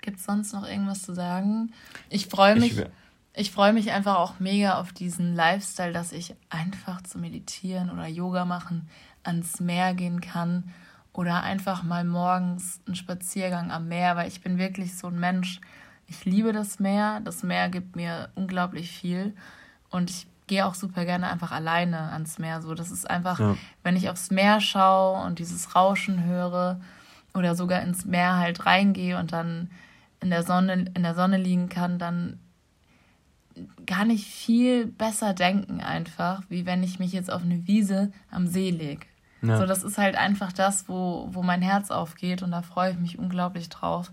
gibt 0.03 0.19
es 0.19 0.25
sonst 0.25 0.53
noch 0.53 0.69
irgendwas 0.69 1.03
zu 1.03 1.15
sagen? 1.15 1.73
Ich 2.11 2.27
freue 2.27 2.57
mich. 2.57 2.79
Ich, 2.79 2.87
ich 3.33 3.51
freue 3.51 3.73
mich 3.73 3.93
einfach 3.93 4.17
auch 4.17 4.41
mega 4.41 4.79
auf 4.79 4.93
diesen 4.93 5.35
Lifestyle, 5.35 5.93
dass 5.93 6.13
ich 6.13 6.35
einfach 6.51 7.01
zu 7.03 7.17
meditieren 7.19 7.89
oder 7.89 8.07
Yoga 8.07 8.45
machen 8.45 8.89
ans 9.23 9.61
Meer 9.61 9.95
gehen 9.95 10.21
kann 10.21 10.73
oder 11.13 11.43
einfach 11.43 11.83
mal 11.83 12.05
morgens 12.05 12.81
einen 12.87 12.97
Spaziergang 12.97 13.71
am 13.71 13.89
Meer, 13.89 14.17
weil 14.17 14.29
ich 14.29 14.41
bin 14.41 14.59
wirklich 14.59 14.97
so 14.97 15.09
ein 15.09 15.19
Mensch. 15.19 15.61
Ich 16.07 16.25
liebe 16.25 16.53
das 16.53 16.79
Meer. 16.79 17.21
Das 17.25 17.43
Meer 17.43 17.69
gibt 17.69 17.97
mir 17.97 18.31
unglaublich 18.35 18.91
viel 18.91 19.35
und 19.91 20.11
ich 20.11 20.27
gehe 20.47 20.67
auch 20.67 20.75
super 20.75 21.05
gerne 21.05 21.31
einfach 21.31 21.53
alleine 21.53 22.13
ans 22.13 22.39
Meer. 22.39 22.61
So, 22.61 22.75
das 22.75 22.91
ist 22.91 23.09
einfach, 23.09 23.39
ja. 23.39 23.57
wenn 23.83 23.97
ich 23.97 24.11
aufs 24.11 24.31
Meer 24.31 24.61
schaue 24.61 25.25
und 25.25 25.39
dieses 25.39 25.75
Rauschen 25.77 26.25
höre 26.25 26.81
oder 27.35 27.55
sogar 27.55 27.83
ins 27.83 28.05
Meer 28.05 28.37
halt 28.37 28.67
reingehe 28.67 29.19
und 29.19 29.33
dann 29.33 29.71
in 30.21 30.31
der 30.31 30.43
Sonne 30.43 30.91
in 30.95 31.03
der 31.03 31.15
Sonne 31.15 31.39
liegen 31.39 31.69
kann, 31.69 31.99
dann 31.99 32.41
kann 33.87 34.11
ich 34.11 34.27
viel 34.27 34.87
besser 34.87 35.35
denken 35.35 35.81
einfach, 35.81 36.43
wie 36.49 36.67
wenn 36.67 36.83
ich 36.83 36.99
mich 36.99 37.13
jetzt 37.13 37.31
auf 37.31 37.43
eine 37.43 37.67
Wiese 37.67 38.13
am 38.31 38.47
See 38.47 38.71
lege. 38.71 39.07
Ja. 39.43 39.59
So, 39.59 39.67
das 39.67 39.83
ist 39.83 39.99
halt 39.99 40.17
einfach 40.17 40.53
das, 40.53 40.89
wo, 40.89 41.29
wo 41.33 41.43
mein 41.43 41.63
Herz 41.63 41.91
aufgeht 41.91 42.43
und 42.43 42.51
da 42.51 42.63
freue 42.63 42.93
ich 42.93 42.99
mich 42.99 43.19
unglaublich 43.19 43.69
drauf, 43.69 44.13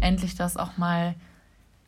endlich 0.00 0.34
das 0.34 0.56
auch 0.56 0.76
mal 0.76 1.14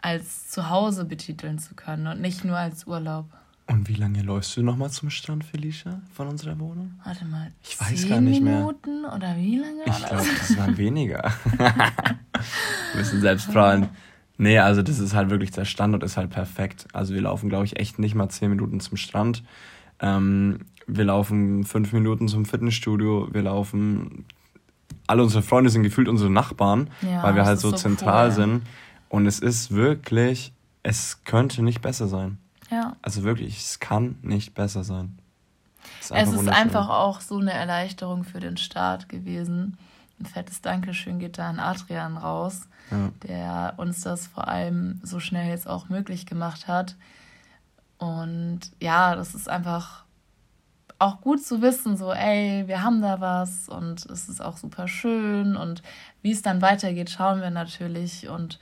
als 0.02 0.48
Zuhause 0.48 1.04
betiteln 1.04 1.58
zu 1.58 1.74
können 1.74 2.06
und 2.06 2.20
nicht 2.20 2.44
nur 2.44 2.56
als 2.56 2.86
Urlaub. 2.86 3.26
Und 3.66 3.88
wie 3.88 3.94
lange 3.94 4.22
läufst 4.22 4.56
du 4.56 4.62
nochmal 4.62 4.90
zum 4.90 5.10
Strand, 5.10 5.44
Felicia, 5.44 6.00
von 6.12 6.26
unserer 6.26 6.58
Wohnung? 6.58 6.98
Warte 7.04 7.24
mal. 7.24 7.52
Ich 7.62 7.80
weiß 7.80 8.08
gar 8.08 8.20
nicht 8.20 8.42
mehr. 8.42 8.58
Minuten 8.58 9.04
oder 9.04 9.36
wie 9.36 9.58
lange? 9.58 9.82
Ich 9.86 10.06
glaube, 10.06 10.26
das 10.38 10.56
waren 10.56 10.76
weniger. 10.76 11.32
Wir 12.92 12.96
müssen 12.96 13.20
selbst 13.20 13.52
fragen. 13.52 13.90
Nee, 14.38 14.58
also 14.58 14.82
das 14.82 14.98
ist 14.98 15.14
halt 15.14 15.30
wirklich, 15.30 15.50
der 15.50 15.66
Standort 15.66 16.02
ist 16.02 16.16
halt 16.16 16.30
perfekt. 16.30 16.88
Also 16.94 17.12
wir 17.12 17.20
laufen, 17.20 17.50
glaube 17.50 17.66
ich, 17.66 17.78
echt 17.78 17.98
nicht 17.98 18.14
mal 18.14 18.30
zehn 18.30 18.48
Minuten 18.48 18.80
zum 18.80 18.96
Strand. 18.96 19.44
Ähm, 20.00 20.60
wir 20.96 21.04
laufen 21.04 21.64
fünf 21.64 21.92
Minuten 21.92 22.28
zum 22.28 22.44
Fitnessstudio, 22.44 23.28
wir 23.32 23.42
laufen, 23.42 24.24
alle 25.06 25.22
unsere 25.22 25.42
Freunde 25.42 25.70
sind 25.70 25.82
gefühlt 25.82 26.08
unsere 26.08 26.30
Nachbarn, 26.30 26.90
ja, 27.02 27.22
weil 27.22 27.34
wir 27.34 27.44
halt 27.44 27.60
so, 27.60 27.70
so, 27.70 27.76
zentral 27.76 28.28
cool. 28.28 28.34
sind. 28.34 28.62
Und 29.08 29.26
es 29.26 29.40
ist 29.40 29.72
wirklich, 29.72 30.52
es 30.82 31.24
könnte 31.24 31.62
nicht 31.62 31.82
besser 31.82 32.08
sein. 32.08 32.38
Ja. 32.70 32.96
Also 33.02 33.24
wirklich, 33.24 33.58
es 33.58 33.80
kann 33.80 34.16
nicht 34.22 34.54
besser 34.54 34.84
sein. 34.84 35.18
Es 36.00 36.10
ist, 36.10 36.16
es 36.16 36.42
ist 36.42 36.48
einfach 36.48 36.88
auch 36.88 37.20
so 37.20 37.38
eine 37.38 37.52
Erleichterung 37.52 38.24
für 38.24 38.40
den 38.40 38.56
Start 38.56 39.08
gewesen. 39.08 39.78
Ein 40.20 40.26
fettes 40.26 40.60
Dankeschön 40.60 41.18
geht 41.18 41.38
da 41.38 41.48
an 41.48 41.58
Adrian 41.58 42.16
raus, 42.16 42.68
ja. 42.90 43.10
der 43.22 43.74
uns 43.78 44.02
das 44.02 44.26
vor 44.26 44.48
allem 44.48 45.00
so 45.02 45.18
schnell 45.18 45.48
jetzt 45.48 45.66
auch 45.66 45.88
möglich 45.88 46.26
gemacht 46.26 46.68
hat. 46.68 46.96
Und 47.98 48.60
ja, 48.80 49.16
das 49.16 49.34
ist 49.34 49.48
einfach 49.48 50.04
auch 51.00 51.22
gut 51.22 51.42
zu 51.42 51.62
wissen, 51.62 51.96
so, 51.96 52.12
ey, 52.12 52.68
wir 52.68 52.82
haben 52.82 53.00
da 53.00 53.20
was 53.20 53.68
und 53.68 54.04
es 54.06 54.28
ist 54.28 54.40
auch 54.40 54.58
super 54.58 54.86
schön 54.86 55.56
und 55.56 55.82
wie 56.20 56.30
es 56.30 56.42
dann 56.42 56.60
weitergeht, 56.60 57.08
schauen 57.08 57.40
wir 57.40 57.50
natürlich 57.50 58.28
und 58.28 58.60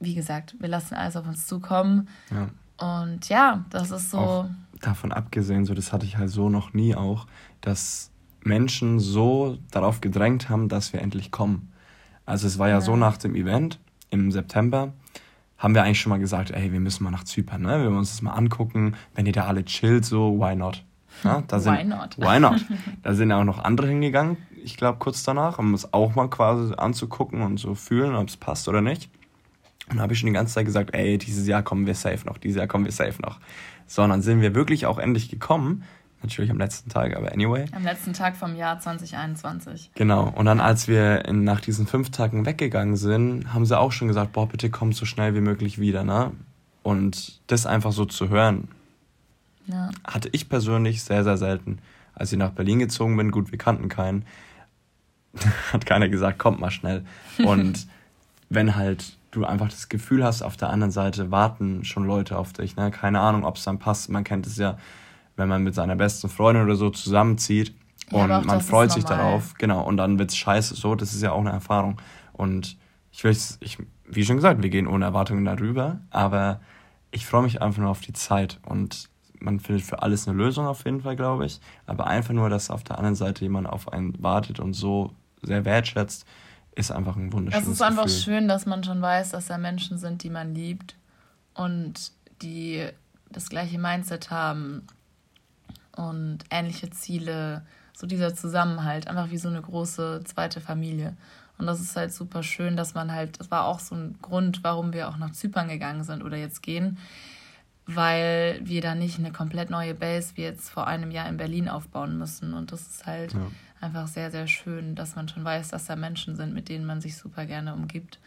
wie 0.00 0.14
gesagt, 0.14 0.56
wir 0.58 0.68
lassen 0.68 0.94
alles 0.94 1.14
auf 1.14 1.26
uns 1.26 1.46
zukommen. 1.46 2.08
Ja. 2.30 2.48
Und 2.78 3.28
ja, 3.28 3.64
das 3.70 3.90
ist 3.90 4.10
so. 4.10 4.18
Auch 4.18 4.46
davon 4.80 5.12
abgesehen, 5.12 5.66
so 5.66 5.74
das 5.74 5.92
hatte 5.92 6.06
ich 6.06 6.16
halt 6.16 6.30
so 6.30 6.48
noch 6.48 6.72
nie 6.72 6.94
auch, 6.94 7.26
dass 7.60 8.10
Menschen 8.42 8.98
so 8.98 9.58
darauf 9.70 10.00
gedrängt 10.00 10.48
haben, 10.48 10.68
dass 10.68 10.94
wir 10.94 11.02
endlich 11.02 11.30
kommen. 11.30 11.70
Also 12.24 12.46
es 12.46 12.58
war 12.58 12.68
ja, 12.68 12.76
ja. 12.76 12.80
so 12.80 12.96
nach 12.96 13.18
dem 13.18 13.34
Event 13.34 13.78
im 14.10 14.32
September, 14.32 14.94
haben 15.58 15.74
wir 15.74 15.82
eigentlich 15.82 16.00
schon 16.00 16.10
mal 16.10 16.18
gesagt, 16.18 16.50
ey, 16.50 16.72
wir 16.72 16.80
müssen 16.80 17.04
mal 17.04 17.10
nach 17.10 17.24
Zypern, 17.24 17.62
ne? 17.62 17.78
Wir 17.78 17.86
wollen 17.86 17.98
uns 17.98 18.10
das 18.10 18.22
mal 18.22 18.32
angucken. 18.32 18.94
Wenn 19.14 19.26
ihr 19.26 19.32
da 19.32 19.46
alle 19.46 19.64
chillt, 19.64 20.04
so, 20.04 20.38
why 20.38 20.54
not? 20.54 20.84
Ja, 21.24 21.42
da 21.46 21.58
sind, 21.58 21.78
why 21.78 21.84
not? 21.84 22.18
Why 22.18 22.40
not? 22.40 22.64
Da 23.02 23.14
sind 23.14 23.32
auch 23.32 23.44
noch 23.44 23.58
andere 23.58 23.88
hingegangen, 23.88 24.36
ich 24.66 24.76
glaube 24.76 24.98
kurz 24.98 25.22
danach, 25.22 25.58
um 25.58 25.74
es 25.74 25.92
auch 25.92 26.14
mal 26.14 26.28
quasi 26.28 26.74
anzugucken 26.74 27.42
und 27.42 27.58
so 27.58 27.74
fühlen, 27.74 28.14
ob 28.14 28.28
es 28.28 28.36
passt 28.36 28.68
oder 28.68 28.80
nicht. 28.80 29.08
Und 29.88 29.98
da 29.98 30.02
habe 30.02 30.12
ich 30.12 30.18
schon 30.18 30.26
die 30.26 30.32
ganze 30.32 30.54
Zeit 30.54 30.66
gesagt, 30.66 30.94
ey, 30.94 31.16
dieses 31.18 31.46
Jahr 31.46 31.62
kommen 31.62 31.86
wir 31.86 31.94
safe 31.94 32.26
noch, 32.26 32.38
dieses 32.38 32.58
Jahr 32.58 32.66
kommen 32.66 32.84
wir 32.84 32.92
safe 32.92 33.22
noch. 33.22 33.38
So, 33.86 34.02
und 34.02 34.10
dann 34.10 34.22
sind 34.22 34.40
wir 34.40 34.54
wirklich 34.54 34.86
auch 34.86 34.98
endlich 34.98 35.28
gekommen. 35.28 35.84
Natürlich 36.22 36.50
am 36.50 36.58
letzten 36.58 36.90
Tag, 36.90 37.14
aber 37.14 37.30
anyway. 37.30 37.66
Am 37.72 37.84
letzten 37.84 38.12
Tag 38.12 38.36
vom 38.36 38.56
Jahr 38.56 38.80
2021. 38.80 39.92
Genau. 39.94 40.32
Und 40.34 40.46
dann, 40.46 40.60
als 40.60 40.88
wir 40.88 41.24
in, 41.26 41.44
nach 41.44 41.60
diesen 41.60 41.86
fünf 41.86 42.10
Tagen 42.10 42.46
weggegangen 42.46 42.96
sind, 42.96 43.54
haben 43.54 43.64
sie 43.64 43.78
auch 43.78 43.92
schon 43.92 44.08
gesagt, 44.08 44.32
boah, 44.32 44.48
bitte 44.48 44.70
komm 44.70 44.92
so 44.92 45.04
schnell 45.04 45.34
wie 45.36 45.40
möglich 45.40 45.78
wieder, 45.78 46.02
ne? 46.02 46.32
Und 46.82 47.40
das 47.46 47.66
einfach 47.66 47.92
so 47.92 48.06
zu 48.06 48.28
hören, 48.28 48.68
ja. 49.66 49.90
Hatte 50.04 50.28
ich 50.32 50.48
persönlich 50.48 51.02
sehr, 51.02 51.24
sehr 51.24 51.36
selten. 51.36 51.78
Als 52.14 52.32
ich 52.32 52.38
nach 52.38 52.50
Berlin 52.50 52.78
gezogen 52.78 53.16
bin, 53.16 53.30
gut, 53.30 53.50
wir 53.52 53.58
kannten 53.58 53.88
keinen, 53.88 54.24
hat 55.72 55.86
keiner 55.86 56.08
gesagt, 56.08 56.38
kommt 56.38 56.60
mal 56.60 56.70
schnell. 56.70 57.04
Und 57.44 57.86
wenn 58.48 58.76
halt 58.76 59.16
du 59.30 59.44
einfach 59.44 59.68
das 59.68 59.88
Gefühl 59.88 60.24
hast, 60.24 60.42
auf 60.42 60.56
der 60.56 60.70
anderen 60.70 60.92
Seite 60.92 61.30
warten 61.30 61.84
schon 61.84 62.06
Leute 62.06 62.38
auf 62.38 62.52
dich, 62.52 62.76
ne? 62.76 62.90
Keine 62.90 63.20
Ahnung, 63.20 63.44
ob 63.44 63.56
es 63.56 63.64
dann 63.64 63.78
passt. 63.78 64.08
Man 64.08 64.24
kennt 64.24 64.46
es 64.46 64.56
ja, 64.56 64.78
wenn 65.36 65.48
man 65.48 65.62
mit 65.62 65.74
seiner 65.74 65.96
besten 65.96 66.28
Freundin 66.30 66.64
oder 66.64 66.76
so 66.76 66.88
zusammenzieht 66.88 67.74
und 68.10 68.28
ja, 68.28 68.40
man 68.40 68.60
freut 68.60 68.92
sich 68.92 69.04
darauf, 69.04 69.54
genau, 69.54 69.82
und 69.82 69.96
dann 69.96 70.18
wird 70.18 70.30
es 70.30 70.36
scheiße 70.36 70.74
so, 70.74 70.94
das 70.94 71.12
ist 71.12 71.22
ja 71.22 71.32
auch 71.32 71.40
eine 71.40 71.50
Erfahrung. 71.50 72.00
Und 72.32 72.76
ich 73.10 73.24
will, 73.24 73.36
ich, 73.60 73.78
wie 74.06 74.24
schon 74.24 74.36
gesagt, 74.36 74.62
wir 74.62 74.70
gehen 74.70 74.86
ohne 74.86 75.04
Erwartungen 75.04 75.44
darüber, 75.44 75.98
aber 76.10 76.60
ich 77.10 77.26
freue 77.26 77.42
mich 77.42 77.60
einfach 77.62 77.80
nur 77.80 77.90
auf 77.90 78.00
die 78.00 78.12
Zeit 78.12 78.60
und 78.64 79.08
man 79.40 79.60
findet 79.60 79.84
für 79.84 80.02
alles 80.02 80.26
eine 80.26 80.36
Lösung 80.36 80.66
auf 80.66 80.84
jeden 80.84 81.02
Fall, 81.02 81.16
glaube 81.16 81.46
ich. 81.46 81.60
Aber 81.86 82.06
einfach 82.06 82.34
nur, 82.34 82.48
dass 82.48 82.70
auf 82.70 82.84
der 82.84 82.98
anderen 82.98 83.14
Seite 83.14 83.44
jemand 83.44 83.68
auf 83.68 83.92
einen 83.92 84.22
wartet 84.22 84.60
und 84.60 84.74
so 84.74 85.12
sehr 85.42 85.64
wertschätzt, 85.64 86.26
ist 86.74 86.90
einfach 86.90 87.16
ein 87.16 87.32
wunderschönes 87.32 87.66
Es 87.66 87.72
ist 87.74 87.82
einfach 87.82 88.04
Gefühl. 88.04 88.20
schön, 88.22 88.48
dass 88.48 88.66
man 88.66 88.84
schon 88.84 89.00
weiß, 89.00 89.30
dass 89.30 89.46
da 89.46 89.58
Menschen 89.58 89.98
sind, 89.98 90.22
die 90.22 90.30
man 90.30 90.54
liebt 90.54 90.94
und 91.54 92.12
die 92.42 92.86
das 93.30 93.48
gleiche 93.48 93.78
Mindset 93.78 94.30
haben 94.30 94.86
und 95.96 96.38
ähnliche 96.50 96.90
Ziele. 96.90 97.62
So 97.94 98.06
dieser 98.06 98.34
Zusammenhalt, 98.34 99.08
einfach 99.08 99.30
wie 99.30 99.38
so 99.38 99.48
eine 99.48 99.62
große 99.62 100.20
zweite 100.24 100.60
Familie. 100.60 101.16
Und 101.58 101.66
das 101.66 101.80
ist 101.80 101.96
halt 101.96 102.12
super 102.12 102.42
schön, 102.42 102.76
dass 102.76 102.94
man 102.94 103.10
halt, 103.10 103.40
das 103.40 103.50
war 103.50 103.64
auch 103.64 103.80
so 103.80 103.94
ein 103.94 104.18
Grund, 104.20 104.62
warum 104.62 104.92
wir 104.92 105.08
auch 105.08 105.16
nach 105.16 105.32
Zypern 105.32 105.68
gegangen 105.68 106.04
sind 106.04 106.22
oder 106.22 106.36
jetzt 106.36 106.62
gehen, 106.62 106.98
weil 107.86 108.60
wir 108.62 108.80
da 108.80 108.94
nicht 108.94 109.18
eine 109.18 109.32
komplett 109.32 109.70
neue 109.70 109.94
Base 109.94 110.32
wie 110.36 110.42
jetzt 110.42 110.68
vor 110.68 110.86
einem 110.88 111.10
Jahr 111.12 111.28
in 111.28 111.36
Berlin 111.36 111.68
aufbauen 111.68 112.18
müssen. 112.18 112.52
Und 112.52 112.72
das 112.72 112.82
ist 112.82 113.06
halt 113.06 113.32
ja. 113.32 113.46
einfach 113.80 114.08
sehr, 114.08 114.30
sehr 114.32 114.48
schön, 114.48 114.96
dass 114.96 115.14
man 115.14 115.28
schon 115.28 115.44
weiß, 115.44 115.68
dass 115.68 115.86
da 115.86 115.94
Menschen 115.94 116.34
sind, 116.34 116.52
mit 116.52 116.68
denen 116.68 116.84
man 116.84 117.00
sich 117.00 117.16
super 117.16 117.46
gerne 117.46 117.74
umgibt 117.74 118.18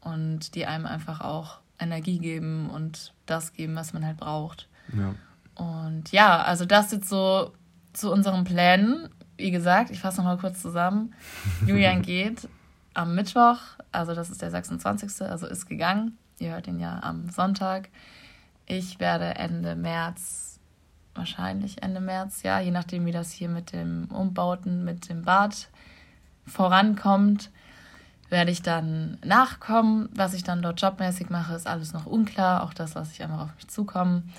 und 0.00 0.54
die 0.54 0.66
einem 0.66 0.86
einfach 0.86 1.20
auch 1.20 1.58
Energie 1.80 2.18
geben 2.18 2.70
und 2.70 3.12
das 3.26 3.52
geben, 3.52 3.74
was 3.74 3.92
man 3.92 4.06
halt 4.06 4.18
braucht. 4.18 4.68
Ja. 4.96 5.14
Und 5.56 6.12
ja, 6.12 6.40
also 6.42 6.64
das 6.64 6.92
jetzt 6.92 7.08
so 7.08 7.52
zu 7.92 8.12
unseren 8.12 8.44
Plänen. 8.44 9.08
Wie 9.36 9.50
gesagt, 9.50 9.90
ich 9.90 9.98
fasse 9.98 10.18
nochmal 10.18 10.38
kurz 10.38 10.62
zusammen. 10.62 11.14
Julian 11.66 12.02
geht 12.02 12.48
am 12.94 13.14
Mittwoch, 13.14 13.58
also 13.90 14.14
das 14.14 14.30
ist 14.30 14.42
der 14.42 14.50
26., 14.50 15.22
also 15.22 15.46
ist 15.46 15.66
gegangen. 15.66 16.18
Ihr 16.38 16.52
hört 16.52 16.68
ihn 16.68 16.78
ja 16.78 17.00
am 17.02 17.30
Sonntag. 17.30 17.88
Ich 18.72 19.00
werde 19.00 19.34
Ende 19.34 19.76
März 19.76 20.58
wahrscheinlich 21.14 21.82
Ende 21.82 22.00
März, 22.00 22.42
ja, 22.42 22.58
je 22.58 22.70
nachdem, 22.70 23.04
wie 23.04 23.12
das 23.12 23.30
hier 23.30 23.50
mit 23.50 23.74
dem 23.74 24.06
Umbauten, 24.06 24.82
mit 24.82 25.10
dem 25.10 25.24
Bad 25.26 25.68
vorankommt, 26.46 27.50
werde 28.30 28.50
ich 28.50 28.62
dann 28.62 29.18
nachkommen. 29.22 30.08
Was 30.14 30.32
ich 30.32 30.42
dann 30.42 30.62
dort 30.62 30.80
jobmäßig 30.80 31.28
mache, 31.28 31.54
ist 31.54 31.66
alles 31.66 31.92
noch 31.92 32.06
unklar. 32.06 32.62
Auch 32.62 32.72
das 32.72 32.94
lasse 32.94 33.12
ich 33.12 33.22
einfach 33.22 33.42
auf 33.42 33.54
mich 33.56 33.68
zukommen. 33.68 34.32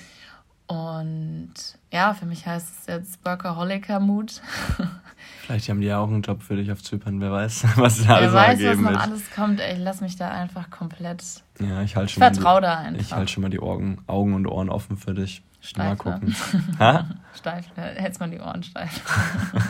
Und 0.65 1.54
ja, 1.91 2.15
für 2.15 2.26
mich 2.26 2.48
heißt 2.48 2.80
es 2.80 2.88
jetzt 2.88 3.24
Workaholiker-Mut. 3.24 4.41
Vielleicht 5.41 5.67
haben 5.67 5.81
die 5.81 5.88
ja 5.88 5.99
auch 5.99 6.07
einen 6.07 6.21
Job 6.21 6.41
für 6.41 6.55
dich 6.55 6.71
auf 6.71 6.81
Zypern, 6.81 7.19
wer 7.19 7.31
weiß, 7.31 7.65
was 7.75 8.05
da 8.05 8.15
alles 8.15 8.33
wer 8.33 8.39
weiß, 8.39 8.63
was 8.63 8.77
noch 8.77 8.89
wird. 8.91 9.01
alles 9.01 9.31
kommt. 9.31 9.59
Ey, 9.59 9.73
ich 9.73 9.79
lass 9.79 10.01
mich 10.01 10.15
da 10.15 10.29
einfach 10.29 10.69
komplett. 10.69 11.23
Ja, 11.59 11.81
ich 11.81 11.95
halte 11.95 12.13
schon. 12.13 12.23
Ich 12.23 12.33
vertraue 12.33 12.62
da 12.62 12.77
einfach. 12.77 13.01
Ich 13.01 13.13
halte 13.13 13.31
schon 13.31 13.43
mal 13.43 13.49
die 13.49 13.59
Augen, 13.59 14.01
Augen 14.07 14.33
und 14.36 14.47
Ohren 14.47 14.69
offen 14.69 14.95
für 14.97 15.13
dich. 15.13 15.43
Steife. 15.59 15.89
Mal 15.89 15.95
gucken. 15.95 16.36
ha? 16.79 17.09
Steif, 17.36 17.65
hältst 17.75 18.19
mal 18.19 18.29
die 18.29 18.39
Ohren 18.39 18.63
steif. 18.63 19.01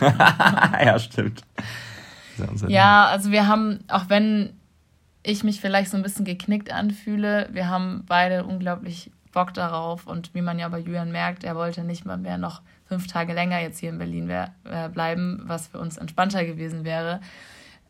ja, 0.00 0.98
stimmt. 0.98 1.42
Ja, 2.66 3.06
also 3.06 3.30
wir 3.30 3.46
haben, 3.46 3.78
auch 3.88 4.08
wenn 4.08 4.54
ich 5.22 5.44
mich 5.44 5.60
vielleicht 5.60 5.90
so 5.90 5.96
ein 5.96 6.02
bisschen 6.02 6.24
geknickt 6.24 6.72
anfühle, 6.72 7.48
wir 7.52 7.68
haben 7.68 8.04
beide 8.06 8.44
unglaublich 8.44 9.10
Bock 9.34 9.52
darauf. 9.52 10.06
Und 10.06 10.34
wie 10.34 10.40
man 10.40 10.58
ja 10.58 10.68
bei 10.68 10.78
Julian 10.78 11.12
merkt, 11.12 11.44
er 11.44 11.56
wollte 11.56 11.84
nicht 11.84 12.06
mal 12.06 12.16
mehr 12.16 12.38
noch 12.38 12.62
fünf 12.86 13.06
Tage 13.06 13.34
länger 13.34 13.60
jetzt 13.60 13.78
hier 13.78 13.90
in 13.90 13.98
Berlin 13.98 14.30
äh, 14.30 14.48
bleiben, 14.88 15.42
was 15.44 15.68
für 15.68 15.78
uns 15.78 15.98
entspannter 15.98 16.44
gewesen 16.44 16.84
wäre. 16.84 17.20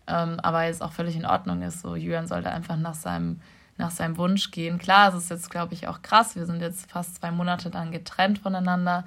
Ähm, 0.06 0.40
aber 0.40 0.64
jetzt 0.64 0.82
auch 0.82 0.92
völlig 0.92 1.16
in 1.16 1.26
Ordnung 1.26 1.62
ist. 1.62 1.80
So, 1.80 1.94
Julian 1.96 2.26
sollte 2.26 2.50
einfach 2.50 2.76
nach 2.76 2.94
seinem, 2.94 3.40
nach 3.78 3.90
seinem 3.90 4.16
Wunsch 4.16 4.50
gehen. 4.50 4.78
Klar, 4.78 5.10
es 5.10 5.14
ist 5.14 5.30
jetzt, 5.30 5.50
glaube 5.50 5.74
ich, 5.74 5.86
auch 5.88 6.02
krass. 6.02 6.36
Wir 6.36 6.46
sind 6.46 6.60
jetzt 6.60 6.90
fast 6.90 7.16
zwei 7.16 7.30
Monate 7.30 7.70
dann 7.70 7.92
getrennt 7.92 8.38
voneinander. 8.38 9.04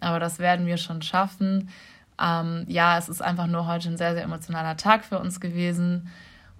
Aber 0.00 0.20
das 0.20 0.38
werden 0.38 0.66
wir 0.66 0.76
schon 0.76 1.02
schaffen. 1.02 1.68
Ähm, 2.20 2.64
ja, 2.68 2.98
es 2.98 3.08
ist 3.08 3.22
einfach 3.22 3.46
nur 3.46 3.66
heute 3.66 3.88
ein 3.88 3.96
sehr, 3.96 4.14
sehr 4.14 4.24
emotionaler 4.24 4.76
Tag 4.76 5.04
für 5.04 5.18
uns 5.18 5.40
gewesen. 5.40 6.08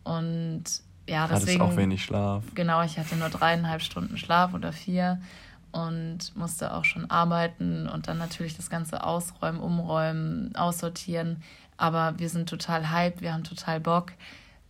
Und 0.05 0.65
ja, 1.09 1.27
deswegen. 1.27 1.61
Hattest 1.61 1.75
auch 1.75 1.77
wenig 1.77 2.05
Schlaf. 2.05 2.45
Genau, 2.55 2.83
ich 2.83 2.99
hatte 2.99 3.17
nur 3.17 3.29
dreieinhalb 3.29 3.83
Stunden 3.83 4.17
Schlaf 4.17 4.55
oder 4.55 4.73
vier 4.73 5.21
und 5.73 6.37
musste 6.37 6.75
auch 6.75 6.85
schon 6.85 7.11
arbeiten 7.11 7.89
und 7.89 8.09
dann 8.09 8.19
natürlich 8.19 8.57
das 8.57 8.71
Ganze 8.71 9.05
ausräumen, 9.05 9.61
umräumen, 9.61 10.55
aussortieren. 10.57 11.43
Aber 11.77 12.19
wir 12.19 12.29
sind 12.29 12.49
total 12.49 12.91
hyped, 12.91 13.23
wir 13.23 13.33
haben 13.33 13.45
total 13.45 13.81
Bock. 13.81 14.13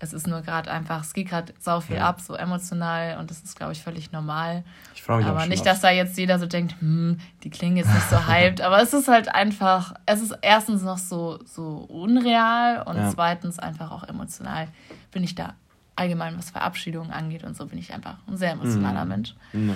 Es 0.03 0.15
ist 0.15 0.27
nur 0.27 0.41
gerade 0.41 0.71
einfach, 0.71 1.03
es 1.03 1.13
geht 1.13 1.29
gerade 1.29 1.53
sau 1.59 1.81
viel 1.81 1.97
ja. 1.97 2.09
ab, 2.09 2.23
so 2.23 2.35
emotional 2.35 3.19
und 3.19 3.31
das 3.31 3.43
ist, 3.43 3.55
glaube 3.55 3.73
ich, 3.73 3.83
völlig 3.83 4.13
normal. 4.13 4.65
Ich 4.95 5.03
freue 5.03 5.19
mich 5.19 5.27
Aber 5.27 5.45
nicht, 5.45 5.67
dass 5.67 5.81
da 5.83 5.91
jetzt 5.91 6.17
jeder 6.17 6.39
so 6.39 6.47
denkt, 6.47 6.75
hm, 6.81 7.19
die 7.43 7.51
klingen 7.51 7.77
jetzt 7.77 7.93
nicht 7.93 8.09
so 8.09 8.27
hyped. 8.27 8.63
Aber 8.63 8.81
es 8.81 8.95
ist 8.95 9.09
halt 9.09 9.35
einfach, 9.35 9.93
es 10.07 10.23
ist 10.23 10.35
erstens 10.41 10.83
noch 10.83 10.97
so, 10.97 11.39
so 11.45 11.85
unreal 11.89 12.83
und 12.85 12.97
ja. 12.97 13.11
zweitens 13.11 13.59
einfach 13.59 13.91
auch 13.91 14.05
emotional 14.05 14.69
bin 15.13 15.23
ich 15.23 15.35
da 15.35 15.55
allgemein, 15.97 16.37
was 16.39 16.51
Verabschiedungen 16.51 17.11
angeht 17.11 17.45
und 17.45 17.57
so, 17.57 17.67
bin 17.67 17.79
ich 17.79 17.93
einfach 17.93 18.17
ein 18.29 18.37
sehr 18.37 18.53
emotionaler 18.53 19.05
mhm. 19.05 19.11
Mensch. 19.11 19.35
Ja. 19.53 19.75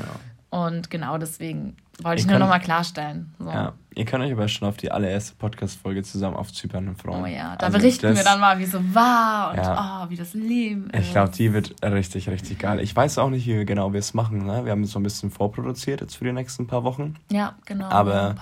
Und 0.51 0.89
genau 0.89 1.19
deswegen 1.19 1.77
wollte 2.03 2.23
ich 2.23 2.27
nur 2.29 2.39
nochmal 2.39 2.61
klarstellen. 2.61 3.35
So. 3.39 3.49
Ja, 3.49 3.73
ihr 3.95 4.05
könnt 4.05 4.25
euch 4.25 4.33
aber 4.33 4.49
schon 4.49 4.69
auf 4.69 4.77
die 4.77 4.91
allererste 4.91 5.35
Podcast-Folge 5.37 6.03
zusammen 6.03 6.37
auf 6.37 6.53
Zypern 6.53 6.95
freuen. 6.97 7.23
Oh 7.23 7.27
ja, 7.27 7.57
da 7.57 7.67
also 7.67 7.79
berichten 7.79 8.07
das, 8.07 8.17
wir 8.19 8.25
dann 8.25 8.41
mal, 8.41 8.59
wie 8.59 8.65
es 8.65 8.73
so 8.73 8.79
war 8.95 9.51
und 9.51 9.57
ja. 9.59 10.05
oh, 10.05 10.11
wie 10.11 10.17
das 10.17 10.35
Leben 10.35 10.91
ist. 10.91 11.07
Ich 11.07 11.13
glaube, 11.13 11.33
die 11.33 11.53
wird 11.53 11.75
richtig, 11.83 12.29
richtig 12.29 12.59
geil. 12.59 12.81
Ich 12.81 12.95
weiß 12.95 13.19
auch 13.19 13.31
nicht, 13.31 13.47
wie 13.47 13.65
genau 13.65 13.93
wir 13.93 14.01
es 14.01 14.15
machen. 14.15 14.47
Ne? 14.47 14.65
Wir 14.65 14.73
haben 14.73 14.83
es 14.83 14.93
so 14.93 14.99
ein 14.99 15.03
bisschen 15.03 15.31
vorproduziert 15.31 16.01
jetzt 16.01 16.17
für 16.17 16.25
die 16.25 16.33
nächsten 16.33 16.67
paar 16.67 16.85
Wochen. 16.85 17.15
Ja, 17.31 17.57
genau. 17.65 17.89
Aber 17.89 18.37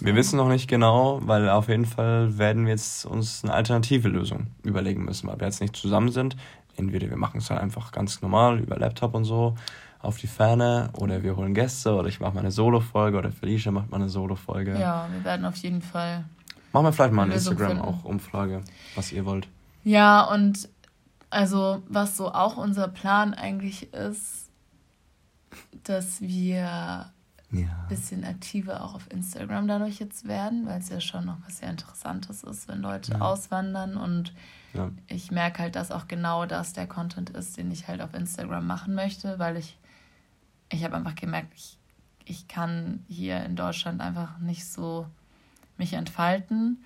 wir 0.00 0.14
wissen 0.14 0.36
noch 0.36 0.48
nicht 0.48 0.68
genau, 0.68 1.20
weil 1.22 1.48
auf 1.48 1.68
jeden 1.68 1.86
Fall 1.86 2.38
werden 2.38 2.66
wir 2.66 2.72
jetzt 2.72 3.04
uns 3.04 3.44
eine 3.44 3.52
alternative 3.52 4.08
Lösung 4.08 4.48
überlegen 4.64 5.04
müssen, 5.04 5.28
weil 5.28 5.38
wir 5.38 5.46
jetzt 5.46 5.60
nicht 5.60 5.76
zusammen 5.76 6.10
sind 6.10 6.36
entweder 6.78 7.10
wir 7.10 7.16
machen 7.16 7.38
es 7.38 7.50
halt 7.50 7.60
einfach 7.60 7.92
ganz 7.92 8.22
normal 8.22 8.60
über 8.60 8.78
Laptop 8.78 9.14
und 9.14 9.24
so 9.24 9.54
auf 10.00 10.18
die 10.18 10.28
Ferne 10.28 10.90
oder 10.94 11.22
wir 11.22 11.36
holen 11.36 11.54
Gäste 11.54 11.94
oder 11.94 12.08
ich 12.08 12.20
mache 12.20 12.34
mal 12.34 12.40
eine 12.40 12.52
Solo-Folge 12.52 13.18
oder 13.18 13.32
Felicia 13.32 13.72
macht 13.72 13.90
mal 13.90 13.96
eine 13.96 14.08
Solo-Folge. 14.08 14.78
Ja, 14.78 15.08
wir 15.12 15.24
werden 15.24 15.44
auf 15.44 15.56
jeden 15.56 15.82
Fall. 15.82 16.24
Machen 16.72 16.84
wir 16.86 16.92
vielleicht 16.92 17.12
mal 17.12 17.24
eine 17.24 17.34
Instagram 17.34 17.80
auch 17.80 18.04
Umfrage, 18.04 18.62
was 18.94 19.10
ihr 19.10 19.24
wollt. 19.24 19.48
Ja, 19.84 20.22
und 20.24 20.68
also 21.30 21.82
was 21.88 22.16
so 22.16 22.32
auch 22.32 22.56
unser 22.56 22.88
Plan 22.88 23.34
eigentlich 23.34 23.92
ist, 23.92 24.50
dass 25.84 26.20
wir 26.20 26.60
ja. 26.60 27.12
ein 27.50 27.86
bisschen 27.88 28.24
aktiver 28.24 28.84
auch 28.84 28.94
auf 28.94 29.10
Instagram 29.10 29.66
dadurch 29.66 29.98
jetzt 29.98 30.28
werden, 30.28 30.66
weil 30.66 30.78
es 30.80 30.90
ja 30.90 31.00
schon 31.00 31.24
noch 31.24 31.38
was 31.46 31.58
sehr 31.58 31.70
Interessantes 31.70 32.44
ist, 32.44 32.68
wenn 32.68 32.80
Leute 32.80 33.12
ja. 33.12 33.20
auswandern 33.20 33.96
und 33.96 34.32
ja. 34.74 34.90
Ich 35.06 35.30
merke 35.30 35.62
halt, 35.62 35.76
dass 35.76 35.90
auch 35.90 36.08
genau 36.08 36.46
das 36.46 36.72
der 36.72 36.86
Content 36.86 37.30
ist, 37.30 37.56
den 37.56 37.70
ich 37.70 37.88
halt 37.88 38.00
auf 38.00 38.14
Instagram 38.14 38.66
machen 38.66 38.94
möchte, 38.94 39.38
weil 39.38 39.56
ich, 39.56 39.78
ich 40.70 40.84
habe 40.84 40.96
einfach 40.96 41.14
gemerkt, 41.14 41.52
ich, 41.54 41.78
ich 42.24 42.48
kann 42.48 43.04
hier 43.08 43.42
in 43.44 43.56
Deutschland 43.56 44.00
einfach 44.00 44.38
nicht 44.38 44.66
so 44.66 45.06
mich 45.78 45.94
entfalten. 45.94 46.84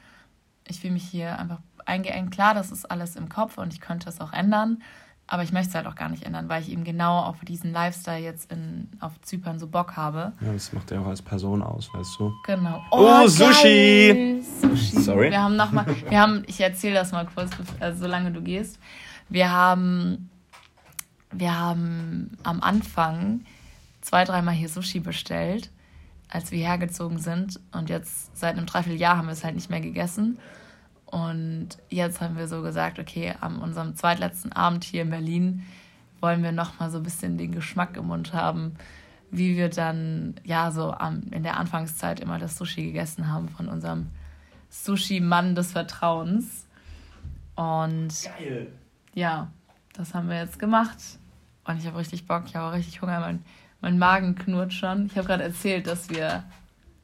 Ich 0.69 0.81
fühle 0.81 0.93
mich 0.93 1.09
hier 1.09 1.39
einfach 1.39 1.61
eingeengt. 1.85 2.31
Klar, 2.31 2.55
das 2.55 2.71
ist 2.71 2.91
alles 2.91 3.17
im 3.17 3.29
Kopf 3.29 3.59
und 3.59 3.73
ich 3.73 3.81
könnte 3.81 4.09
es 4.09 4.21
auch 4.21 4.33
ändern. 4.33 4.83
Aber 5.33 5.43
ich 5.43 5.51
möchte 5.51 5.71
es 5.71 5.75
halt 5.75 5.87
auch 5.87 5.95
gar 5.95 6.11
nicht 6.11 6.25
ändern, 6.25 6.51
weil 6.51 6.61
ich 6.61 6.71
eben 6.71 6.85
genau 6.85 7.21
auf 7.21 7.41
diesen 7.41 7.73
Lifestyle 7.73 8.19
jetzt 8.19 8.53
in, 8.53 8.91
auf 9.01 9.19
Zypern 9.23 9.59
so 9.59 9.67
Bock 9.67 9.97
habe. 9.97 10.33
Ja, 10.43 10.53
das 10.53 10.75
macht 10.75 10.91
ja 10.91 11.01
auch 11.01 11.07
als 11.07 11.23
Person 11.23 11.63
aus, 11.63 11.89
weißt 11.95 12.21
du? 12.21 12.35
Genau. 12.45 12.85
Oh, 12.91 13.23
oh 13.25 13.27
Sushi! 13.27 14.45
Sushi! 14.61 15.01
Sorry. 15.01 15.31
Wir 15.31 15.43
haben 15.43 15.57
nochmal, 15.57 15.87
wir 16.07 16.21
haben, 16.21 16.43
ich 16.49 16.61
erzähle 16.61 16.97
das 16.97 17.13
mal 17.13 17.27
kurz, 17.35 17.51
also 17.81 18.01
solange 18.01 18.31
du 18.31 18.43
gehst. 18.43 18.79
Wir 19.31 19.51
haben, 19.51 20.29
wir 21.31 21.59
haben 21.59 22.37
am 22.43 22.61
Anfang 22.61 23.41
zwei, 24.03 24.25
dreimal 24.25 24.53
hier 24.53 24.69
Sushi 24.69 25.01
bestellt, 25.01 25.71
als 26.29 26.51
wir 26.51 26.59
hergezogen 26.59 27.19
sind. 27.19 27.59
Und 27.73 27.89
jetzt 27.89 28.37
seit 28.37 28.59
einem 28.59 28.67
Dreivierteljahr 28.67 29.17
haben 29.17 29.29
wir 29.29 29.33
es 29.33 29.45
halt 29.45 29.55
nicht 29.55 29.71
mehr 29.71 29.81
gegessen. 29.81 30.39
Und 31.13 31.69
jetzt 31.91 32.23
haben 32.23 32.39
wir 32.39 32.49
so 32.49 32.63
gesagt, 32.63 32.99
okay, 32.99 33.35
an 33.39 33.59
unserem 33.59 33.95
zweitletzten 33.95 34.51
Abend 34.53 34.83
hier 34.83 35.03
in 35.03 35.11
Berlin 35.11 35.63
wollen 36.23 36.43
wir 36.43 36.53
noch 36.53 36.81
mal 36.81 36.91
so 36.91 36.97
ein 36.97 37.03
bisschen 37.03 37.37
den 37.37 37.53
Geschmack 37.53 37.99
im 37.99 38.07
Mund 38.07 38.33
haben, 38.33 38.77
wie 39.31 39.59
wir 39.59 39.69
dann 39.69 40.37
ja 40.43 40.71
so 40.71 40.97
in 41.31 41.43
der 41.43 41.59
Anfangszeit 41.59 42.21
immer 42.21 42.39
das 42.39 42.57
Sushi 42.57 42.85
gegessen 42.87 43.31
haben 43.31 43.51
von 43.51 43.69
unserem 43.69 44.07
Sushi-Mann 44.71 45.55
des 45.55 45.73
Vertrauens. 45.73 46.67
Und 47.57 48.15
Geil. 48.39 48.73
ja, 49.13 49.51
das 49.93 50.15
haben 50.15 50.31
wir 50.31 50.39
jetzt 50.39 50.59
gemacht. 50.59 50.97
Und 51.65 51.77
ich 51.77 51.87
habe 51.87 51.99
richtig 51.99 52.27
Bock, 52.27 52.45
ich 52.47 52.57
habe 52.57 52.69
auch 52.69 52.73
richtig 52.73 53.03
Hunger. 53.03 53.21
Mein, 53.21 53.45
mein 53.83 53.99
Magen 53.99 54.35
knurrt 54.35 54.73
schon. 54.73 55.05
Ich 55.05 55.19
habe 55.19 55.27
gerade 55.27 55.43
erzählt, 55.43 55.87
dass 55.87 56.09
wir, 56.09 56.45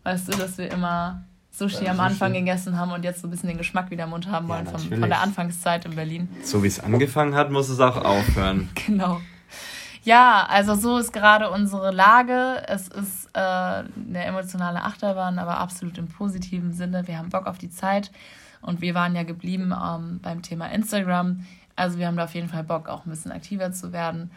weißt 0.04 0.28
du, 0.28 0.38
dass 0.38 0.56
wir 0.56 0.72
immer 0.72 1.27
Sushi 1.58 1.84
ja, 1.84 1.90
am 1.90 2.00
Anfang 2.00 2.30
Sushi. 2.30 2.40
gegessen 2.40 2.78
haben 2.78 2.92
und 2.92 3.04
jetzt 3.04 3.20
so 3.20 3.26
ein 3.26 3.30
bisschen 3.30 3.48
den 3.48 3.58
Geschmack 3.58 3.90
wieder 3.90 4.04
im 4.04 4.10
Mund 4.10 4.30
haben 4.30 4.48
wollen 4.48 4.64
ja, 4.64 4.70
von, 4.70 4.80
von 4.80 5.08
der 5.08 5.20
Anfangszeit 5.20 5.84
in 5.84 5.96
Berlin. 5.96 6.28
So 6.42 6.62
wie 6.62 6.68
es 6.68 6.78
angefangen 6.78 7.34
hat, 7.34 7.50
muss 7.50 7.68
es 7.68 7.80
auch 7.80 7.96
aufhören. 7.96 8.68
genau. 8.86 9.20
Ja, 10.04 10.46
also 10.48 10.74
so 10.74 10.98
ist 10.98 11.12
gerade 11.12 11.50
unsere 11.50 11.90
Lage. 11.90 12.62
Es 12.66 12.88
ist 12.88 13.28
äh, 13.34 13.38
eine 13.40 14.24
emotionale 14.24 14.84
Achterbahn, 14.84 15.38
aber 15.38 15.58
absolut 15.58 15.98
im 15.98 16.08
positiven 16.08 16.72
Sinne. 16.72 17.06
Wir 17.08 17.18
haben 17.18 17.28
Bock 17.28 17.46
auf 17.46 17.58
die 17.58 17.70
Zeit 17.70 18.12
und 18.62 18.80
wir 18.80 18.94
waren 18.94 19.16
ja 19.16 19.24
geblieben 19.24 19.72
ähm, 19.72 20.20
beim 20.22 20.42
Thema 20.42 20.66
Instagram. 20.70 21.44
Also 21.74 21.98
wir 21.98 22.06
haben 22.06 22.16
da 22.16 22.24
auf 22.24 22.34
jeden 22.34 22.48
Fall 22.48 22.64
Bock, 22.64 22.88
auch 22.88 23.04
ein 23.04 23.10
bisschen 23.10 23.32
aktiver 23.32 23.72
zu 23.72 23.92
werden 23.92 24.30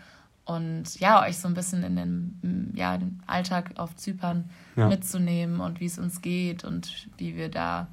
und 0.45 0.99
ja, 0.99 1.23
euch 1.23 1.37
so 1.37 1.47
ein 1.47 1.53
bisschen 1.53 1.83
in 1.83 1.95
den, 1.95 2.73
ja, 2.75 2.97
den 2.97 3.21
Alltag 3.27 3.73
auf 3.77 3.95
Zypern 3.95 4.49
ja. 4.75 4.87
mitzunehmen 4.87 5.59
und 5.59 5.79
wie 5.79 5.85
es 5.85 5.99
uns 5.99 6.21
geht 6.21 6.63
und 6.63 7.07
wie 7.17 7.35
wir 7.35 7.49
da, 7.49 7.87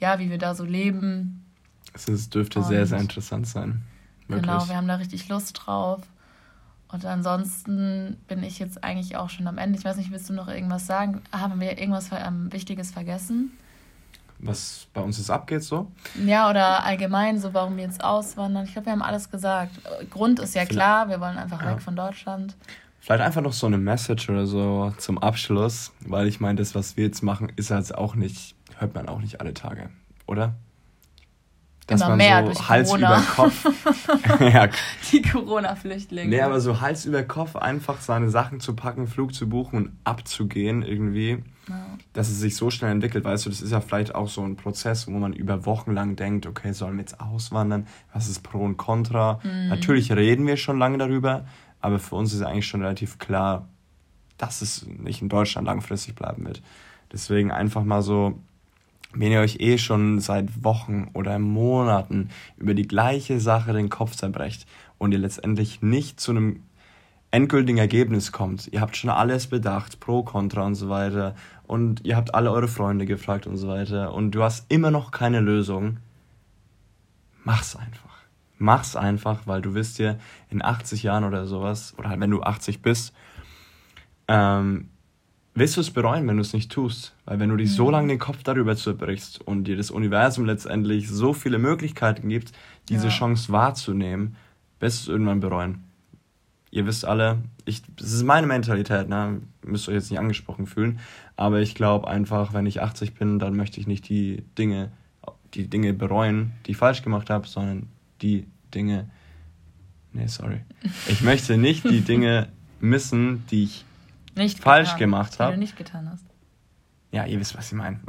ja, 0.00 0.18
wie 0.18 0.30
wir 0.30 0.38
da 0.38 0.54
so 0.54 0.64
leben. 0.64 1.44
Es 1.94 2.30
dürfte 2.30 2.60
und 2.60 2.66
sehr, 2.66 2.86
sehr 2.86 2.98
interessant 2.98 3.46
sein. 3.46 3.82
Wirklich. 4.28 4.46
Genau, 4.46 4.68
wir 4.68 4.76
haben 4.76 4.88
da 4.88 4.96
richtig 4.96 5.28
Lust 5.28 5.60
drauf. 5.64 6.02
Und 6.90 7.04
ansonsten 7.04 8.16
bin 8.28 8.42
ich 8.42 8.58
jetzt 8.58 8.82
eigentlich 8.82 9.16
auch 9.16 9.28
schon 9.28 9.46
am 9.46 9.58
Ende. 9.58 9.78
Ich 9.78 9.84
weiß 9.84 9.98
nicht, 9.98 10.10
willst 10.10 10.28
du 10.30 10.32
noch 10.32 10.48
irgendwas 10.48 10.86
sagen? 10.86 11.20
Haben 11.32 11.60
wir 11.60 11.78
irgendwas 11.78 12.08
ähm, 12.12 12.50
Wichtiges 12.52 12.90
vergessen? 12.90 13.52
Was 14.38 14.86
bei 14.92 15.00
uns 15.00 15.18
jetzt 15.18 15.30
abgeht, 15.30 15.62
so. 15.62 15.90
Ja, 16.24 16.48
oder 16.50 16.84
allgemein, 16.84 17.38
so 17.40 17.54
warum 17.54 17.76
wir 17.76 17.84
jetzt 17.84 18.02
auswandern. 18.02 18.64
Ich 18.64 18.72
glaube, 18.72 18.86
wir 18.86 18.92
haben 18.92 19.02
alles 19.02 19.30
gesagt. 19.30 19.72
Grund 20.10 20.38
ist 20.38 20.54
ja 20.54 20.64
klar, 20.64 21.08
wir 21.08 21.20
wollen 21.20 21.38
einfach 21.38 21.62
ja. 21.62 21.72
weg 21.72 21.80
von 21.82 21.96
Deutschland. 21.96 22.56
Vielleicht 23.00 23.22
einfach 23.22 23.40
noch 23.42 23.52
so 23.52 23.66
eine 23.66 23.78
Message 23.78 24.28
oder 24.28 24.46
so 24.46 24.92
zum 24.98 25.18
Abschluss, 25.18 25.92
weil 26.00 26.26
ich 26.26 26.40
meine, 26.40 26.56
das, 26.56 26.74
was 26.74 26.96
wir 26.96 27.04
jetzt 27.04 27.22
machen, 27.22 27.50
ist 27.56 27.70
halt 27.70 27.94
auch 27.94 28.14
nicht, 28.14 28.54
hört 28.76 28.94
man 28.94 29.08
auch 29.08 29.20
nicht 29.20 29.40
alle 29.40 29.54
Tage, 29.54 29.88
oder? 30.26 30.54
Dass 31.88 32.02
Immer 32.02 32.10
man 32.10 32.18
mehr 32.18 32.40
so 32.40 32.46
durch 32.46 32.68
Hals 32.68 32.88
Corona. 32.90 33.16
über 33.18 33.26
Kopf. 33.34 33.66
ja, 34.40 34.68
Die 35.10 35.22
Corona-Flüchtlinge. 35.22 36.28
nee, 36.28 36.40
aber 36.40 36.60
so 36.60 36.80
Hals 36.80 37.04
über 37.06 37.22
Kopf 37.24 37.56
einfach 37.56 38.00
seine 38.00 38.30
Sachen 38.30 38.60
zu 38.60 38.76
packen, 38.76 39.06
Flug 39.08 39.34
zu 39.34 39.48
buchen 39.48 39.76
und 39.76 39.92
abzugehen 40.04 40.82
irgendwie. 40.82 41.42
Dass 42.14 42.28
es 42.28 42.40
sich 42.40 42.56
so 42.56 42.70
schnell 42.70 42.92
entwickelt, 42.92 43.24
weißt 43.24 43.44
du, 43.44 43.50
das 43.50 43.60
ist 43.60 43.72
ja 43.72 43.80
vielleicht 43.82 44.14
auch 44.14 44.28
so 44.28 44.42
ein 44.42 44.56
Prozess, 44.56 45.06
wo 45.06 45.10
man 45.12 45.34
über 45.34 45.66
Wochen 45.66 45.92
lang 45.92 46.16
denkt, 46.16 46.46
okay, 46.46 46.72
sollen 46.72 46.94
wir 46.94 47.00
jetzt 47.00 47.20
auswandern? 47.20 47.86
Was 48.14 48.28
ist 48.28 48.42
Pro 48.42 48.60
und 48.64 48.78
Contra? 48.78 49.38
Mhm. 49.42 49.68
Natürlich 49.68 50.10
reden 50.12 50.46
wir 50.46 50.56
schon 50.56 50.78
lange 50.78 50.96
darüber, 50.96 51.44
aber 51.80 51.98
für 51.98 52.16
uns 52.16 52.32
ist 52.32 52.40
eigentlich 52.40 52.66
schon 52.66 52.80
relativ 52.82 53.18
klar, 53.18 53.68
dass 54.38 54.62
es 54.62 54.86
nicht 54.86 55.20
in 55.20 55.28
Deutschland 55.28 55.66
langfristig 55.66 56.14
bleiben 56.14 56.46
wird. 56.46 56.62
Deswegen 57.12 57.50
einfach 57.50 57.84
mal 57.84 58.00
so, 58.00 58.38
wenn 59.14 59.32
ihr 59.32 59.40
euch 59.40 59.60
eh 59.60 59.78
schon 59.78 60.20
seit 60.20 60.64
Wochen 60.64 61.10
oder 61.14 61.38
Monaten 61.38 62.28
über 62.56 62.74
die 62.74 62.86
gleiche 62.86 63.40
Sache 63.40 63.72
den 63.72 63.88
Kopf 63.88 64.14
zerbrecht 64.16 64.66
und 64.98 65.12
ihr 65.12 65.18
letztendlich 65.18 65.82
nicht 65.82 66.20
zu 66.20 66.32
einem 66.32 66.62
endgültigen 67.30 67.78
Ergebnis 67.78 68.32
kommt. 68.32 68.68
Ihr 68.72 68.80
habt 68.80 68.96
schon 68.96 69.10
alles 69.10 69.46
bedacht, 69.46 70.00
pro, 70.00 70.22
contra 70.22 70.64
und 70.64 70.74
so 70.74 70.88
weiter. 70.88 71.34
Und 71.66 72.04
ihr 72.04 72.16
habt 72.16 72.34
alle 72.34 72.50
eure 72.50 72.68
Freunde 72.68 73.06
gefragt 73.06 73.46
und 73.46 73.56
so 73.56 73.68
weiter. 73.68 74.14
Und 74.14 74.30
du 74.32 74.42
hast 74.42 74.70
immer 74.70 74.90
noch 74.90 75.10
keine 75.10 75.40
Lösung. 75.40 75.98
Mach's 77.44 77.76
einfach. 77.76 78.08
Mach's 78.56 78.96
einfach, 78.96 79.46
weil 79.46 79.62
du 79.62 79.74
wirst 79.74 79.98
dir 79.98 80.18
in 80.50 80.64
80 80.64 81.02
Jahren 81.02 81.24
oder 81.24 81.46
sowas, 81.46 81.94
oder 81.96 82.08
halt 82.08 82.20
wenn 82.20 82.30
du 82.30 82.42
80 82.42 82.82
bist, 82.82 83.14
ähm, 84.26 84.88
wirst 85.58 85.76
du 85.76 85.80
es 85.80 85.90
bereuen, 85.90 86.26
wenn 86.28 86.36
du 86.36 86.42
es 86.42 86.52
nicht 86.52 86.70
tust. 86.70 87.14
Weil 87.24 87.40
wenn 87.40 87.48
du 87.50 87.56
dich 87.56 87.72
so 87.72 87.90
lange 87.90 88.08
den 88.08 88.18
Kopf 88.18 88.42
darüber 88.42 88.76
zerbrichst 88.76 89.40
und 89.40 89.64
dir 89.64 89.76
das 89.76 89.90
Universum 89.90 90.44
letztendlich 90.44 91.08
so 91.08 91.32
viele 91.32 91.58
Möglichkeiten 91.58 92.28
gibt, 92.28 92.52
diese 92.88 93.08
Ja. 93.08 93.12
Chance 93.12 93.52
wahrzunehmen, 93.52 94.36
wirst 94.80 94.98
du 95.00 95.02
es 95.02 95.08
irgendwann 95.08 95.40
bereuen. 95.40 95.84
Ihr 96.70 96.86
wisst 96.86 97.04
alle, 97.06 97.38
ich, 97.64 97.82
das 97.96 98.12
ist 98.12 98.24
meine 98.24 98.46
Mentalität, 98.46 99.08
ne? 99.08 99.40
müsst 99.64 99.88
euch 99.88 99.94
jetzt 99.94 100.10
nicht 100.10 100.20
angesprochen 100.20 100.66
fühlen, 100.66 100.98
aber 101.36 101.60
ich 101.60 101.74
glaube 101.74 102.08
einfach, 102.08 102.52
wenn 102.52 102.66
ich 102.66 102.82
80 102.82 103.14
bin, 103.14 103.38
dann 103.38 103.56
möchte 103.56 103.80
ich 103.80 103.86
nicht 103.86 104.08
die 104.08 104.42
Dinge, 104.58 104.90
die 105.54 105.68
Dinge 105.68 105.94
bereuen, 105.94 106.52
die 106.66 106.72
ich 106.72 106.76
falsch 106.76 107.02
gemacht 107.02 107.30
habe, 107.30 107.46
sondern 107.48 107.86
die 108.20 108.46
Dinge, 108.74 109.08
nee, 110.12 110.26
sorry. 110.26 110.60
Ich 111.08 111.22
möchte 111.22 111.56
nicht 111.56 111.84
die 111.84 112.02
Dinge 112.02 112.48
missen, 112.80 113.44
die 113.50 113.64
ich 113.64 113.84
nicht 114.38 114.58
falsch 114.60 114.88
getan, 114.88 114.98
gemacht 114.98 115.34
die 115.38 115.42
hab. 115.42 115.52
du 115.52 115.58
nicht 115.58 115.76
getan 115.76 116.08
hast. 116.10 116.24
Ja, 117.10 117.24
ihr 117.24 117.38
wisst, 117.40 117.56
was 117.56 117.66
ich 117.72 117.72
meine. 117.78 118.00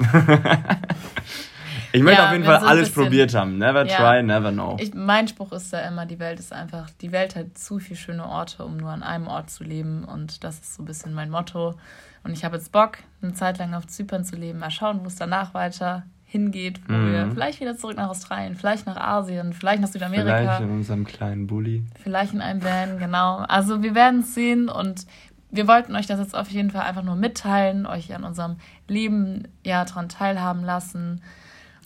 ich 1.94 2.02
möchte 2.04 2.22
Ja, 2.22 2.28
auf 2.28 2.34
jeden 2.34 2.44
Fall 2.44 2.58
ein 2.58 2.64
alles 2.66 2.90
bisschen- 2.90 3.04
probiert 3.04 3.34
haben. 3.34 3.58
Never 3.58 3.86
Ja. 3.86 3.98
try, 3.98 4.24
never 4.24 4.52
know. 4.52 4.78
Ich, 4.80 4.94
mein 4.94 5.28
Spruch 5.28 5.52
ist 5.54 5.72
da 5.74 5.80
immer, 5.88 6.06
die 6.06 6.20
Welt 6.20 6.40
ist 6.40 6.54
einfach, 6.54 6.90
die 7.02 7.12
Welt 7.12 7.36
hat 7.36 7.58
zu 7.58 7.80
viele 7.80 7.98
schöne 7.98 8.26
Orte, 8.26 8.64
um 8.66 8.78
nur 8.78 8.92
an 8.92 9.04
einem 9.04 9.28
Ort 9.28 9.50
zu 9.50 9.64
leben. 9.64 10.04
Und 10.04 10.44
das 10.44 10.60
ist 10.60 10.76
so 10.76 10.84
ein 10.84 10.86
bisschen 10.86 11.14
mein 11.14 11.30
Motto. 11.30 11.76
Und 12.24 12.34
ich 12.34 12.44
habe 12.44 12.58
jetzt 12.58 12.72
Bock, 12.72 12.98
eine 13.22 13.34
Zeit 13.34 13.58
lang 13.58 13.74
auf 13.74 13.88
Zypern 13.88 14.24
zu 14.26 14.36
leben. 14.36 14.60
Mal 14.60 14.72
schauen, 14.72 15.00
wo 15.04 15.08
es 15.08 15.16
danach 15.16 15.54
weiter 15.54 16.04
hingeht, 16.26 16.80
wo 16.88 16.94
Mhm. 16.94 17.12
wir 17.12 17.32
vielleicht 17.32 17.60
wieder 17.60 17.76
zurück 17.76 17.98
nach 17.98 18.10
Australien, 18.10 18.54
vielleicht 18.56 18.86
nach 18.86 18.98
Asien, 18.98 19.52
vielleicht 19.54 19.82
nach 19.82 19.90
Vielleicht 19.90 20.12
Südamerika, 20.14 20.58
in 20.58 20.70
unserem 20.70 21.04
kleinen 21.06 21.48
Bulli. 21.48 21.84
vielleicht 22.04 22.34
in 22.34 22.42
einem 22.42 22.64
Van, 22.64 23.00
genau. 23.00 23.38
Also 23.48 23.82
wir 23.82 23.96
werden 23.96 24.20
es 24.20 24.36
sehen 24.36 24.70
und 24.70 25.08
wir 25.52 25.68
wollten 25.68 25.96
euch 25.96 26.06
das 26.06 26.20
jetzt 26.20 26.36
auf 26.36 26.50
jeden 26.50 26.72
Fall 26.72 26.82
einfach 26.82 27.04
nur 27.04 27.16
mitteilen, 27.16 27.86
euch 27.86 28.14
an 28.14 28.24
unserem 28.24 28.58
Leben 28.88 29.48
ja 29.66 29.84
daran 29.86 30.10
teilhaben 30.10 30.64
lassen. 30.64 31.22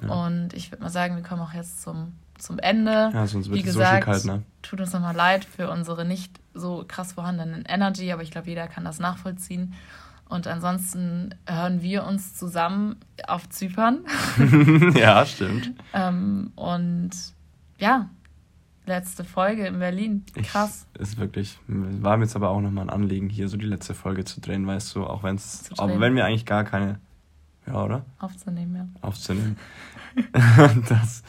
Und 0.08 0.54
ich 0.54 0.72
würde 0.72 0.84
mal 0.84 0.90
sagen, 0.90 1.16
wir 1.16 1.24
kommen 1.24 1.42
auch 1.42 1.54
jetzt 1.54 1.82
zum, 1.82 2.14
zum 2.38 2.60
Ende. 2.60 3.12
Ja, 3.14 3.26
sonst 3.26 3.50
wird 3.50 3.64
Wie 3.64 3.68
es 3.68 3.74
so 3.74 3.80
gesagt, 3.80 4.06
kalt, 4.06 4.26
ne? 4.26 4.44
tut 4.62 4.82
uns 4.82 4.94
nochmal 4.94 5.16
leid 5.16 5.46
für 5.46 5.70
unsere 5.70 6.06
nicht 6.06 6.40
so 6.54 6.84
krass 6.88 7.14
vorhandenen 7.14 7.64
Energy, 7.66 8.12
aber 8.12 8.22
ich 8.22 8.32
glaube, 8.32 8.50
jeder 8.50 8.68
kann 8.68 8.84
das 8.84 9.00
nachvollziehen. 9.00 9.74
Und 10.30 10.48
ansonsten 10.48 11.36
hören 11.46 11.82
wir 11.82 12.06
uns 12.06 12.36
zusammen 12.36 12.98
auf 13.28 13.50
Zypern. 13.50 14.00
ja, 14.96 15.26
stimmt. 15.26 15.72
ähm, 15.94 16.52
und 16.56 17.12
ja, 17.78 18.10
letzte 18.86 19.24
Folge 19.24 19.66
in 19.68 19.80
Berlin. 19.80 20.26
Krass. 20.44 20.88
Ich, 20.96 21.02
ist 21.02 21.20
wirklich, 21.20 21.58
war 21.68 22.18
mir 22.18 22.26
jetzt 22.26 22.36
aber 22.36 22.50
auch 22.50 22.62
nochmal 22.62 22.86
ein 22.86 22.90
Anliegen, 22.90 23.30
hier 23.30 23.48
so 23.48 23.58
die 23.58 23.66
letzte 23.66 23.94
Folge 23.94 24.26
zu 24.26 24.42
drehen, 24.42 24.66
weißt 24.68 24.96
du, 24.96 25.06
auch 25.06 25.24
wenn 25.24 25.36
es, 25.36 25.70
aber 25.78 26.00
wenn 26.00 26.16
wir 26.16 26.26
eigentlich 26.26 26.46
gar 26.46 26.64
keine, 26.64 27.00
ja, 27.66 27.84
oder? 27.84 28.06
aufzunehmen, 28.20 28.76
ja. 28.76 28.88
Aufzunehmen. 29.08 29.58
das, 30.90 31.24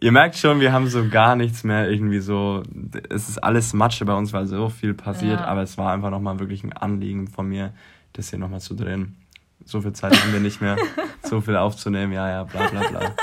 ihr 0.00 0.12
merkt 0.12 0.36
schon, 0.36 0.60
wir 0.60 0.72
haben 0.72 0.88
so 0.88 1.08
gar 1.08 1.34
nichts 1.36 1.64
mehr 1.64 1.90
irgendwie 1.90 2.20
so, 2.20 2.62
es 3.08 3.28
ist 3.28 3.38
alles 3.38 3.72
Matsche 3.72 4.04
bei 4.04 4.14
uns, 4.14 4.32
weil 4.32 4.46
so 4.46 4.68
viel 4.68 4.94
passiert, 4.94 5.40
Ja. 5.40 5.46
aber 5.46 5.62
es 5.62 5.78
war 5.78 5.92
einfach 5.92 6.10
nochmal 6.10 6.38
wirklich 6.38 6.62
ein 6.64 6.72
Anliegen 6.72 7.28
von 7.28 7.48
mir, 7.48 7.72
das 8.12 8.30
hier 8.30 8.38
nochmal 8.38 8.60
zu 8.60 8.74
drehen. 8.74 9.16
So 9.64 9.80
viel 9.82 9.92
Zeit 9.92 10.14
haben 10.22 10.32
wir 10.32 10.40
nicht 10.40 10.60
mehr, 10.60 10.76
so 11.22 11.40
viel 11.40 11.56
aufzunehmen, 11.56 12.12
ja, 12.12 12.28
ja, 12.28 12.44
bla, 12.44 12.68
bla, 12.68 12.88
bla. 12.88 13.14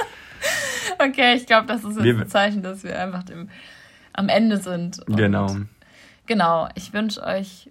Okay, 1.10 1.36
ich 1.36 1.46
glaube, 1.46 1.68
das 1.68 1.84
ist 1.84 1.96
jetzt 1.96 2.04
Wir- 2.04 2.20
ein 2.20 2.28
Zeichen, 2.28 2.64
dass 2.64 2.84
wir 2.84 3.00
einfach 3.00 3.24
dem, 3.24 3.50
am 4.14 4.30
Ende 4.30 4.58
sind. 4.58 5.00
Und 5.08 5.16
Genau. 5.18 5.56
Genau. 6.26 6.70
Ich 6.76 6.94
wünsche 6.94 7.22
euch 7.24 7.70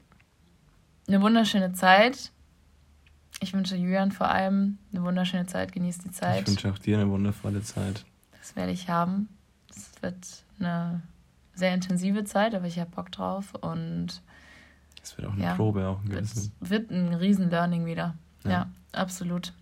eine 1.09 1.21
wunderschöne 1.21 1.73
Zeit. 1.73 2.31
Ich 3.41 3.53
wünsche 3.53 3.77
Julian 3.77 4.13
vor 4.13 4.29
allem 4.31 4.79
eine 4.93 5.03
wunderschöne 5.03 5.47
Zeit. 5.47 5.73
Genießt 5.73 6.05
die 6.05 6.09
Ich 6.11 6.15
Zeit. 6.15 6.47
wünsche 6.47 6.71
auch 6.71 6.79
dir 6.79 6.99
eine 6.99 7.11
wundervolle 7.11 7.63
Zeit. 7.63 8.05
Das 8.39 8.55
werde 8.57 8.73
ich 8.73 8.89
haben. 8.89 9.29
Es 9.71 9.91
wird 10.03 10.17
eine 10.61 11.03
sehr 11.55 11.75
intensive 11.75 12.25
Zeit, 12.25 12.55
aber 12.55 12.67
ich 12.67 12.79
habe 12.79 12.91
Bock 12.91 13.11
drauf 13.11 13.55
und 13.61 14.23
Es 15.03 15.17
wird 15.19 15.29
auch 15.29 15.33
eine 15.33 15.43
Ja. 15.45 15.55
Probe, 15.55 15.87
auch 15.89 16.01
ein 16.03 16.11
wird, 16.13 16.27
wird 16.61 16.91
ein 16.91 17.13
riesen 17.15 17.51
Learning 17.51 17.85
wieder. 17.87 18.15
Ja, 18.45 18.51
Ja. 18.51 18.67
absolut. 18.93 19.53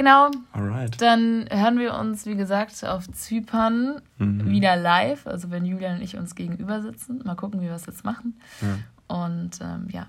Genau, 0.00 0.30
Alright. 0.54 0.98
dann 1.02 1.44
hören 1.50 1.78
wir 1.78 1.92
uns, 1.92 2.24
wie 2.24 2.34
gesagt, 2.34 2.82
auf 2.86 3.06
Zypern 3.12 4.00
Mhm. 4.16 4.46
wieder 4.48 4.74
live. 4.74 5.26
Also 5.26 5.50
wenn 5.50 5.66
Julian 5.66 5.96
und 5.98 6.02
ich 6.02 6.16
uns 6.16 6.34
gegenüber 6.34 6.80
sitzen. 6.80 7.20
Mal 7.26 7.34
gucken, 7.34 7.60
wie 7.60 7.66
wir 7.66 7.74
es 7.74 7.84
jetzt 7.84 8.02
machen. 8.02 8.40
Ja. 8.62 8.78
Und 9.14 9.58
ähm, 9.60 9.88
ja, 9.90 10.06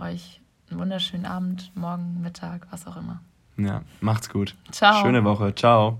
euch 0.00 0.40
einen 0.70 0.80
wunderschönen 0.80 1.26
Abend, 1.26 1.70
morgen, 1.74 2.22
Mittag, 2.22 2.66
was 2.70 2.86
auch 2.86 2.96
immer. 2.96 3.20
ja, 3.58 3.82
macht's 4.00 4.30
gut. 4.30 4.54
Ciao. 4.72 5.02
Schöne 5.02 5.24
Woche. 5.24 5.54
Ciao. 5.54 5.98